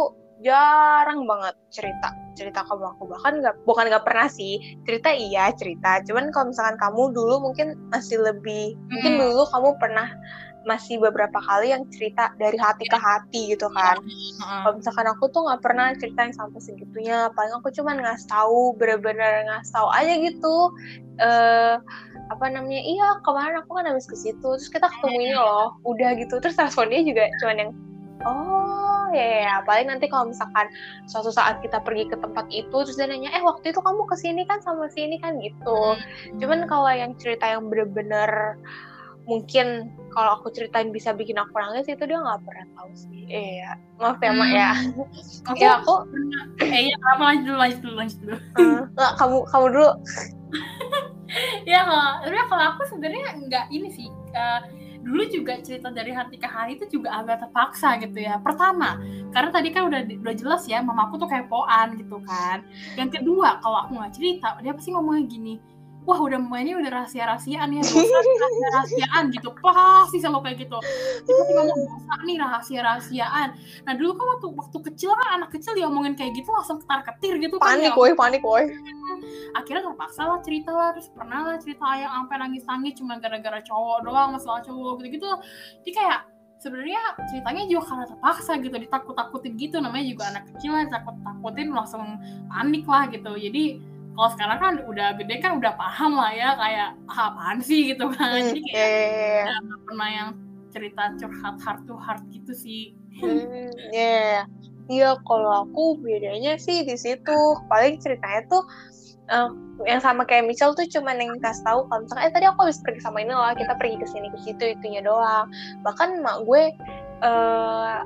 jarang 0.42 1.26
banget 1.26 1.54
cerita 1.74 2.14
cerita 2.38 2.62
ke 2.62 2.70
aku 2.70 3.10
bahkan 3.10 3.42
nggak 3.42 3.54
bukan 3.66 3.90
nggak 3.90 4.06
pernah 4.06 4.30
sih 4.30 4.62
cerita 4.86 5.10
iya 5.10 5.50
cerita 5.58 5.98
cuman 6.06 6.30
kalau 6.30 6.54
misalkan 6.54 6.78
kamu 6.78 7.02
dulu 7.10 7.34
mungkin 7.42 7.74
masih 7.90 8.22
lebih 8.22 8.78
hmm. 8.78 8.88
mungkin 8.94 9.12
dulu 9.18 9.42
kamu 9.50 9.68
pernah 9.82 10.08
masih 10.66 11.00
beberapa 11.00 11.40
kali 11.40 11.72
yang 11.72 11.88
cerita 11.88 12.28
dari 12.36 12.60
hati 12.60 12.84
ke 12.84 12.98
hati 13.00 13.56
gitu 13.56 13.72
kan. 13.72 13.96
Uh. 14.42 14.68
Kalau 14.68 14.74
misalkan 14.76 15.06
aku 15.08 15.24
tuh 15.32 15.48
nggak 15.48 15.64
pernah 15.64 15.96
cerita 15.96 16.28
yang 16.28 16.36
sampai 16.36 16.60
segitunya, 16.60 17.32
paling 17.32 17.56
aku 17.56 17.72
cuma 17.72 17.96
ngasih 17.96 18.28
tahu, 18.28 18.76
bener-bener 18.76 19.48
ngasih 19.48 19.72
tahu 19.72 19.88
aja 19.96 20.12
gitu. 20.20 20.56
Uh, 21.24 21.80
apa 22.28 22.44
namanya? 22.52 22.84
Iya 22.84 23.08
kemarin 23.24 23.64
aku 23.64 23.70
kan 23.80 23.88
habis 23.88 24.04
ke 24.04 24.16
situ, 24.18 24.44
terus 24.44 24.68
kita 24.68 24.92
ketemu 24.92 25.16
ini 25.16 25.32
loh, 25.32 25.78
udah 25.88 26.12
gitu. 26.20 26.36
Terus 26.36 26.60
responnya 26.60 27.00
juga 27.00 27.24
cuma 27.40 27.56
yang 27.56 27.72
oh 28.26 29.06
ya, 29.14 29.24
ya, 29.24 29.38
ya. 29.46 29.54
Paling 29.66 29.86
nanti 29.90 30.06
kalau 30.10 30.30
misalkan 30.30 30.66
suatu 31.06 31.30
saat 31.30 31.60
kita 31.62 31.82
pergi 31.82 32.10
ke 32.10 32.16
tempat 32.18 32.46
itu 32.50 32.72
terus 32.72 32.96
dia 32.98 33.06
nanya 33.06 33.30
eh 33.34 33.42
waktu 33.42 33.70
itu 33.70 33.80
kamu 33.82 34.06
ke 34.08 34.16
sini 34.18 34.42
kan 34.48 34.58
sama 34.62 34.90
sini 34.90 35.20
kan? 35.22 35.38
Gitu. 35.38 35.80
Cuman 36.40 36.66
kalau 36.66 36.90
yang 36.90 37.14
cerita 37.18 37.46
yang 37.46 37.70
bener-bener 37.70 38.58
mungkin 39.28 39.92
kalau 40.16 40.40
aku 40.40 40.48
ceritain 40.48 40.88
bisa 40.88 41.12
bikin 41.12 41.36
aku 41.36 41.52
nangis 41.60 41.84
itu 41.84 42.00
dia 42.08 42.16
nggak 42.16 42.40
pernah 42.48 42.66
tahu 42.72 42.90
sih. 42.96 43.28
Iya 43.28 43.76
maaf 44.00 44.16
ya 44.24 44.32
mak 44.32 44.50
ya. 44.56 44.70
Aku, 45.52 45.56
ya 45.60 45.70
aku 45.84 45.94
eh 46.64 46.88
ya 46.88 46.96
kamu 46.96 47.22
lanjut 47.28 47.44
dulu 47.44 47.58
lanjut 47.60 47.80
dulu 47.84 47.94
lanjut 48.00 48.18
dulu. 48.24 48.36
Uh, 48.58 48.82
nggak 48.96 49.12
kamu 49.20 49.36
kamu 49.52 49.66
dulu. 49.76 49.90
Ya 51.68 51.84
kalau 51.84 52.24
kalau 52.48 52.64
aku 52.72 52.82
sebenarnya 52.88 53.36
nggak 53.36 53.68
ini 53.68 53.92
sih. 53.92 54.08
Uh, 54.32 54.64
dulu 55.02 55.22
juga 55.30 55.58
cerita 55.62 55.88
dari 55.88 56.10
hati 56.12 56.36
ke 56.36 56.48
hati 56.48 56.76
itu 56.78 56.98
juga 56.98 57.22
agak 57.22 57.48
terpaksa 57.48 57.96
gitu 58.02 58.18
ya. 58.18 58.38
Pertama 58.42 58.98
karena 59.32 59.50
tadi 59.50 59.68
kan 59.70 59.88
udah 59.88 60.00
udah 60.04 60.34
jelas 60.34 60.62
ya 60.66 60.82
mamaku 60.82 61.20
tuh 61.20 61.28
kepoan 61.30 61.96
gitu 61.96 62.18
kan. 62.26 62.66
Yang 62.98 63.20
kedua 63.22 63.62
kalau 63.62 63.86
aku 63.86 63.98
nggak 63.98 64.14
cerita 64.14 64.58
dia 64.60 64.72
pasti 64.74 64.90
ngomongnya 64.92 65.24
gini 65.28 65.54
wah 66.08 66.24
udah 66.24 66.40
mainnya 66.40 66.80
udah 66.80 66.88
rahasia-rahasiaan 66.88 67.68
ya 67.68 67.84
rahasia-rahasiaan 67.84 69.24
gitu. 69.28 69.52
Pasti 69.60 70.16
selalu 70.24 70.40
kayak 70.40 70.56
gitu. 70.64 70.78
Kita 71.28 71.42
ngomong 71.52 71.80
dosa 71.84 72.14
nih 72.24 72.36
rahasia-rahasiaan. 72.40 73.48
Nah 73.84 73.92
dulu 73.92 74.16
kan 74.16 74.26
waktu 74.32 74.46
waktu 74.56 74.78
kecil 74.88 75.12
kan 75.12 75.28
anak 75.36 75.52
kecil 75.52 75.76
diomongin 75.76 76.16
kayak 76.16 76.32
gitu 76.32 76.48
langsung 76.48 76.80
ketar 76.80 77.04
ketir 77.04 77.36
gitu 77.36 77.60
kan 77.60 77.76
panik 77.76 77.92
woi 77.92 78.16
panik 78.16 78.40
woi. 78.40 78.72
akhirnya 79.56 79.84
terpaksa 79.84 80.22
lah 80.24 80.40
cerita 80.40 80.72
lah 80.72 80.96
terus 80.96 81.08
pernah 81.12 81.40
lah 81.44 81.56
cerita 81.60 81.84
yang 81.96 82.12
sampai 82.12 82.36
nangis-nangis 82.40 82.92
cuma 82.96 83.16
gara-gara 83.20 83.60
cowok 83.60 83.98
doang 84.08 84.32
masalah 84.32 84.64
cowok 84.64 85.04
gitu-gitu. 85.04 85.28
Jadi 85.84 85.92
kayak 85.92 86.20
sebenarnya 86.58 87.00
ceritanya 87.30 87.62
juga 87.70 87.82
karena 87.92 88.04
terpaksa 88.08 88.52
gitu 88.64 88.76
ditakut-takutin 88.80 89.52
gitu. 89.60 89.76
Namanya 89.76 90.06
juga 90.08 90.24
anak 90.32 90.44
kecil 90.56 90.72
lah 90.72 90.88
takut-takutin 90.88 91.68
langsung 91.68 92.16
panik 92.48 92.84
lah 92.88 93.04
gitu. 93.12 93.32
Jadi 93.36 93.64
kalau 94.18 94.30
sekarang 94.34 94.58
kan 94.58 94.74
udah 94.82 95.14
gede 95.14 95.38
kan 95.38 95.62
udah 95.62 95.78
paham 95.78 96.18
lah 96.18 96.34
ya 96.34 96.58
kayak 96.58 96.90
ah, 97.06 97.30
apaan 97.30 97.62
sih 97.62 97.94
gitu 97.94 98.10
kan 98.10 98.34
hmm, 98.34 98.50
jadi 98.50 98.60
kayak 98.66 98.74
yeah. 98.74 99.46
Iya, 99.46 99.54
iya. 99.54 99.76
pernah 99.86 100.08
yang 100.10 100.28
cerita 100.74 101.02
curhat 101.22 101.56
heart 101.62 101.80
to 101.86 101.94
heart 101.94 102.22
gitu 102.34 102.50
sih 102.50 102.98
hmm, 103.22 103.70
yeah. 103.94 104.42
Iya, 104.88 105.20
kalau 105.28 105.68
aku 105.68 106.00
bedanya 106.00 106.56
sih 106.56 106.80
di 106.80 106.96
situ. 106.96 107.38
Paling 107.68 108.00
ceritanya 108.00 108.40
tuh 108.48 108.64
uh, 109.28 109.52
yang 109.84 110.00
sama 110.00 110.24
kayak 110.24 110.48
Michelle 110.48 110.72
tuh 110.72 110.88
cuma 110.88 111.12
yang 111.12 111.36
kasih 111.44 111.60
tahu 111.60 111.84
kalau 111.92 112.08
misalnya 112.08 112.24
eh 112.24 112.32
tadi 112.32 112.46
aku 112.48 112.64
habis 112.64 112.80
pergi 112.80 113.04
sama 113.04 113.20
ini 113.20 113.36
loh, 113.36 113.52
kita 113.52 113.76
pergi 113.76 114.00
ke 114.00 114.08
sini 114.08 114.32
ke 114.32 114.38
situ 114.48 114.64
itunya 114.64 115.04
doang. 115.04 115.52
Bahkan 115.84 116.24
mak 116.24 116.40
gue 116.48 116.72
uh, 117.20 118.00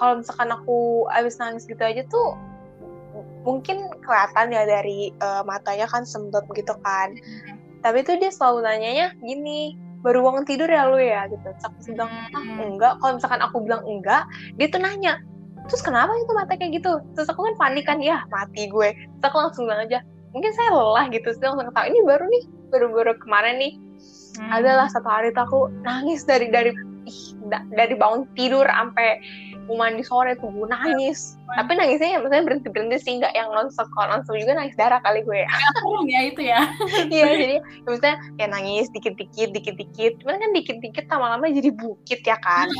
kalau 0.00 0.24
misalkan 0.24 0.48
aku 0.48 1.04
habis 1.12 1.36
nangis 1.36 1.68
gitu 1.68 1.84
aja 1.84 2.00
tuh 2.08 2.32
mungkin 3.46 3.90
kelihatan 4.02 4.54
ya 4.54 4.62
dari 4.64 5.12
uh, 5.20 5.42
matanya 5.42 5.86
kan 5.90 6.02
sembab 6.06 6.46
gitu 6.54 6.74
kan. 6.82 7.14
Tapi 7.82 8.02
tuh 8.02 8.18
dia 8.18 8.30
selalu 8.34 8.66
nanyanya 8.66 9.14
gini 9.22 9.78
baru 10.02 10.22
bangun 10.22 10.44
tidur 10.46 10.70
ya 10.70 10.86
lu 10.86 10.98
ya? 10.98 11.26
Gitu. 11.30 11.42
Terus 11.42 11.64
aku 11.66 11.78
bilang 11.94 12.10
ah 12.34 12.44
enggak. 12.62 12.92
Kalau 13.02 13.12
misalkan 13.18 13.40
aku 13.42 13.56
bilang 13.62 13.82
enggak 13.86 14.24
dia 14.56 14.66
tuh 14.70 14.82
nanya 14.82 15.18
terus 15.68 15.84
kenapa 15.84 16.16
itu 16.16 16.32
mata 16.32 16.56
kayak 16.56 16.80
gitu? 16.80 16.96
Terus 17.12 17.28
aku 17.28 17.44
kan 17.44 17.54
panik 17.60 17.84
kan 17.84 18.00
ya 18.00 18.24
mati 18.32 18.72
gue. 18.72 18.88
Terus 18.94 19.24
aku 19.28 19.36
langsung 19.36 19.68
bilang 19.68 19.84
aja 19.84 20.00
mungkin 20.32 20.50
saya 20.56 20.72
lelah 20.72 21.06
gitu. 21.12 21.28
Terus 21.28 21.44
langsung 21.44 21.68
ketawa 21.68 21.86
ini 21.86 22.00
baru 22.08 22.24
nih 22.24 22.44
baru-baru 22.72 23.12
kemarin 23.20 23.56
nih. 23.60 23.74
Hmm. 24.38 24.54
adalah 24.54 24.86
satu 24.86 25.08
hari 25.10 25.34
tuh 25.34 25.42
aku 25.42 25.60
nangis 25.82 26.22
dari 26.22 26.46
dari 26.46 26.70
ih, 27.10 27.34
dari 27.74 27.94
bangun 27.98 28.28
tidur 28.38 28.62
sampai 28.68 29.18
mau 29.68 29.84
mandi 29.84 30.00
sore 30.00 30.32
tuh 30.40 30.48
gue 30.48 30.64
nangis. 30.64 31.36
Tapi 31.52 31.76
nangisnya 31.76 32.16
ya 32.16 32.18
maksudnya 32.24 32.44
berhenti 32.48 32.68
berhenti 32.72 32.96
sih 33.04 33.12
nggak 33.20 33.36
yang 33.36 33.52
nonstop 33.52 33.84
kalau 33.92 34.16
nonstop 34.16 34.40
juga 34.40 34.56
nangis 34.56 34.74
darah 34.80 34.98
kali 35.04 35.20
gue 35.22 35.44
ya. 35.44 35.52
Ya 36.08 36.20
itu 36.24 36.40
ya. 36.42 36.60
Iya 37.14 37.26
jadi 37.36 37.54
ya 37.60 37.62
maksudnya 37.84 38.14
kayak 38.40 38.50
nangis 38.56 38.86
dikit 38.96 39.14
dikit 39.20 39.50
dikit 39.52 39.76
dikit 39.76 40.12
cuman 40.24 40.40
kan 40.40 40.50
dikit 40.56 40.76
dikit 40.80 41.04
lama-lama 41.12 41.52
jadi 41.52 41.70
bukit 41.76 42.24
ya 42.24 42.40
kan. 42.40 42.72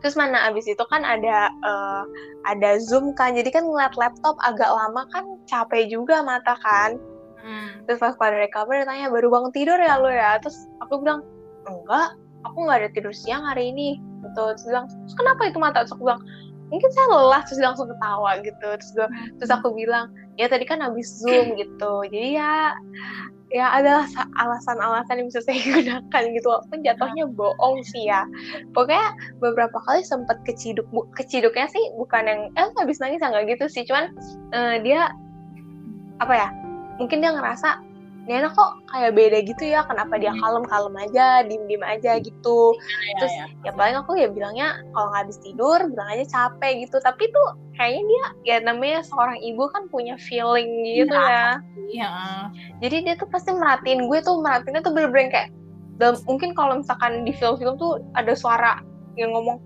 Terus 0.00 0.14
mana 0.14 0.46
abis 0.46 0.70
itu 0.70 0.84
kan 0.86 1.02
ada 1.02 1.50
uh, 1.66 2.06
ada 2.46 2.78
zoom 2.78 3.12
kan. 3.18 3.34
Jadi 3.34 3.50
kan 3.50 3.66
ngeliat 3.66 3.98
laptop 3.98 4.38
agak 4.46 4.70
lama 4.70 5.02
kan 5.10 5.26
capek 5.50 5.90
juga 5.90 6.22
mata 6.22 6.54
kan. 6.62 6.96
Hmm. 7.42 7.82
terus 7.90 7.98
pas 7.98 8.14
pada 8.14 8.38
recover 8.38 8.78
dia 8.78 8.86
tanya 8.86 9.10
baru 9.10 9.26
bangun 9.26 9.50
tidur 9.50 9.74
ya 9.74 9.98
lo 9.98 10.06
ya? 10.06 10.38
Terus 10.38 10.70
aku 10.78 11.02
bilang 11.02 11.26
enggak 11.66 12.14
aku 12.46 12.56
nggak 12.66 12.78
ada 12.86 12.90
tidur 12.94 13.14
siang 13.14 13.42
hari 13.46 13.74
ini 13.74 14.11
gitu. 14.32 14.44
Terus 14.56 14.64
bilang 14.64 14.86
terus 14.88 15.14
kenapa 15.14 15.40
itu 15.44 15.58
mata? 15.60 15.84
Terus 15.84 15.92
aku 15.92 16.08
bilang 16.08 16.22
mungkin 16.72 16.88
saya 16.96 17.06
lelah. 17.12 17.40
Terus 17.44 17.58
dia 17.60 17.68
langsung 17.68 17.88
ketawa 17.92 18.30
gitu. 18.40 18.66
Terus 18.80 18.90
gue 18.96 19.08
terus 19.36 19.50
aku 19.52 19.68
bilang 19.76 20.08
ya 20.40 20.48
tadi 20.48 20.64
kan 20.64 20.80
habis 20.80 21.20
zoom 21.20 21.52
gitu. 21.60 21.92
Jadi 22.08 22.40
ya 22.40 22.72
ya 23.52 23.68
adalah 23.68 24.08
alasan-alasan 24.40 25.20
yang 25.20 25.28
bisa 25.28 25.44
saya 25.44 25.60
gunakan 25.76 26.22
gitu. 26.32 26.46
Walaupun 26.48 26.80
jatuhnya 26.80 27.24
bohong 27.28 27.84
sih 27.84 28.08
ya. 28.08 28.24
Pokoknya 28.72 29.12
beberapa 29.44 29.76
kali 29.84 30.00
sempat 30.00 30.40
keciduk 30.48 30.88
bu, 30.88 31.04
keciduknya 31.12 31.68
sih 31.68 31.84
bukan 32.00 32.24
yang 32.24 32.40
eh 32.56 32.68
habis 32.80 32.98
nangis 32.98 33.20
nggak 33.20 33.44
gitu 33.52 33.68
sih. 33.68 33.84
Cuman 33.84 34.08
uh, 34.56 34.80
dia 34.80 35.12
apa 36.18 36.32
ya 36.32 36.48
mungkin 36.96 37.18
dia 37.18 37.34
ngerasa 37.34 37.91
ini 38.22 38.38
anak 38.38 38.54
kok 38.54 38.78
kayak 38.94 39.18
beda 39.18 39.38
gitu 39.42 39.64
ya 39.66 39.82
kenapa 39.82 40.14
dia 40.14 40.30
kalem 40.38 40.62
kalem 40.70 40.94
aja 40.94 41.42
diem 41.42 41.66
diem 41.66 41.82
aja 41.82 42.22
gitu 42.22 42.74
ya, 42.78 43.14
terus 43.18 43.34
ya, 43.34 43.46
ya. 43.50 43.66
ya 43.66 43.70
paling 43.74 43.96
aku 43.98 44.12
ya 44.14 44.28
bilangnya 44.30 44.78
kalau 44.94 45.10
nggak 45.10 45.22
habis 45.26 45.38
tidur 45.42 45.78
bilang 45.90 46.08
aja 46.14 46.24
capek 46.30 46.86
gitu 46.86 46.96
tapi 47.02 47.26
tuh 47.34 47.48
kayaknya 47.74 48.02
dia 48.06 48.26
ya 48.46 48.56
namanya 48.62 49.02
seorang 49.02 49.42
ibu 49.42 49.66
kan 49.74 49.90
punya 49.90 50.14
feeling 50.22 50.70
gitu 50.86 51.18
ya, 51.18 51.58
ya. 51.90 52.12
jadi 52.78 52.96
dia 53.10 53.14
tuh 53.18 53.26
pasti 53.26 53.50
merhatiin 53.50 54.06
gue 54.06 54.18
tuh 54.22 54.38
merhatiinnya 54.38 54.86
tuh 54.86 54.94
bener-bener 54.94 55.30
kayak 55.34 55.50
dalam, 56.00 56.16
mungkin 56.26 56.50
kalau 56.56 56.80
misalkan 56.80 57.22
di 57.22 57.32
film-film 57.36 57.76
tuh 57.76 58.00
ada 58.18 58.32
suara 58.34 58.80
yang 59.14 59.34
ngomong 59.36 59.60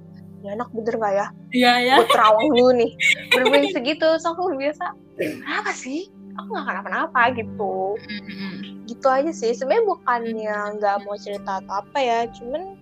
ya 0.45 0.53
anak 0.55 0.69
bener 0.75 0.95
gak 1.01 1.13
ya? 1.17 1.27
Iya 1.51 1.73
ya. 1.81 1.95
Gue 2.03 2.09
terawang 2.13 2.49
dulu 2.53 2.71
nih. 2.77 2.91
Bener-bener 3.33 3.71
segitu. 3.73 4.09
So 4.21 4.37
aku 4.37 4.53
biasa, 4.55 4.93
kenapa 5.19 5.73
sih? 5.73 6.13
Aku 6.39 6.49
nggak 6.53 6.67
kenapa-napa 6.69 7.23
gitu. 7.37 7.97
Mm-hmm. 7.97 8.53
gitu 8.87 9.07
aja 9.11 9.33
sih. 9.35 9.53
Sebenarnya 9.53 9.85
bukannya 9.89 10.59
nggak 10.79 10.97
mau 11.05 11.17
cerita 11.19 11.59
atau 11.65 11.83
apa 11.83 11.99
ya 11.99 12.19
cuman 12.31 12.79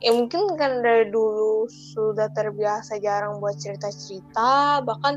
ya 0.00 0.10
mungkin 0.12 0.56
kan 0.56 0.84
dari 0.84 1.08
dulu 1.08 1.68
sudah 1.70 2.28
terbiasa 2.32 2.98
jarang 3.02 3.38
buat 3.42 3.58
cerita-cerita. 3.60 4.80
Bahkan 4.86 5.14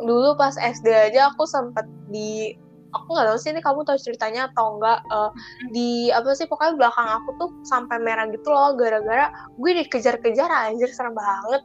dulu 0.00 0.34
pas 0.34 0.56
SD 0.56 0.88
aja 0.88 1.30
aku 1.30 1.44
sempat 1.44 1.84
di 2.08 2.56
aku 2.90 3.06
nggak 3.14 3.26
tahu 3.30 3.38
sih 3.38 3.50
ini 3.54 3.62
kamu 3.62 3.80
tahu 3.86 3.98
ceritanya 3.98 4.50
atau 4.50 4.78
enggak 4.78 4.98
uh, 5.10 5.30
di 5.70 6.10
apa 6.10 6.34
sih 6.34 6.46
pokoknya 6.50 6.74
belakang 6.78 7.08
aku 7.22 7.30
tuh 7.38 7.50
sampai 7.62 8.02
merah 8.02 8.26
gitu 8.30 8.50
loh 8.50 8.74
gara-gara 8.74 9.30
gue 9.56 9.70
dikejar-kejar 9.84 10.50
anjir 10.50 10.90
serem 10.90 11.14
banget 11.14 11.62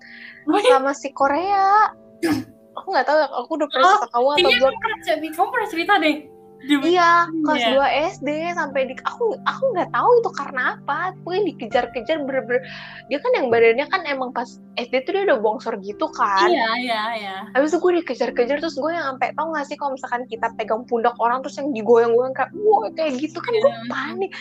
sama 0.70 0.92
si 0.94 1.10
Korea 1.12 1.92
aku 2.76 2.88
nggak 2.92 3.06
tahu 3.06 3.18
aku 3.24 3.52
udah 3.56 3.70
pernah 3.70 3.88
cerita 3.90 4.08
kamu 4.10 4.28
atau 4.28 4.36
belum 4.36 4.52
kamu 4.62 4.78
pernah, 4.78 5.00
cerita- 5.02 5.34
kamu 5.34 5.50
pernah 5.50 5.70
cerita 5.70 5.94
deh. 5.98 6.18
Di- 6.58 6.82
Iya, 6.82 7.12
kelas 7.46 7.62
Iya. 7.62 7.70
2 7.78 7.88
SD 8.10 8.30
sampai 8.52 8.82
di 8.90 8.96
aku 8.98 9.38
aku 9.38 9.64
nggak 9.70 9.90
tahu 9.92 10.10
itu 10.18 10.30
karena 10.34 10.62
apa. 10.74 11.14
Pokoknya 11.22 11.42
dikejar-kejar 11.46 12.18
bener-bener 12.20 12.64
dia 13.06 13.20
kan 13.22 13.32
yang 13.38 13.48
badannya 13.48 13.86
kan 13.86 14.02
emang 14.04 14.34
pas 14.34 14.50
SD 14.74 15.06
tuh 15.06 15.14
dia 15.14 15.24
udah 15.30 15.38
bongsor 15.38 15.78
gitu 15.78 16.10
kan. 16.10 16.50
Iya, 16.50 16.70
iya, 16.82 17.02
iya. 17.14 17.36
Habis 17.54 17.70
itu 17.70 17.78
gue 17.78 17.92
dikejar-kejar 18.02 18.58
terus 18.58 18.74
gue 18.74 18.90
yang 18.90 19.06
sampai 19.06 19.30
tau 19.32 19.54
gak 19.54 19.68
sih 19.68 19.78
kalau 19.78 19.94
misalkan 19.94 20.26
kita 20.26 20.48
pegang 20.56 20.82
pundak 20.84 21.14
orang 21.16 21.40
terus 21.40 21.54
yang 21.56 21.70
digoyang-goyang 21.70 22.34
kayak 22.34 22.50
wah 22.58 22.82
kayak 22.90 23.14
gitu 23.16 23.38
kan 23.38 23.54
gue 23.54 23.70
Iya. 23.70 23.82
panik. 23.86 24.32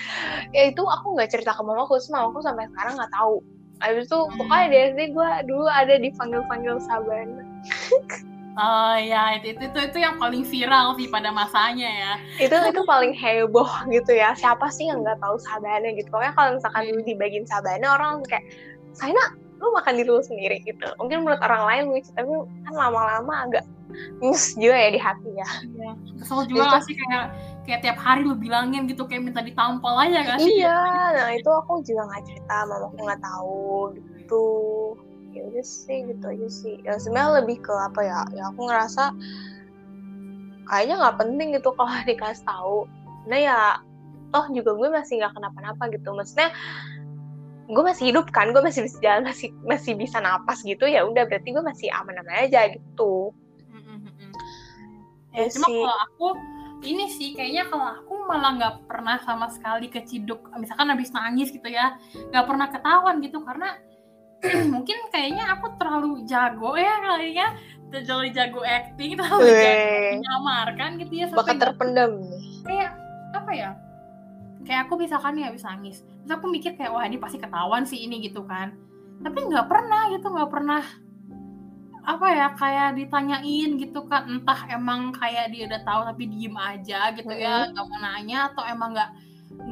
Ya 0.50 0.62
itu 0.66 0.80
aku 0.80 1.06
nggak 1.12 1.28
cerita 1.28 1.52
ke 1.52 1.60
mamaku, 1.60 1.98
terus 1.98 2.08
mamaku 2.08 2.40
sampai 2.40 2.72
sekarang 2.72 2.96
nggak 2.96 3.12
tahu. 3.12 3.36
Habis 3.82 4.06
itu 4.06 4.18
Hmm. 4.18 4.34
pokoknya 4.38 4.66
di 4.70 4.76
SD 4.94 5.00
gue 5.12 5.28
dulu 5.50 5.66
ada 5.66 5.94
dipanggil-panggil 5.98 6.76
Sabana. 6.84 7.42
Oh 8.54 8.94
ya, 8.94 9.34
itu, 9.34 9.50
itu 9.50 9.66
itu 9.66 9.78
itu 9.90 9.98
yang 9.98 10.14
paling 10.14 10.46
viral 10.46 10.94
sih 10.94 11.10
pada 11.10 11.34
masanya 11.34 11.90
ya. 11.90 12.12
itu 12.38 12.54
itu 12.54 12.82
paling 12.86 13.10
heboh 13.10 13.66
gitu 13.90 14.14
ya 14.14 14.30
siapa 14.38 14.70
sih 14.70 14.86
yang 14.86 15.02
nggak 15.02 15.18
tahu 15.18 15.34
sabana 15.42 15.90
gitu 15.90 16.06
pokoknya 16.06 16.34
kalau 16.38 16.50
misalkan 16.54 16.86
dulu 16.86 17.02
dibagiin 17.02 17.46
sabana 17.50 17.98
orang 17.98 18.22
kayak 18.30 18.46
Saina 18.94 19.34
lu 19.58 19.68
makan 19.72 19.92
diri 19.96 20.10
lu 20.10 20.20
sendiri 20.20 20.56
gitu. 20.62 20.86
Mungkin 20.98 21.22
menurut 21.24 21.40
orang 21.40 21.62
lain 21.68 21.82
lucu 21.90 22.10
tapi 22.12 22.28
kan 22.66 22.74
lama-lama 22.74 23.34
agak 23.48 23.64
nyus 24.18 24.58
juga 24.58 24.74
ya 24.74 24.90
di 24.90 24.98
hati 24.98 25.30
ya 25.32 25.48
Iya. 25.70 25.90
Kesel 26.18 26.40
juga 26.50 26.62
gak 26.66 26.82
sih. 26.82 26.98
kayak 26.98 27.24
kayak 27.62 27.80
tiap 27.86 27.98
hari 28.02 28.26
lu 28.26 28.34
bilangin 28.34 28.90
gitu 28.90 29.06
kayak 29.06 29.22
minta 29.22 29.38
ditampol 29.40 29.94
aja 29.94 30.18
gak 30.26 30.38
sih? 30.42 30.50
iya. 30.58 30.74
Nah 31.14 31.30
itu 31.32 31.46
aku 31.46 31.78
juga 31.86 32.02
nggak 32.10 32.22
cerita 32.26 32.56
mamaku 32.66 32.96
nggak 32.98 33.22
tahu 33.22 33.70
gitu. 33.94 34.44
Ya 35.30 35.42
udah 35.46 35.64
sih 35.64 35.98
gitu 36.10 36.24
aja 36.26 36.48
sih. 36.50 36.74
Ya 36.82 36.98
sebenarnya 36.98 37.42
lebih 37.42 37.62
ke 37.62 37.70
apa 37.72 38.00
ya 38.02 38.18
ya 38.34 38.50
aku 38.50 38.60
ngerasa 38.66 39.14
kayaknya 40.66 40.94
nggak 40.98 41.16
penting 41.20 41.48
gitu 41.54 41.68
kalau 41.72 41.94
dikasih 42.10 42.44
tahu. 42.44 42.78
Nah 43.30 43.38
ya 43.38 43.58
toh 44.34 44.50
juga 44.50 44.74
gue 44.74 44.88
masih 44.90 45.22
nggak 45.22 45.34
kenapa-napa 45.38 45.86
gitu. 45.94 46.10
Maksudnya 46.10 46.50
gue 47.64 47.82
masih 47.82 48.12
hidup 48.12 48.28
kan 48.28 48.50
gue 48.50 48.60
masih 48.60 48.84
bisa 48.84 49.00
jalan 49.00 49.24
masih 49.24 49.48
masih 49.64 49.92
bisa 49.94 50.18
napas 50.18 50.60
gitu 50.60 50.84
ya 50.84 51.00
udah 51.02 51.24
berarti 51.24 51.48
gue 51.48 51.60
masih 51.60 51.88
aman-aman 51.90 52.44
aja 52.44 52.68
gitu. 52.68 53.32
Ya 55.32 55.40
Ya, 55.40 55.50
cuma 55.50 55.66
sih. 55.66 55.82
kalau 55.82 55.96
aku 55.98 56.26
ini 56.84 57.04
sih 57.08 57.32
kayaknya 57.32 57.64
kalau 57.66 57.86
aku 57.90 58.12
malah 58.28 58.52
nggak 58.54 58.74
pernah 58.84 59.16
sama 59.18 59.48
sekali 59.48 59.88
keciduk 59.88 60.46
misalkan 60.54 60.92
habis 60.92 61.08
nangis 61.10 61.48
gitu 61.48 61.64
ya 61.64 61.96
nggak 62.30 62.44
pernah 62.44 62.68
ketahuan 62.68 63.18
gitu 63.18 63.40
karena 63.40 63.80
mungkin 64.74 64.98
kayaknya 65.08 65.48
aku 65.56 65.74
terlalu 65.80 66.22
jago 66.28 66.76
ya 66.76 66.92
kayaknya 67.00 67.48
terlalu 67.88 68.28
jago 68.30 68.60
acting 68.60 69.16
terlalu 69.16 69.48
jago 69.48 69.88
menyamarkan 70.20 70.90
gitu 71.00 71.12
ya 71.16 71.26
nggak- 71.32 71.56
terpendam 71.56 72.12
kayak 72.62 72.90
apa 73.32 73.50
ya 73.56 73.70
kayak 74.64 74.88
aku 74.88 74.96
misalkan 74.98 75.36
nih 75.36 75.48
habis 75.48 75.64
nangis 75.64 76.02
terus 76.02 76.32
aku 76.34 76.48
mikir 76.48 76.74
kayak 76.74 76.92
wah 76.92 77.04
ini 77.04 77.20
pasti 77.20 77.36
ketahuan 77.36 77.84
sih 77.84 78.00
ini 78.00 78.24
gitu 78.24 78.42
kan. 78.48 78.72
Tapi 79.20 79.38
nggak 79.46 79.68
pernah 79.70 80.10
gitu 80.10 80.26
nggak 80.26 80.50
pernah 80.50 80.82
apa 82.04 82.26
ya 82.36 82.46
kayak 82.52 83.00
ditanyain 83.00 83.80
gitu 83.80 84.04
kan 84.04 84.28
entah 84.28 84.68
emang 84.68 85.08
kayak 85.16 85.48
dia 85.48 85.64
udah 85.64 85.80
tahu 85.88 86.00
tapi 86.04 86.28
diem 86.28 86.52
aja 86.52 87.08
gitu 87.16 87.32
ya 87.32 87.72
nggak 87.72 87.84
mau 87.88 87.98
nanya 88.04 88.52
atau 88.52 88.60
emang 88.68 88.92
nggak 88.92 89.10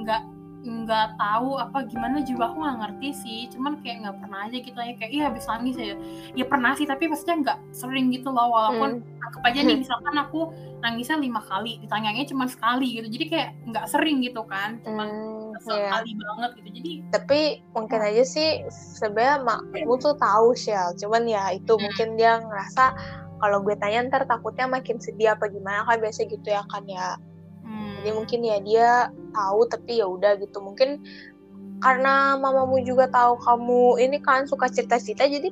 nggak 0.00 0.22
nggak 0.62 1.18
tahu 1.18 1.58
apa 1.58 1.82
gimana 1.84 2.22
juga 2.22 2.48
aku 2.48 2.62
nggak 2.62 2.78
ngerti 2.80 3.08
sih. 3.12 3.40
Cuman 3.50 3.82
kayak 3.82 4.06
nggak 4.06 4.16
pernah 4.22 4.40
aja 4.46 4.56
gitu 4.56 4.78
ya 4.78 4.94
kayak 4.94 5.10
iya 5.10 5.22
habis 5.26 5.44
nangis 5.44 5.76
ya. 5.76 5.94
Ya 6.32 6.44
pernah 6.46 6.72
sih 6.72 6.86
tapi 6.86 7.10
maksudnya 7.10 7.36
nggak 7.42 7.58
sering 7.74 8.10
gitu 8.10 8.30
loh. 8.30 8.46
Walaupun 8.48 8.90
Hmm. 8.98 9.22
anggap 9.22 9.42
aja 9.42 9.60
nih 9.60 9.76
misalkan 9.78 10.14
aku 10.14 10.40
nangisnya 10.78 11.14
lima 11.16 11.38
kali 11.40 11.78
ditanyanya 11.78 12.24
cuma 12.24 12.46
sekali 12.46 12.86
gitu. 12.94 13.06
Jadi 13.06 13.24
kayak 13.26 13.50
nggak 13.66 13.86
sering 13.86 14.18
gitu 14.18 14.42
kan 14.46 14.78
cuma 14.82 15.04
Hmm, 15.06 15.50
iya. 15.50 15.90
sekali 15.90 16.10
banget 16.14 16.50
gitu. 16.58 16.68
Jadi 16.78 16.92
tapi 17.10 17.40
mungkin 17.70 18.00
aja 18.00 18.22
sih 18.22 18.48
sebenarnya 18.70 19.42
makmu 19.42 19.94
tuh 19.98 20.14
tahu 20.14 20.54
Shell. 20.54 20.94
Cuman 20.96 21.26
ya 21.26 21.50
itu 21.50 21.74
Hmm. 21.74 21.82
mungkin 21.82 22.08
dia 22.14 22.38
ngerasa 22.38 22.94
kalau 23.38 23.58
gue 23.58 23.74
tanya 23.74 24.06
ntar 24.06 24.22
takutnya 24.22 24.70
makin 24.70 25.02
sedih 25.02 25.34
apa 25.34 25.50
gimana 25.50 25.82
kan 25.82 25.98
biasa 25.98 26.30
gitu 26.30 26.46
ya 26.46 26.62
kan 26.70 26.86
ya 26.86 27.18
jadi 28.02 28.10
mungkin 28.18 28.40
ya 28.42 28.58
dia 28.58 28.88
tahu 29.30 29.70
tapi 29.70 30.02
ya 30.02 30.06
udah 30.10 30.34
gitu. 30.42 30.58
Mungkin 30.58 30.98
karena 31.78 32.34
mamamu 32.34 32.82
juga 32.82 33.06
tahu 33.10 33.38
kamu 33.42 34.02
ini 34.02 34.18
kan 34.22 34.46
suka 34.50 34.66
cerita-cerita 34.70 35.26
jadi 35.26 35.50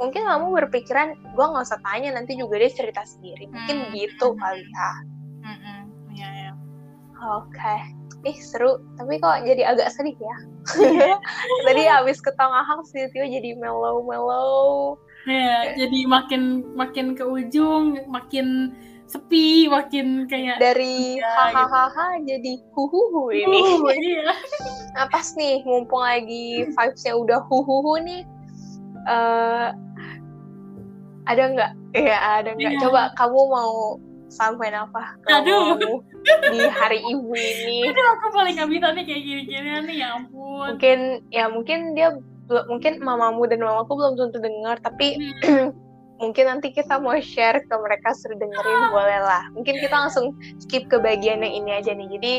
mungkin 0.00 0.24
kamu 0.24 0.46
berpikiran 0.64 1.12
gue 1.36 1.44
nggak 1.44 1.64
usah 1.68 1.80
tanya 1.84 2.16
nanti 2.16 2.40
juga 2.40 2.56
dia 2.56 2.72
cerita 2.72 3.04
sendiri. 3.04 3.52
Mungkin 3.52 3.76
Hmm. 3.88 3.92
gitu 3.92 4.32
kali 4.40 4.64
ya. 4.64 4.90
Mm-mm, 5.44 5.80
iya 6.16 6.28
ya. 6.48 6.52
Oke. 7.38 7.76
Ih 8.26 8.38
seru. 8.40 8.80
Tapi 8.96 9.20
kok 9.20 9.44
jadi 9.44 9.76
agak 9.76 9.92
sedih 9.94 10.16
ya? 10.16 10.36
Tadi 11.68 11.82
habis 11.86 12.18
ketengahang 12.24 12.82
sih 12.88 13.06
tiba 13.12 13.28
jadi 13.28 13.54
mellow 13.60 14.02
mellow 14.02 14.96
Ya, 15.28 15.76
jadi 15.76 16.08
makin 16.08 16.72
makin 16.72 17.12
ke 17.12 17.20
ujung 17.20 18.00
makin 18.08 18.72
sepi 19.08 19.72
makin 19.72 20.28
kayak 20.28 20.60
dari 20.60 21.16
hahaha 21.24 22.20
jadi 22.28 22.60
huhuhu 22.76 23.32
ini 23.32 23.60
Uh, 23.80 23.88
iya 23.96 24.32
Nah 24.94 25.04
pas 25.08 25.24
nih, 25.38 25.64
mumpung 25.64 26.02
lagi 26.02 26.68
vibes-nya 26.68 27.14
udah 27.16 27.40
huhuhu 27.48 28.02
nih, 28.04 28.22
eh 29.08 29.68
ada 31.28 31.42
nggak? 31.54 31.72
Iya 31.96 32.16
ada 32.40 32.50
nggak? 32.56 32.72
Iya. 32.76 32.80
Coba 32.84 33.02
kamu 33.16 33.40
mau 33.48 33.74
sampaikan 34.28 34.88
apa 34.92 35.16
Aduh. 35.40 35.76
di 36.52 36.60
hari 36.68 37.00
ibu 37.00 37.32
ini? 37.32 37.88
Aduh, 37.88 38.06
aku 38.16 38.26
paling 38.36 38.60
gak 38.60 38.68
bisa 38.68 38.92
nih 38.92 39.04
kayak 39.08 39.22
gini-gini 39.24 39.68
nih 39.88 39.96
ya 40.04 40.08
ampun 40.20 40.76
Mungkin 40.76 40.98
ya 41.32 41.44
mungkin 41.48 41.96
dia 41.96 42.12
mungkin 42.68 43.00
mamamu 43.00 43.44
dan 43.48 43.60
mamaku 43.60 43.92
belum 43.96 44.14
tentu 44.16 44.38
dengar, 44.40 44.76
tapi 44.84 45.16
Hmm, 45.44 45.72
mungkin 46.18 46.44
nanti 46.50 46.74
kita 46.74 46.98
mau 46.98 47.14
share 47.18 47.62
ke 47.62 47.74
mereka 47.78 48.14
suruh 48.14 48.36
dengerin 48.36 48.90
boleh 48.90 49.20
lah. 49.22 49.46
Mungkin 49.54 49.78
kita 49.78 49.94
langsung 49.94 50.34
skip 50.58 50.86
ke 50.90 50.98
bagian 50.98 51.42
yang 51.42 51.54
ini 51.64 51.70
aja 51.78 51.94
nih. 51.94 52.08
Jadi 52.18 52.32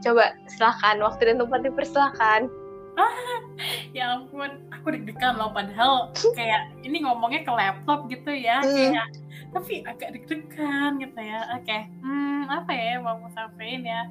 coba 0.00 0.32
silahkan 0.48 1.00
waktu 1.00 1.32
dan 1.32 1.36
tempat 1.40 1.60
dipersilahkan. 1.64 2.48
ya 3.96 4.16
ampun 4.16 4.48
aku 4.72 4.88
deg-degan 4.96 5.36
loh 5.36 5.52
padahal 5.52 6.08
kayak 6.32 6.72
ini 6.80 7.04
ngomongnya 7.04 7.44
ke 7.44 7.52
laptop 7.52 8.08
gitu 8.08 8.32
ya 8.32 8.64
Hmm. 8.64 8.72
kayak 8.92 9.06
tapi 9.52 9.84
agak 9.84 10.16
deg-degan 10.16 10.96
gitu 11.00 11.20
ya 11.20 11.44
oke 11.60 11.78
hmm 12.00 12.48
apa 12.48 12.70
ya 12.72 12.84
yang 12.96 13.04
mau 13.04 13.20
aku 13.20 13.28
sampein 13.36 13.84
ya 13.84 14.08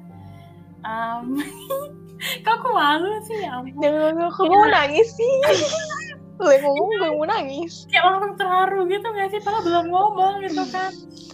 um, 0.86 1.34
kok 2.46 2.52
aku 2.62 2.68
malu 2.70 3.10
sih 3.26 3.42
ya 3.42 3.58
ampun 3.58 3.74
Jangan 3.82 4.14
aku 4.30 4.42
mau 4.46 4.66
nangis 4.70 5.08
sih. 5.10 5.34
Boleh 6.36 6.58
ngomong 6.60 6.88
gue 6.90 7.10
mau 7.10 7.24
nangis. 7.24 7.88
kayak 7.88 8.04
langsung 8.06 8.34
terharu 8.36 8.80
gitu 8.86 9.06
nggak 9.06 9.28
sih 9.30 9.40
padahal 9.40 9.62
belum 9.62 9.86
ngomong 9.88 10.34
gitu 10.42 10.62
kan 10.68 10.92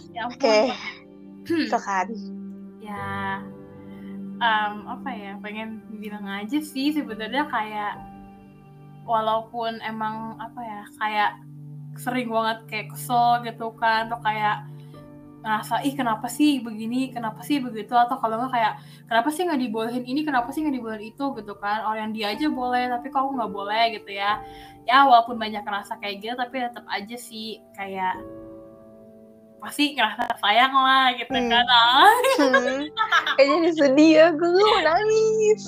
ya 0.09 0.21
Oke, 0.25 0.71
Hmm. 1.43 1.67
itu 1.67 1.75
kan. 1.77 2.07
ya 2.79 3.39
em, 4.37 4.75
apa 4.85 5.09
ya 5.11 5.35
pengen 5.39 5.69
bilang 5.93 6.23
aja 6.23 6.55
sih 6.57 6.91
sebenarnya 6.91 7.43
kayak 7.45 7.99
walaupun 9.03 9.79
emang 9.81 10.35
apa 10.37 10.59
ya 10.59 10.81
kayak 10.97 11.31
sering 11.95 12.27
banget 12.27 12.59
kayak 12.65 12.87
kesel 12.89 13.43
gitu 13.43 13.71
kan 13.75 14.07
atau 14.07 14.19
kayak 14.19 14.63
ngerasa 15.43 15.83
ih 15.83 15.91
kenapa 15.91 16.31
sih 16.31 16.63
begini 16.63 17.11
kenapa 17.11 17.43
sih 17.43 17.59
begitu 17.59 17.91
atau 17.93 18.15
kalau 18.15 18.39
nggak 18.39 18.51
kayak 18.55 18.73
kenapa 19.11 19.27
sih 19.27 19.43
nggak 19.43 19.59
dibolehin 19.59 20.03
ini 20.07 20.23
kenapa 20.23 20.49
sih 20.55 20.63
nggak 20.63 20.75
dibolehin 20.79 21.05
itu 21.11 21.25
gitu 21.35 21.53
kan 21.59 21.83
orang 21.83 22.15
dia 22.15 22.31
aja 22.31 22.47
boleh 22.47 22.87
tapi 22.87 23.11
kok 23.11 23.27
aku 23.27 23.31
nggak 23.35 23.51
boleh 23.51 23.83
gitu 23.99 24.09
ya 24.15 24.39
ya 24.87 25.03
walaupun 25.03 25.35
banyak 25.35 25.59
ngerasa 25.61 25.99
kayak 25.99 26.23
gitu 26.23 26.33
tapi 26.39 26.63
tetap 26.63 26.87
aja 26.87 27.15
sih 27.19 27.59
kayak 27.75 28.23
pasti 29.59 29.95
ngerasa 29.95 30.31
sayang 30.39 30.71
lah 30.75 31.11
gitu 31.15 31.31
Hmm. 31.31 31.47
kan 31.51 31.67
ah. 31.67 32.11
Hmm. 32.39 32.83
Kayak 33.35 33.47
jadi 33.47 33.71
sedih 33.79 34.11
ya, 34.11 34.27
gue 34.35 34.47
mau 34.51 34.79
nangis. 34.83 35.63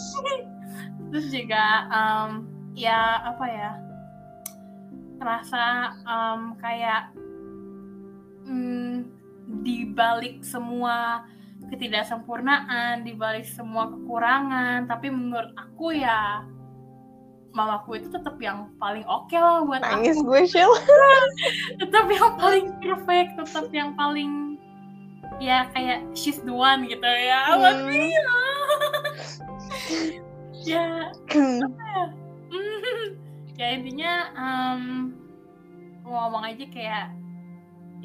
terus 1.12 1.28
juga 1.32 1.64
em, 1.88 2.30
ya 2.76 3.24
apa 3.24 3.46
ya 3.48 3.72
ngerasa 5.16 5.64
em, 6.04 6.40
kayak 6.60 7.02
mm, 8.44 8.96
di 9.62 9.86
balik 9.90 10.42
semua 10.42 11.26
ketidaksempurnaan 11.70 13.02
di 13.06 13.14
balik 13.18 13.46
semua 13.46 13.90
kekurangan 13.90 14.86
tapi 14.86 15.10
menurut 15.10 15.54
aku 15.58 15.94
ya 15.98 16.46
mamaku 17.56 18.04
itu 18.04 18.12
tetap 18.12 18.36
yang 18.44 18.68
paling 18.78 19.08
oke 19.08 19.32
lah 19.32 19.64
buat 19.64 19.80
Nangis 19.80 20.20
aku 20.20 20.28
gue, 20.28 20.42
Shell. 20.44 20.72
tetap 21.82 22.06
yang 22.12 22.36
paling 22.36 22.66
perfect 22.84 23.30
tetap 23.40 23.68
yang 23.72 23.96
paling 23.96 24.60
ya 25.40 25.66
kayak 25.72 26.04
she's 26.14 26.38
the 26.44 26.52
one 26.54 26.86
gitu 26.86 27.02
ya 27.08 27.56
Hmm. 27.56 27.88
Mila. 27.88 28.42
ya 30.70 30.86
ya 33.60 33.68
intinya 33.72 34.14
em, 34.36 34.82
mau 36.04 36.28
ngomong 36.28 36.44
aja 36.52 36.66
kayak 36.70 37.08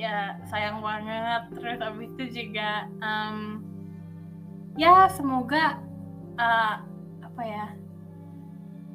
ya 0.00 0.40
sayang 0.48 0.80
banget. 0.80 1.52
Terus 1.52 1.78
abis 1.84 2.08
itu 2.16 2.24
juga 2.32 2.88
um, 3.04 3.60
ya 4.80 5.12
semoga 5.12 5.76
uh, 6.40 6.80
apa 7.20 7.42
ya 7.44 7.66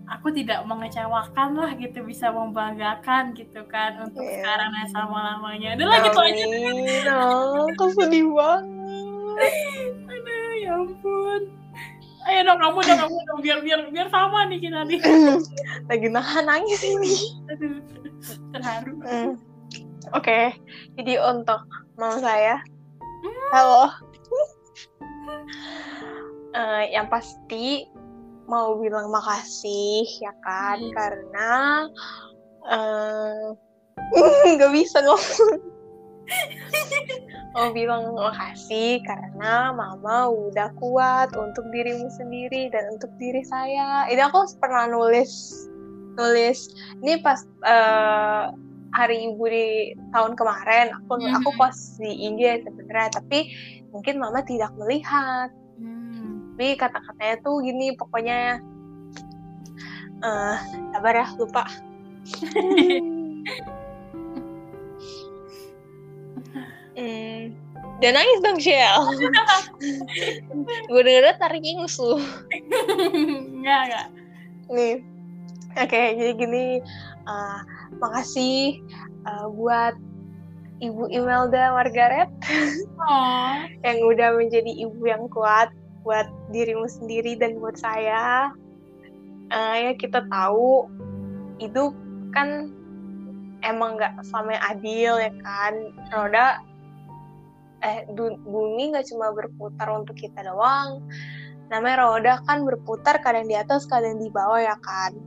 aku 0.06 0.30
tidak 0.34 0.62
mengecewakan 0.70 1.58
lah 1.58 1.74
gitu 1.78 2.06
bisa 2.06 2.30
membanggakan 2.30 3.34
gitu 3.34 3.66
kan 3.66 3.98
untuk 4.06 4.22
yeah. 4.22 4.38
sekarang 4.42 4.70
dan 4.70 4.86
selama 4.94 5.18
lamanya 5.34 5.70
udah 5.78 5.88
lah 5.90 6.00
gitu 6.06 6.20
aja. 6.22 6.46
Aku 7.74 7.86
sedih 7.98 8.26
banget. 8.30 9.52
Aduh 10.10 10.52
ya 10.62 10.72
ampun. 10.78 11.42
Ayo 12.26 12.42
dong 12.42 12.58
kamu 12.58 12.78
dong 12.86 13.00
kamu 13.06 13.18
dong. 13.30 13.40
Biar 13.42 13.60
biar 13.62 13.80
biar 13.90 14.08
sama 14.10 14.46
nih 14.50 14.58
kita 14.62 14.82
nih. 14.86 15.00
Lagi 15.90 16.08
nahan 16.10 16.44
nangis 16.50 16.82
ini. 16.86 17.16
Aduh 17.50 17.82
terharu. 18.54 18.94
Mm. 19.06 19.34
Oke 20.14 20.22
okay. 20.22 20.54
jadi 21.00 21.18
untuk 21.26 21.62
mama 21.98 22.22
saya 22.22 22.62
mm. 23.24 23.50
halo 23.56 23.90
uh, 26.54 26.84
yang 26.92 27.10
pasti 27.10 27.90
mau 28.46 28.78
bilang 28.78 29.10
makasih 29.10 30.06
ya 30.22 30.34
kan 30.46 30.78
mm. 30.78 30.94
karena 30.94 31.52
nggak 34.58 34.70
uh, 34.70 34.76
bisa 34.76 35.02
ngomong 35.02 35.58
mau 37.56 37.72
bilang 37.72 38.12
makasih 38.12 39.00
karena 39.08 39.72
mama 39.72 40.28
udah 40.28 40.76
kuat 40.76 41.32
untuk 41.40 41.64
dirimu 41.72 42.12
sendiri 42.12 42.68
dan 42.68 42.92
untuk 42.92 43.08
diri 43.16 43.48
saya. 43.48 44.04
Ini 44.12 44.28
aku 44.28 44.44
pernah 44.60 44.92
nulis 44.92 45.32
nulis 46.16 46.72
ini 47.04 47.20
pas 47.24 47.44
uh, 47.68 48.52
hari 48.96 49.28
ibu 49.28 49.44
di 49.52 49.92
tahun 50.16 50.40
kemarin 50.40 50.96
aku 50.96 51.20
hmm. 51.20 51.36
aku 51.44 51.50
post 51.60 52.00
di 52.00 52.32
IG 52.32 52.64
sebenarnya 52.64 53.20
tapi 53.20 53.52
mungkin 53.92 54.24
mama 54.24 54.40
tidak 54.48 54.72
melihat. 54.80 55.52
Hmm. 55.76 56.56
Tapi 56.56 56.80
kata-katanya 56.80 57.36
tuh 57.44 57.60
gini 57.60 57.92
pokoknya 58.00 58.64
uh, 60.24 60.56
sabar 60.96 61.14
ya 61.20 61.28
lupa. 61.36 61.68
Hmm. 66.96 67.52
Dan 68.00 68.16
nangis 68.16 68.40
dong, 68.40 68.60
Shell. 68.60 69.04
gue 70.92 71.02
denger 71.04 71.36
tarik 71.36 71.64
ingus 71.64 72.00
lu. 72.00 72.20
Enggak, 73.60 73.80
enggak. 73.88 74.08
Nih. 74.72 74.96
Oke, 75.76 75.92
okay, 75.92 76.16
jadi 76.16 76.32
gini. 76.40 76.66
Uh, 77.28 77.60
makasih 77.98 78.82
uh, 79.26 79.48
buat 79.52 79.96
Ibu 80.84 81.08
Imelda 81.08 81.72
Margaret. 81.72 82.30
Yang 83.86 84.00
udah 84.04 84.30
menjadi 84.36 84.72
ibu 84.84 85.08
yang 85.08 85.32
kuat 85.32 85.72
buat 86.04 86.28
dirimu 86.52 86.86
sendiri 86.86 87.40
dan 87.40 87.58
buat 87.64 87.80
saya. 87.80 88.52
Uh, 89.50 89.76
ya 89.78 89.92
kita 89.96 90.26
tahu 90.28 90.90
hidup 91.62 91.96
kan 92.36 92.74
emang 93.64 93.96
nggak 93.96 94.20
sama 94.28 94.58
adil 94.68 95.16
ya 95.22 95.32
kan 95.46 95.74
roda 96.12 96.60
eh 97.86 98.04
bumi 98.44 98.92
nggak 98.92 99.06
cuma 99.14 99.30
berputar 99.32 99.86
untuk 99.94 100.18
kita 100.18 100.42
doang 100.42 101.06
namanya 101.70 102.06
roda 102.06 102.34
kan 102.46 102.62
berputar 102.66 103.22
kadang 103.26 103.50
di 103.50 103.58
atas 103.58 103.90
kadang 103.90 104.22
di 104.22 104.30
bawah 104.30 104.62
ya 104.62 104.78
kan. 104.86 105.18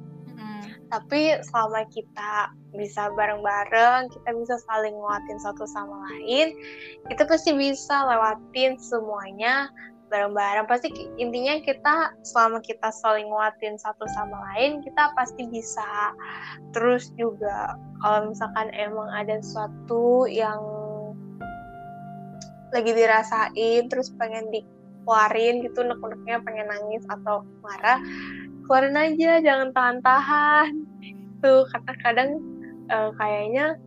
Tapi 0.88 1.36
selama 1.44 1.84
kita 1.92 2.52
bisa 2.72 3.12
bareng-bareng 3.12 4.08
kita 4.12 4.28
bisa 4.32 4.56
saling 4.64 4.96
nguatin 4.96 5.38
satu 5.40 5.68
sama 5.68 6.00
lain 6.08 6.56
kita 7.12 7.28
pasti 7.28 7.52
bisa 7.52 8.08
lewatin 8.08 8.76
semuanya 8.80 9.68
bareng-bareng. 10.08 10.66
Pasti 10.66 10.88
intinya 11.20 11.60
kita 11.62 12.16
selama 12.24 12.64
kita 12.64 12.88
saling 12.90 13.28
nguatin 13.28 13.76
satu 13.76 14.08
sama 14.16 14.36
lain 14.52 14.80
kita 14.82 15.12
pasti 15.14 15.46
bisa. 15.46 16.16
Terus 16.72 17.12
juga 17.14 17.76
kalau 18.02 18.32
misalkan 18.32 18.72
emang 18.74 19.08
ada 19.12 19.38
sesuatu 19.44 20.26
yang 20.26 20.58
lagi 22.68 22.92
dirasain 22.92 23.88
terus 23.88 24.12
pengen 24.20 24.44
dikeluarin 24.52 25.64
gitu 25.64 25.80
nek-neknya 25.88 26.36
pengen 26.44 26.68
nangis 26.68 27.00
atau 27.08 27.40
marah 27.64 27.96
keluarin 28.68 29.00
aja 29.00 29.40
jangan 29.40 29.72
tahan-tahan. 29.72 30.84
Tuh 31.40 31.64
kadang-kadang 31.72 32.30
uh, 32.92 33.10
kayaknya 33.16 33.80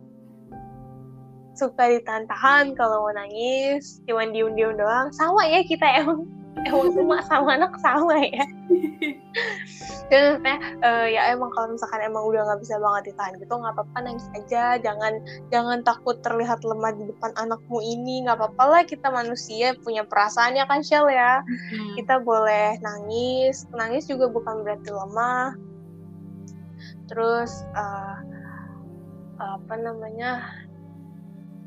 suka 1.54 1.86
ditahan-tahan 1.86 2.74
kalau 2.74 3.06
mau 3.06 3.14
nangis 3.14 4.02
cuman 4.10 4.34
diem-diem 4.34 4.74
doang. 4.74 5.14
Sama 5.14 5.46
ya 5.46 5.62
kita 5.62 5.86
emang 6.02 6.26
emang 6.60 6.92
semua 6.92 7.18
sama 7.24 7.56
anak 7.56 7.74
sama 7.80 8.16
ya. 8.20 8.44
Dan 10.10 10.36
maksudnya 10.36 10.58
uh, 10.84 11.06
ya 11.08 11.32
emang 11.32 11.48
kalau 11.56 11.72
misalkan 11.72 12.04
emang 12.04 12.28
udah 12.28 12.44
nggak 12.44 12.60
bisa 12.60 12.76
banget 12.76 13.12
ditahan 13.12 13.40
gitu 13.40 13.54
nggak 13.56 13.74
apa-apa 13.74 13.98
nangis 14.04 14.28
aja. 14.36 14.76
Jangan 14.76 15.24
jangan 15.48 15.80
takut 15.80 16.20
terlihat 16.20 16.60
lemah 16.62 16.92
di 16.92 17.08
depan 17.08 17.32
anakmu 17.40 17.80
ini 17.80 18.28
nggak 18.28 18.36
apa-apa 18.36 18.64
lah. 18.68 18.82
Kita 18.84 19.08
manusia 19.08 19.72
punya 19.80 20.04
perasaan 20.04 20.54
ya 20.54 20.68
kan 20.68 20.84
Shell 20.84 21.08
ya. 21.08 21.40
Hmm. 21.40 21.96
kita 21.96 22.20
boleh 22.20 22.76
nangis. 22.84 23.64
Nangis 23.72 24.04
juga 24.04 24.28
bukan 24.28 24.60
berarti 24.60 24.90
lemah. 24.92 25.56
Terus 27.08 27.64
uh, 27.72 28.16
apa 29.40 29.74
namanya? 29.80 30.44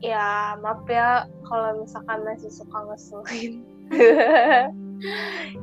Ya 0.05 0.53
maaf 0.61 0.86
ya 0.86 1.25
kalau 1.49 1.81
misalkan 1.81 2.21
masih 2.27 2.53
suka 2.53 2.77
ngeselin 2.93 3.74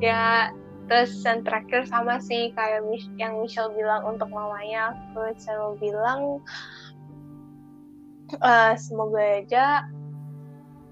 ya 0.05 0.51
terus 0.87 1.15
yang 1.23 1.41
terakhir 1.47 1.87
sama 1.87 2.19
sih 2.19 2.51
kayak 2.53 2.83
yang 3.17 3.39
Michelle 3.39 3.71
bilang 3.71 4.03
untuk 4.03 4.27
mamanya. 4.29 4.93
Aku 5.15 5.31
selalu 5.39 5.71
bilang 5.79 6.43
uh, 8.41 8.73
semoga 8.75 9.43
aja 9.43 9.87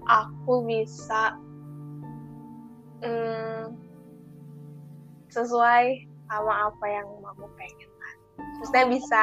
aku 0.06 0.66
bisa 0.66 1.38
um, 3.06 3.78
sesuai 5.30 6.06
sama 6.26 6.72
apa 6.72 6.86
yang 6.88 7.08
mama 7.20 7.46
pengen 7.60 7.92
maksudnya 8.62 8.86
bisa 8.88 9.22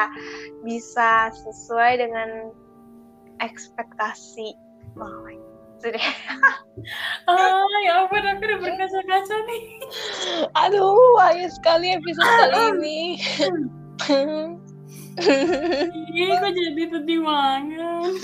bisa 0.67 1.11
sesuai 1.31 1.99
dengan 1.99 2.53
ekspektasi 3.39 4.53
mamanya 4.93 5.48
sudah 5.79 6.05
ah 7.31 7.75
ya 7.87 8.03
ampun 8.03 8.23
aku 8.23 8.43
udah 8.43 8.59
berkaca-kaca 8.59 9.35
nih 9.47 9.63
aduh 10.55 10.95
bahaya 11.15 11.47
sekali 11.47 11.95
episode 11.95 12.27
kali 12.27 12.63
ini 12.75 12.99
Iya, 15.19 16.39
kok 16.39 16.51
jadi 16.55 16.83
sedih 16.95 17.19
banget. 17.27 18.23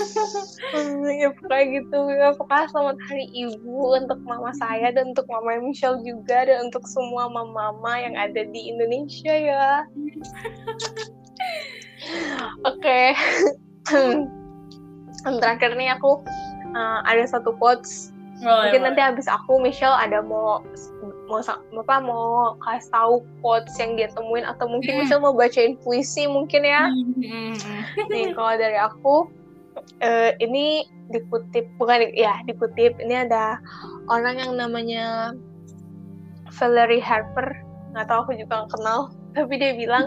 ya 1.20 1.28
pokoknya 1.36 1.64
gitu 1.76 1.98
ya 2.08 2.28
pokoknya 2.32 2.66
selamat 2.72 2.96
hari 3.04 3.26
ibu 3.36 3.92
untuk 3.92 4.16
mama 4.24 4.48
saya 4.56 4.88
dan 4.96 5.12
untuk 5.12 5.28
mama 5.28 5.60
Michelle 5.60 6.00
juga 6.00 6.48
dan 6.48 6.72
untuk 6.72 6.88
semua 6.88 7.28
mama-mama 7.28 8.00
yang 8.00 8.16
ada 8.16 8.48
di 8.48 8.72
Indonesia 8.72 9.28
ya. 9.28 9.84
Oke. 12.64 13.12
Okay. 13.84 14.16
terakhir 15.42 15.74
nih 15.74 15.90
aku 15.94 16.22
uh, 16.76 17.00
ada 17.08 17.24
satu 17.24 17.56
quotes 17.56 18.12
boleh, 18.36 18.68
mungkin 18.68 18.80
boleh. 18.84 18.86
nanti 18.92 19.00
habis 19.00 19.26
aku 19.32 19.56
Michelle 19.64 19.96
ada 19.96 20.20
mau 20.20 20.60
mau 21.26 21.40
apa 21.80 21.96
mau 22.04 22.54
kasih 22.60 22.92
tahu 22.92 23.14
quotes 23.40 23.72
yang 23.80 23.96
dia 23.96 24.12
temuin 24.12 24.44
atau 24.44 24.68
mungkin 24.68 24.92
hmm. 24.92 25.00
Michelle 25.08 25.24
mau 25.24 25.32
bacain 25.32 25.80
puisi 25.80 26.28
mungkin 26.28 26.62
ya 26.62 26.92
hmm. 26.92 27.56
nih 28.12 28.30
kalau 28.36 28.54
dari 28.60 28.76
aku 28.76 29.32
uh, 30.04 30.30
ini 30.38 30.84
dikutip 31.08 31.64
bukan 31.80 32.12
ya 32.12 32.42
dikutip 32.44 32.98
ini 33.00 33.24
ada 33.26 33.56
orang 34.12 34.36
yang 34.36 34.52
namanya 34.58 35.32
Valerie 36.60 37.02
Harper 37.02 37.64
nggak 37.96 38.06
tahu 38.10 38.28
aku 38.28 38.32
juga 38.36 38.68
kenal 38.68 39.10
tapi 39.36 39.56
dia 39.56 39.72
bilang 39.72 40.06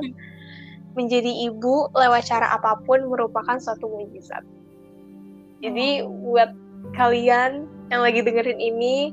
menjadi 0.93 1.49
ibu 1.49 1.89
lewat 1.93 2.27
cara 2.29 2.49
apa 2.53 2.77
pun 2.85 3.09
merupakan 3.09 3.57
suatu 3.57 3.89
mujizat 3.89 4.41
jadi 5.59 6.07
buat 6.07 6.51
kalian 6.95 7.67
yang 7.91 8.01
lagi 8.05 8.23
dengerin 8.23 8.59
ini 8.59 9.11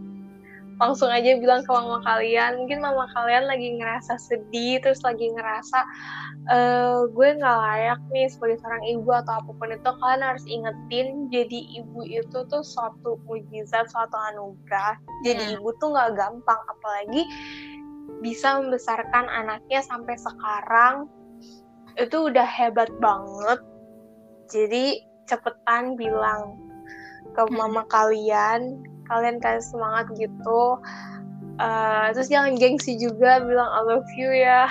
langsung 0.76 1.08
aja 1.08 1.36
bilang 1.40 1.64
ke 1.64 1.70
mama 1.72 2.04
kalian. 2.04 2.60
Mungkin 2.60 2.84
mama 2.84 3.08
kalian 3.16 3.48
lagi 3.48 3.80
ngerasa 3.80 4.20
sedih 4.20 4.80
terus 4.84 5.00
lagi 5.00 5.32
ngerasa 5.32 5.78
e, 6.52 6.58
gue 7.10 7.28
nggak 7.40 7.58
layak 7.64 8.00
nih 8.12 8.28
sebagai 8.28 8.60
seorang 8.60 8.84
ibu 8.84 9.08
atau 9.08 9.40
apa 9.40 9.50
pun 9.56 9.72
itu. 9.72 9.90
Kalian 9.90 10.22
harus 10.24 10.44
ingetin 10.44 11.06
jadi 11.32 11.60
ibu 11.80 12.00
itu 12.04 12.38
tuh 12.52 12.60
suatu 12.60 13.16
mujizat 13.24 13.88
suatu 13.88 14.16
anugerah. 14.32 15.00
Jadi 15.24 15.42
hmm. 15.42 15.54
ibu 15.60 15.68
tuh 15.80 15.96
nggak 15.96 16.12
gampang 16.12 16.60
apalagi 16.68 17.22
bisa 18.20 18.60
membesarkan 18.60 19.26
anaknya 19.32 19.80
sampai 19.80 20.14
sekarang. 20.20 21.08
Itu 21.96 22.28
udah 22.28 22.44
hebat 22.44 22.92
banget. 23.00 23.64
Jadi 24.52 25.00
cepetan 25.26 25.98
bilang 25.98 26.58
ke 27.36 27.42
mama 27.52 27.84
kalian 27.92 28.80
kalian 29.06 29.38
kasih 29.38 29.76
semangat 29.76 30.06
gitu. 30.18 30.78
Uh, 31.56 32.12
terus 32.12 32.28
jangan 32.28 32.52
gengsi 32.60 33.00
juga 33.00 33.40
bilang 33.40 33.64
I 33.64 33.80
love 33.88 34.10
you 34.20 34.28
ya. 34.28 34.68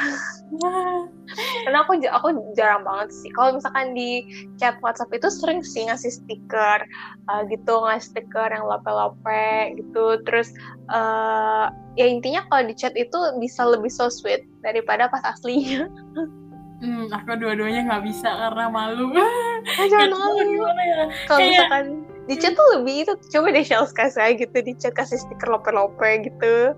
Karena 1.65 1.81
aku 1.81 1.97
aku 2.05 2.53
jarang 2.53 2.85
banget 2.85 3.09
sih. 3.09 3.33
Kalau 3.33 3.57
misalkan 3.57 3.97
di 3.97 4.21
chat 4.61 4.77
WhatsApp 4.85 5.09
itu 5.09 5.25
sering 5.33 5.65
sih 5.65 5.89
ngasih 5.89 6.13
stiker 6.13 6.85
uh, 7.25 7.41
gitu 7.49 7.81
ngasih 7.81 8.13
stiker 8.13 8.53
yang 8.53 8.69
lope-lope 8.69 9.73
gitu. 9.81 10.21
Terus 10.29 10.53
uh, 10.93 11.73
ya 11.97 12.05
intinya 12.05 12.45
kalau 12.53 12.69
di 12.69 12.77
chat 12.77 12.93
itu 12.93 13.17
bisa 13.41 13.65
lebih 13.65 13.89
so 13.89 14.05
sweet 14.05 14.45
daripada 14.61 15.09
pas 15.09 15.25
aslinya 15.25 15.89
Hmm, 16.83 17.07
aku 17.07 17.39
dua-duanya 17.39 17.87
nggak 17.87 18.03
bisa 18.03 18.27
karena 18.27 18.67
malu. 18.67 19.15
Ah, 19.15 19.85
jangan 19.87 20.11
malu. 20.11 20.43
Ya? 20.67 21.07
Kalau 21.23 21.39
misalkan 21.39 21.85
di 22.25 22.35
chat 22.41 22.57
tuh 22.57 22.65
lebih 22.77 23.05
itu 23.05 23.13
coba 23.37 23.53
deh 23.53 23.61
Shell 23.61 23.85
kasih 23.93 24.21
aja 24.21 24.33
gitu 24.41 24.57
di 24.65 24.73
chat 24.77 24.93
kasih 24.97 25.21
stiker 25.21 25.45
lope-lope 25.45 26.25
gitu 26.25 26.73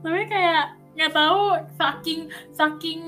tapi 0.00 0.22
kayak 0.30 0.78
nggak 0.94 1.12
tahu 1.12 1.58
saking 1.74 2.30
saking 2.54 3.00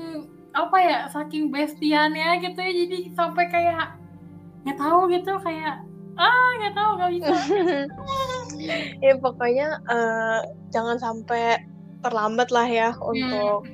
apa 0.53 0.77
ya 0.77 0.99
saking 1.09 1.49
bestiannya 1.49 2.43
gitu 2.43 2.59
ya 2.59 2.71
jadi 2.85 2.97
sampai 3.15 3.45
kayak 3.49 3.95
nggak 4.67 4.77
tahu 4.77 5.09
gitu 5.09 5.33
kayak 5.41 5.81
ah 6.19 6.49
nggak 6.61 6.75
tahu 6.77 6.89
nggak 6.99 7.11
bisa 7.17 7.33
ya 9.05 9.13
pokoknya 9.17 9.67
uh, 9.89 10.39
jangan 10.69 10.99
sampai 10.99 11.63
terlambat 12.03 12.51
lah 12.51 12.67
ya 12.67 12.91
hmm. 12.91 13.01
untuk 13.01 13.65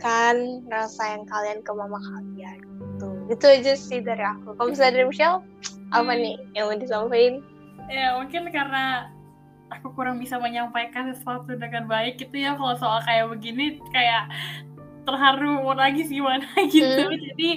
mengungkapkan 0.00 0.64
rasa 0.72 1.02
yang 1.16 1.24
kalian 1.28 1.60
ke 1.60 1.72
mama 1.76 1.98
kalian 2.00 2.58
gitu. 2.80 3.08
Itu 3.28 3.44
aja 3.46 3.72
sih 3.76 4.00
dari 4.00 4.24
aku. 4.24 4.56
Kalau 4.56 4.72
misalnya 4.72 4.92
dari 5.00 5.06
Michelle 5.08 5.40
apa 5.92 6.12
nih 6.16 6.36
yang 6.56 6.64
mau 6.72 6.78
disampaikan? 6.78 7.34
Ya 7.90 8.16
mungkin 8.16 8.48
karena 8.48 9.10
aku 9.70 9.92
kurang 9.94 10.18
bisa 10.18 10.40
menyampaikan 10.40 11.12
sesuatu 11.14 11.52
dengan 11.54 11.86
baik 11.86 12.18
gitu 12.18 12.34
ya 12.34 12.56
kalau 12.56 12.74
soal 12.78 13.02
kayak 13.06 13.30
begini 13.30 13.78
kayak 13.94 14.30
terharu 15.06 15.62
mau 15.62 15.76
lagi 15.76 16.06
gimana 16.06 16.46
gitu. 16.72 17.06
Hmm. 17.06 17.20
jadi 17.34 17.50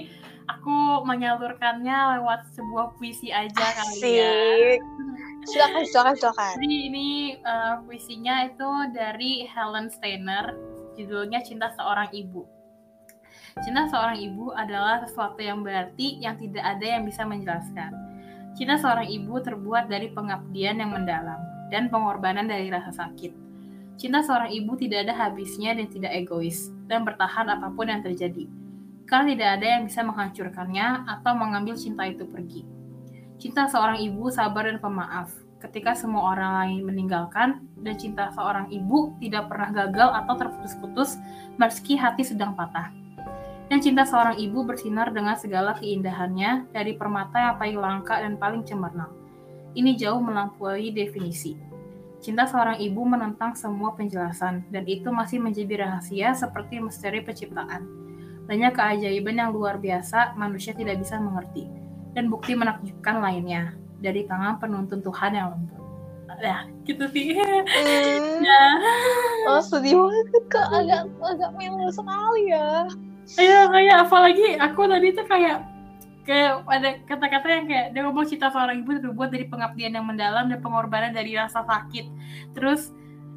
aku 0.43 1.07
menyalurkannya 1.07 2.19
lewat 2.19 2.51
sebuah 2.53 2.99
puisi 2.99 3.31
aja 3.31 3.65
kali 3.79 4.19
ya. 4.19 4.33
Silakan 5.47 5.83
silakan 5.87 6.15
silakan. 6.19 6.53
Jadi 6.59 6.77
ini 6.91 7.07
uh, 7.43 7.83
puisinya 7.87 8.47
itu 8.47 8.69
dari 8.95 9.47
Helen 9.47 9.91
Steiner 9.91 10.72
judulnya 10.95 11.41
Cinta 11.41 11.73
Seorang 11.73 12.09
Ibu 12.13 12.63
Cinta 13.61 13.85
seorang 13.85 14.17
ibu 14.17 14.49
adalah 14.49 15.05
sesuatu 15.05 15.37
yang 15.37 15.61
berarti 15.61 16.17
yang 16.17 16.33
tidak 16.41 16.65
ada 16.65 16.97
yang 16.97 17.05
bisa 17.05 17.21
menjelaskan 17.21 17.93
Cinta 18.53 18.77
seorang 18.77 19.09
ibu 19.09 19.41
terbuat 19.41 19.89
dari 19.89 20.13
pengabdian 20.13 20.77
yang 20.77 20.93
mendalam 20.93 21.41
dan 21.73 21.89
pengorbanan 21.89 22.45
dari 22.45 22.69
rasa 22.69 22.93
sakit. 22.93 23.33
Cinta 23.97 24.21
seorang 24.21 24.53
ibu 24.53 24.77
tidak 24.77 25.09
ada 25.09 25.13
habisnya 25.25 25.73
dan 25.73 25.89
tidak 25.89 26.13
egois, 26.13 26.69
dan 26.85 27.01
bertahan 27.01 27.49
apa 27.49 27.73
pun 27.73 27.89
yang 27.89 28.05
terjadi. 28.05 28.45
Karena 29.09 29.33
tidak 29.33 29.49
ada 29.57 29.65
yang 29.65 29.81
bisa 29.89 30.05
menghancurkannya 30.05 30.87
atau 31.09 31.33
mengambil 31.33 31.73
cinta 31.73 32.05
itu 32.05 32.29
pergi. 32.29 32.61
Cinta 33.41 33.65
seorang 33.65 33.97
ibu 34.05 34.29
sabar 34.29 34.69
dan 34.69 34.77
pemaaf, 34.77 35.33
ketika 35.63 35.95
semua 35.95 36.35
orang 36.35 36.51
lain 36.59 36.79
meninggalkan, 36.83 37.63
dan 37.79 37.95
cinta 37.95 38.27
seorang 38.35 38.67
ibu 38.67 39.15
tidak 39.23 39.47
pernah 39.47 39.71
gagal 39.71 40.11
atau 40.11 40.33
terputus-putus 40.35 41.15
meski 41.55 41.95
hati 41.95 42.27
sedang 42.27 42.51
patah 42.51 42.91
dan 43.73 43.81
cinta 43.81 44.05
seorang 44.05 44.37
ibu 44.37 44.61
bersinar 44.61 45.09
dengan 45.09 45.33
segala 45.33 45.73
keindahannya 45.79 46.69
dari 46.69 46.93
permata 46.93 47.39
yang 47.51 47.55
paling 47.57 47.79
langka 47.81 48.15
dan 48.19 48.37
paling 48.37 48.61
cemerlang. 48.61 49.09
Ini 49.73 49.97
jauh 49.97 50.21
melampaui 50.21 50.93
definisi. 50.93 51.57
Cinta 52.21 52.45
seorang 52.45 52.77
ibu 52.77 53.03
menentang 53.03 53.57
semua 53.57 53.97
penjelasan, 53.97 54.69
dan 54.69 54.85
itu 54.85 55.09
masih 55.09 55.41
menjadi 55.41 55.89
rahasia 55.89 56.37
seperti 56.37 56.79
misteri 56.79 57.25
penciptaan. 57.25 57.83
Banyak 58.45 58.77
keajaiban 58.77 59.41
yang 59.41 59.49
luar 59.49 59.81
biasa 59.81 60.37
manusia 60.37 60.77
tidak 60.77 61.01
bisa 61.01 61.17
mengerti, 61.17 61.67
dan 62.13 62.29
bukti 62.29 62.53
menakjubkan 62.53 63.19
lainnya 63.25 63.73
dari 64.03 64.27
tangan 64.27 64.59
penuntun 64.59 64.99
Tuhan 64.99 65.31
yang 65.31 65.55
lembut. 65.55 65.81
Ya, 66.43 66.67
gitu 66.83 67.07
sih. 67.15 67.39
Hmm. 67.39 68.43
ya. 68.43 68.65
Oh, 69.47 69.63
sedih 69.63 69.95
banget 69.95 70.43
kak, 70.51 70.67
agak 70.75 71.07
agak 71.23 71.51
melo 71.55 71.87
sekali 71.87 72.51
ya. 72.51 72.91
Iya 73.39 73.71
kayak 73.71 73.97
apalagi 74.07 74.59
aku 74.59 74.81
tadi 74.91 75.07
tuh 75.15 75.23
kayak 75.23 75.63
kayak 76.27 76.63
ada 76.67 76.89
kata-kata 77.07 77.47
yang 77.47 77.65
kayak 77.67 77.87
dia 77.95 78.01
ngomong 78.03 78.27
cita 78.27 78.51
seorang 78.51 78.83
ibu 78.83 78.99
terbuat 78.99 79.29
dari 79.31 79.47
pengabdian 79.47 79.95
yang 79.95 80.07
mendalam 80.07 80.51
dan 80.51 80.59
pengorbanan 80.59 81.15
dari 81.15 81.35
rasa 81.35 81.63
sakit. 81.63 82.05
Terus 82.55 82.91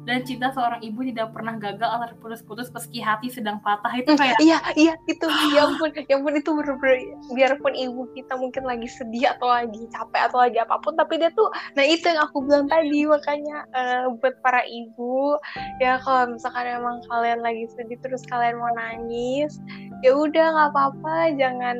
dan 0.07 0.23
cinta 0.23 0.55
seorang 0.55 0.79
ibu 0.79 1.03
tidak 1.03 1.35
pernah 1.35 1.59
gagal 1.59 1.89
atau 1.91 2.15
putus-putus 2.23 2.71
meski 2.71 3.03
hati 3.03 3.27
sedang 3.27 3.59
patah. 3.59 3.91
Itu 3.91 4.15
hmm, 4.15 4.19
kayak 4.23 4.37
iya 4.39 4.57
iya 4.79 4.93
itu. 5.05 5.27
Ya 5.57 5.67
ampun 5.67 5.89
ya 5.95 6.15
ampun 6.19 6.37
itu 6.37 6.49
bener-bener 6.53 7.17
biarpun 7.33 7.73
ibu 7.73 8.07
kita 8.13 8.37
mungkin 8.37 8.63
lagi 8.63 8.87
sedih 8.87 9.35
atau 9.35 9.49
lagi 9.49 9.89
capek 9.89 10.21
atau 10.29 10.37
lagi 10.43 10.57
apa 10.61 10.75
pun 10.79 10.93
tapi 10.93 11.17
dia 11.17 11.33
tuh 11.33 11.49
nah 11.73 11.83
itu 11.83 12.05
yang 12.05 12.21
aku 12.23 12.45
bilang 12.45 12.69
tadi 12.69 13.07
makanya 13.09 13.65
uh, 13.73 14.05
buat 14.21 14.37
para 14.45 14.61
ibu 14.67 15.35
ya 15.81 15.97
kalau 16.03 16.35
misalkan 16.35 16.67
emang 16.67 17.01
kalian 17.09 17.41
lagi 17.41 17.65
sedih 17.73 17.97
terus 17.99 18.21
kalian 18.29 18.59
mau 18.61 18.71
nangis 18.75 19.57
ya 20.05 20.13
udah 20.13 20.45
nggak 20.53 20.69
apa-apa 20.75 21.15
jangan 21.35 21.77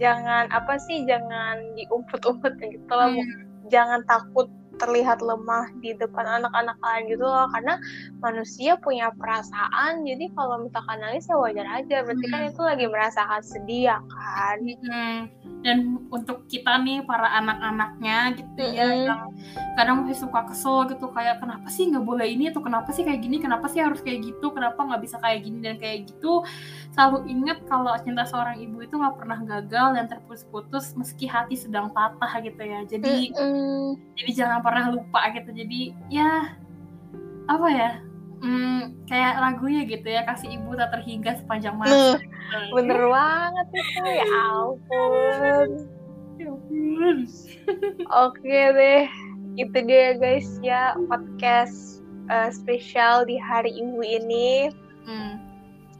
jangan 0.00 0.48
apa 0.48 0.80
sih 0.80 1.04
jangan 1.04 1.60
diumpet-umpet 1.76 2.56
gitu 2.56 2.92
lah. 2.92 3.12
Hmm. 3.12 3.46
jangan 3.68 4.00
takut 4.08 4.48
terlihat 4.80 5.20
lemah 5.20 5.68
di 5.84 5.92
depan 5.94 6.40
anak-anak 6.40 6.80
lain 6.80 7.04
gitu 7.12 7.24
loh 7.28 7.46
karena 7.52 7.76
manusia 8.24 8.80
punya 8.80 9.12
perasaan 9.14 10.02
jadi 10.08 10.32
kalau 10.32 10.64
misalkan 10.64 10.98
nangis 11.04 11.28
ya 11.28 11.36
wajar 11.36 11.68
aja 11.68 11.96
berarti 12.02 12.26
kan 12.26 12.40
hmm. 12.40 12.48
kan 12.48 12.52
itu 12.56 12.62
lagi 12.64 12.86
merasakan 12.88 13.42
sedih 13.44 13.82
ya 13.92 13.98
kan 14.08 14.58
hmm. 14.64 15.18
dan 15.60 15.78
untuk 16.08 16.48
kita 16.48 16.80
nih 16.80 17.04
para 17.04 17.28
anak-anaknya 17.36 18.40
gitu 18.40 18.62
ya, 18.64 18.88
hmm. 18.88 18.96
ya 18.96 19.10
yang 19.12 19.22
kadang 19.76 20.04
masih 20.04 20.26
suka 20.26 20.40
kesel 20.48 20.88
gitu 20.88 21.06
kayak 21.12 21.40
kenapa 21.40 21.68
sih 21.68 21.88
nggak 21.88 22.04
boleh 22.04 22.26
ini 22.26 22.48
atau 22.48 22.64
kenapa 22.64 22.90
sih 22.92 23.04
kayak 23.04 23.20
gini 23.20 23.36
kenapa 23.40 23.68
sih 23.68 23.80
harus 23.80 24.00
kayak 24.00 24.24
gitu 24.24 24.52
kenapa 24.52 24.80
nggak 24.80 25.02
bisa 25.04 25.16
kayak 25.20 25.40
gini 25.44 25.58
dan 25.60 25.76
kayak 25.76 26.08
gitu 26.08 26.42
selalu 26.92 27.18
ingat 27.30 27.58
kalau 27.70 27.94
cinta 28.02 28.26
seorang 28.26 28.58
ibu 28.58 28.82
itu 28.82 28.94
nggak 28.98 29.16
pernah 29.16 29.38
gagal 29.40 29.88
dan 29.96 30.04
terputus-putus 30.10 30.92
meski 30.98 31.24
hati 31.30 31.54
sedang 31.54 31.92
patah 31.94 32.32
gitu 32.42 32.60
ya 32.60 32.80
jadi 32.84 33.30
hmm. 33.30 34.16
jadi 34.18 34.30
jangan 34.44 34.60
pernah 34.70 34.94
lupa 34.94 35.20
gitu. 35.34 35.50
Jadi 35.50 35.90
ya 36.06 36.54
apa 37.50 37.66
ya? 37.66 37.90
Hmm, 38.40 38.96
kayak 39.04 39.36
lagunya 39.36 39.84
gitu 39.84 40.08
ya 40.08 40.24
kasih 40.24 40.56
ibu 40.56 40.72
tak 40.78 40.94
terhingga 40.96 41.36
sepanjang 41.42 41.76
masa. 41.76 42.16
Gitu. 42.16 42.74
bener 42.74 43.06
banget 43.06 43.66
itu 43.78 44.10
ya 44.10 44.26
ampun 44.26 45.10
ya 45.38 45.52
ampun. 45.52 45.68
Oke 48.08 48.58
deh 48.72 49.04
itu 49.58 49.78
dia 49.84 50.16
guys 50.16 50.48
ya 50.64 50.96
podcast 51.10 52.00
uh, 52.30 52.48
spesial 52.48 53.26
di 53.26 53.36
hari 53.36 53.74
ibu 53.74 54.00
ini. 54.00 54.70
Hmm. 55.00 55.42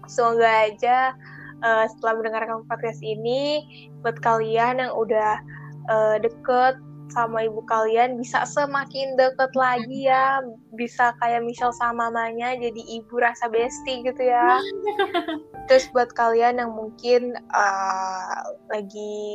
semoga 0.07 0.71
aja 0.71 1.17
uh, 1.65 1.85
setelah 1.89 2.21
mendengarkan 2.21 2.63
podcast 2.69 3.01
ini 3.01 3.65
buat 4.05 4.19
kalian 4.21 4.81
yang 4.83 4.93
udah 4.93 5.41
uh, 5.89 6.17
deket 6.21 6.79
sama 7.11 7.47
ibu 7.47 7.63
kalian 7.67 8.19
bisa 8.19 8.47
semakin 8.47 9.19
deket 9.19 9.53
lagi 9.59 10.07
ya. 10.07 10.41
Bisa 10.75 11.15
kayak 11.19 11.43
Michelle 11.43 11.75
sama 11.75 12.09
mamanya 12.09 12.55
jadi 12.57 12.83
ibu 12.99 13.19
rasa 13.19 13.51
bestie 13.51 14.03
gitu 14.03 14.23
ya. 14.23 14.59
Terus 15.69 15.87
buat 15.95 16.11
kalian 16.15 16.59
yang 16.63 16.73
mungkin 16.75 17.39
uh, 17.55 18.41
lagi 18.71 19.35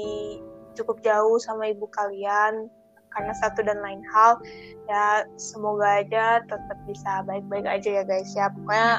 cukup 0.76 1.00
jauh 1.04 1.40
sama 1.40 1.72
ibu 1.72 1.88
kalian 1.92 2.68
karena 3.16 3.32
satu 3.40 3.64
dan 3.64 3.80
lain 3.80 4.04
hal 4.12 4.36
ya 4.92 5.24
semoga 5.40 6.04
aja 6.04 6.44
tetap 6.44 6.76
bisa 6.84 7.24
baik-baik 7.24 7.64
aja 7.64 8.02
ya 8.02 8.04
guys 8.04 8.32
ya. 8.36 8.52
Pokoknya 8.52 8.92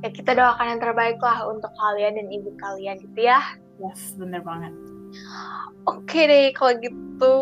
ya 0.00 0.08
kita 0.12 0.32
doakan 0.36 0.76
yang 0.76 0.80
terbaik 0.80 1.20
lah 1.20 1.44
untuk 1.48 1.72
kalian 1.76 2.16
dan 2.16 2.28
ibu 2.32 2.50
kalian 2.56 2.96
gitu 3.00 3.20
ya. 3.28 3.40
Yes 3.76 4.16
bener 4.16 4.40
banget 4.40 4.95
Oke 5.86 6.26
deh, 6.26 6.50
kalau 6.50 6.74
gitu 6.82 7.34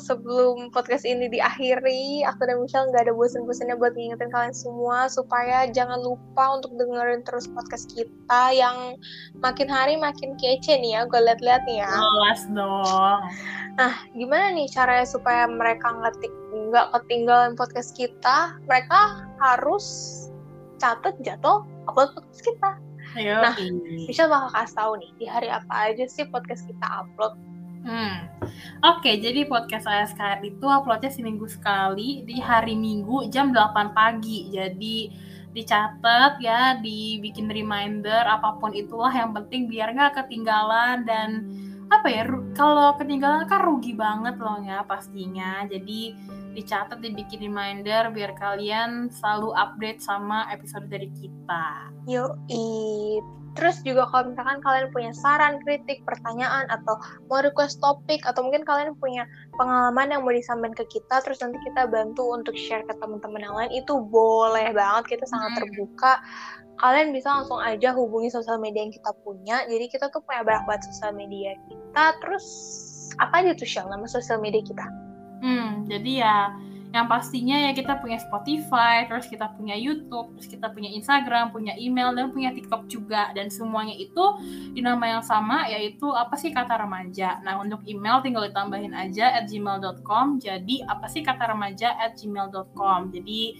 sebelum 0.00 0.72
podcast 0.72 1.04
ini 1.04 1.28
diakhiri, 1.28 2.24
aku 2.24 2.48
dan 2.48 2.64
Michelle 2.64 2.88
nggak 2.88 3.04
ada 3.04 3.12
bosan-bosannya 3.12 3.76
buat 3.76 3.92
ngingetin 3.92 4.32
kalian 4.32 4.56
semua 4.56 5.04
supaya 5.12 5.68
jangan 5.68 6.00
lupa 6.00 6.56
untuk 6.56 6.72
dengerin 6.80 7.20
terus 7.28 7.44
podcast 7.52 7.92
kita 7.92 8.56
yang 8.56 8.96
makin 9.44 9.68
hari 9.68 10.00
makin 10.00 10.32
kece 10.40 10.80
nih 10.80 10.96
ya, 10.96 11.00
gue 11.04 11.20
liat-liat 11.20 11.60
nih 11.68 11.84
ya. 11.84 11.92
Jelas 11.92 12.40
dong. 12.56 13.20
Nah, 13.76 13.94
gimana 14.16 14.48
nih 14.56 14.64
caranya 14.72 15.04
supaya 15.04 15.44
mereka 15.44 15.92
nggak 15.92 16.88
ketinggalan 16.96 17.52
podcast 17.52 17.92
kita? 17.92 18.56
Mereka 18.64 19.28
harus 19.44 19.84
catat 20.80 21.20
jatuh 21.20 21.68
upload 21.84 22.16
podcast 22.16 22.40
kita. 22.48 22.70
Ayo, 23.18 23.42
nah, 23.42 23.54
Michelle 24.06 24.30
bakal 24.30 24.50
kasih 24.54 24.76
tahu 24.78 24.92
nih 25.02 25.10
di 25.18 25.26
hari 25.26 25.48
apa 25.50 25.90
aja 25.90 26.04
sih 26.06 26.26
podcast 26.30 26.62
kita 26.70 26.86
upload. 26.86 27.34
Hmm. 27.80 28.28
Oke, 28.84 29.16
jadi 29.16 29.48
podcast 29.48 29.88
ASKR 29.88 30.44
itu 30.44 30.66
uploadnya 30.68 31.08
seminggu 31.08 31.48
sekali 31.48 32.22
di 32.28 32.36
hari 32.36 32.76
Minggu 32.76 33.32
jam 33.32 33.56
8 33.56 33.96
pagi. 33.96 34.52
Jadi 34.52 35.10
dicatat 35.56 36.38
ya, 36.38 36.76
dibikin 36.78 37.48
reminder 37.48 38.22
apa 38.28 38.60
pun 38.60 38.76
itulah 38.76 39.10
yang 39.10 39.32
penting 39.32 39.66
biar 39.66 39.96
nggak 39.96 40.22
ketinggalan 40.22 41.08
dan 41.08 41.48
apa 41.90 42.06
ya 42.06 42.22
kalau 42.54 42.94
ketinggalan 42.94 43.50
kan 43.50 43.66
rugi 43.66 43.98
banget 43.98 44.38
loh 44.38 44.62
ya 44.62 44.86
pastinya. 44.86 45.66
Jadi 45.66 46.14
dicatat 46.54 46.98
dibikin 46.98 47.50
reminder 47.50 48.10
biar 48.10 48.34
kalian 48.38 49.10
selalu 49.10 49.54
update 49.54 50.02
sama 50.02 50.46
episode 50.50 50.86
dari 50.90 51.10
kita. 51.14 51.90
Yuk, 52.06 52.34
Terus 53.58 53.82
juga 53.82 54.06
kalau 54.06 54.30
misalkan 54.30 54.62
kalian 54.62 54.88
punya 54.94 55.10
saran, 55.10 55.58
kritik, 55.66 56.06
pertanyaan, 56.06 56.70
atau 56.70 57.02
mau 57.26 57.42
request 57.42 57.82
topik, 57.82 58.22
atau 58.22 58.46
mungkin 58.46 58.62
kalian 58.62 58.94
punya 59.02 59.26
pengalaman 59.58 60.14
yang 60.14 60.22
mau 60.22 60.30
disampaikan 60.30 60.78
ke 60.78 60.86
kita, 60.86 61.18
terus 61.26 61.42
nanti 61.42 61.58
kita 61.66 61.90
bantu 61.90 62.30
untuk 62.30 62.54
share 62.54 62.86
ke 62.86 62.94
teman-teman 63.02 63.42
yang 63.42 63.54
lain, 63.58 63.72
itu 63.74 63.98
boleh 64.06 64.70
banget, 64.70 65.18
kita 65.18 65.26
sangat 65.26 65.58
hmm. 65.58 65.62
Kalian 66.80 67.12
bisa 67.12 67.28
langsung 67.28 67.60
aja 67.60 67.92
hubungi 67.92 68.32
sosial 68.32 68.56
media 68.56 68.88
yang 68.88 68.94
kita 68.94 69.12
punya, 69.20 69.68
jadi 69.68 69.84
kita 69.92 70.08
tuh 70.08 70.24
punya 70.24 70.40
banyak 70.40 70.64
banget 70.64 70.82
sosial 70.88 71.12
media 71.12 71.52
kita, 71.68 72.04
terus 72.24 72.46
apa 73.20 73.44
aja 73.44 73.52
tuh 73.52 73.68
Shell, 73.68 73.92
nama 73.92 74.08
sosial 74.08 74.40
media 74.40 74.64
kita? 74.64 74.86
Hmm, 75.44 75.84
jadi 75.84 76.12
ya 76.24 76.36
yang 76.90 77.06
pastinya 77.06 77.54
ya 77.54 77.70
kita 77.70 78.02
punya 78.02 78.18
Spotify, 78.18 79.06
terus 79.06 79.30
kita 79.30 79.54
punya 79.54 79.78
YouTube, 79.78 80.34
terus 80.34 80.50
kita 80.50 80.74
punya 80.74 80.90
Instagram, 80.90 81.54
punya 81.54 81.78
email, 81.78 82.10
dan 82.18 82.34
punya 82.34 82.50
TikTok 82.50 82.90
juga. 82.90 83.30
Dan 83.30 83.46
semuanya 83.46 83.94
itu 83.94 84.42
di 84.74 84.82
nama 84.82 85.18
yang 85.18 85.22
sama, 85.22 85.70
yaitu 85.70 86.10
apa 86.10 86.34
sih 86.34 86.50
kata 86.50 86.82
remaja. 86.82 87.38
Nah, 87.46 87.62
untuk 87.62 87.86
email 87.86 88.18
tinggal 88.26 88.42
ditambahin 88.50 88.90
aja 88.90 89.38
at 89.38 89.46
gmail.com. 89.46 90.42
Jadi, 90.42 90.82
apa 90.82 91.06
sih 91.06 91.22
kata 91.22 91.54
remaja 91.54 91.94
at 91.94 92.18
gmail.com. 92.18 93.14
Jadi, 93.14 93.54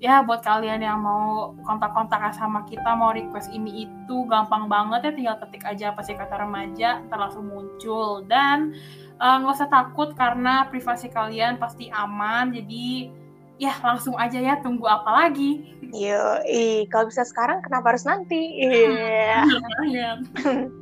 ya 0.00 0.24
buat 0.24 0.40
kalian 0.40 0.80
yang 0.80 1.04
mau 1.04 1.52
kontak-kontak 1.68 2.32
sama 2.32 2.64
kita, 2.64 2.96
mau 2.96 3.12
request 3.12 3.52
ini 3.52 3.84
itu, 3.84 4.16
gampang 4.26 4.64
banget 4.66 5.06
ya, 5.06 5.12
tinggal 5.12 5.36
ketik 5.44 5.62
aja 5.68 5.84
apa 5.92 6.00
sih 6.00 6.16
kata 6.16 6.40
remaja, 6.40 7.04
ntar 7.04 7.20
langsung 7.20 7.52
muncul. 7.52 8.24
Dan 8.24 8.72
Eh, 9.20 9.36
nggak 9.36 9.52
uh, 9.52 9.56
usah 9.60 9.68
takut 9.68 10.16
karena 10.16 10.64
privasi 10.72 11.12
kalian 11.12 11.60
pasti 11.60 11.92
aman. 11.92 12.56
Jadi 12.56 13.12
ya 13.60 13.76
langsung 13.84 14.16
aja 14.16 14.40
ya 14.40 14.56
tunggu 14.64 14.88
apa 14.88 15.12
lagi. 15.12 15.76
Yo 15.92 16.40
kalau 16.88 17.12
bisa 17.12 17.28
sekarang 17.28 17.60
kenapa 17.60 17.92
harus 17.92 18.08
nanti? 18.08 18.64
Iya. 18.64 19.44
yeah. 19.84 20.16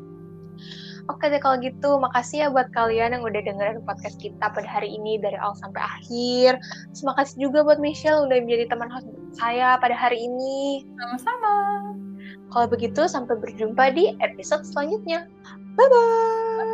Oke 1.09 1.33
deh 1.33 1.41
kalau 1.41 1.57
gitu, 1.65 1.97
makasih 1.97 2.45
ya 2.45 2.49
buat 2.53 2.69
kalian 2.77 3.17
yang 3.17 3.25
udah 3.25 3.41
dengerin 3.41 3.81
podcast 3.89 4.21
kita 4.21 4.53
pada 4.53 4.69
hari 4.69 4.93
ini 4.93 5.17
dari 5.17 5.41
awal 5.41 5.57
sampai 5.57 5.81
akhir. 5.81 6.61
Terima 6.93 7.17
kasih 7.17 7.49
juga 7.49 7.65
buat 7.65 7.81
Michelle 7.81 8.29
udah 8.29 8.37
menjadi 8.45 8.69
teman 8.69 8.93
host 8.93 9.09
saya 9.33 9.81
pada 9.81 9.97
hari 9.97 10.21
ini. 10.21 10.85
Sama-sama. 11.01 11.55
Kalau 12.53 12.67
begitu, 12.69 13.09
sampai 13.09 13.41
berjumpa 13.41 13.97
di 13.97 14.13
episode 14.21 14.69
selanjutnya. 14.69 15.25
Bye-bye. 15.81 16.68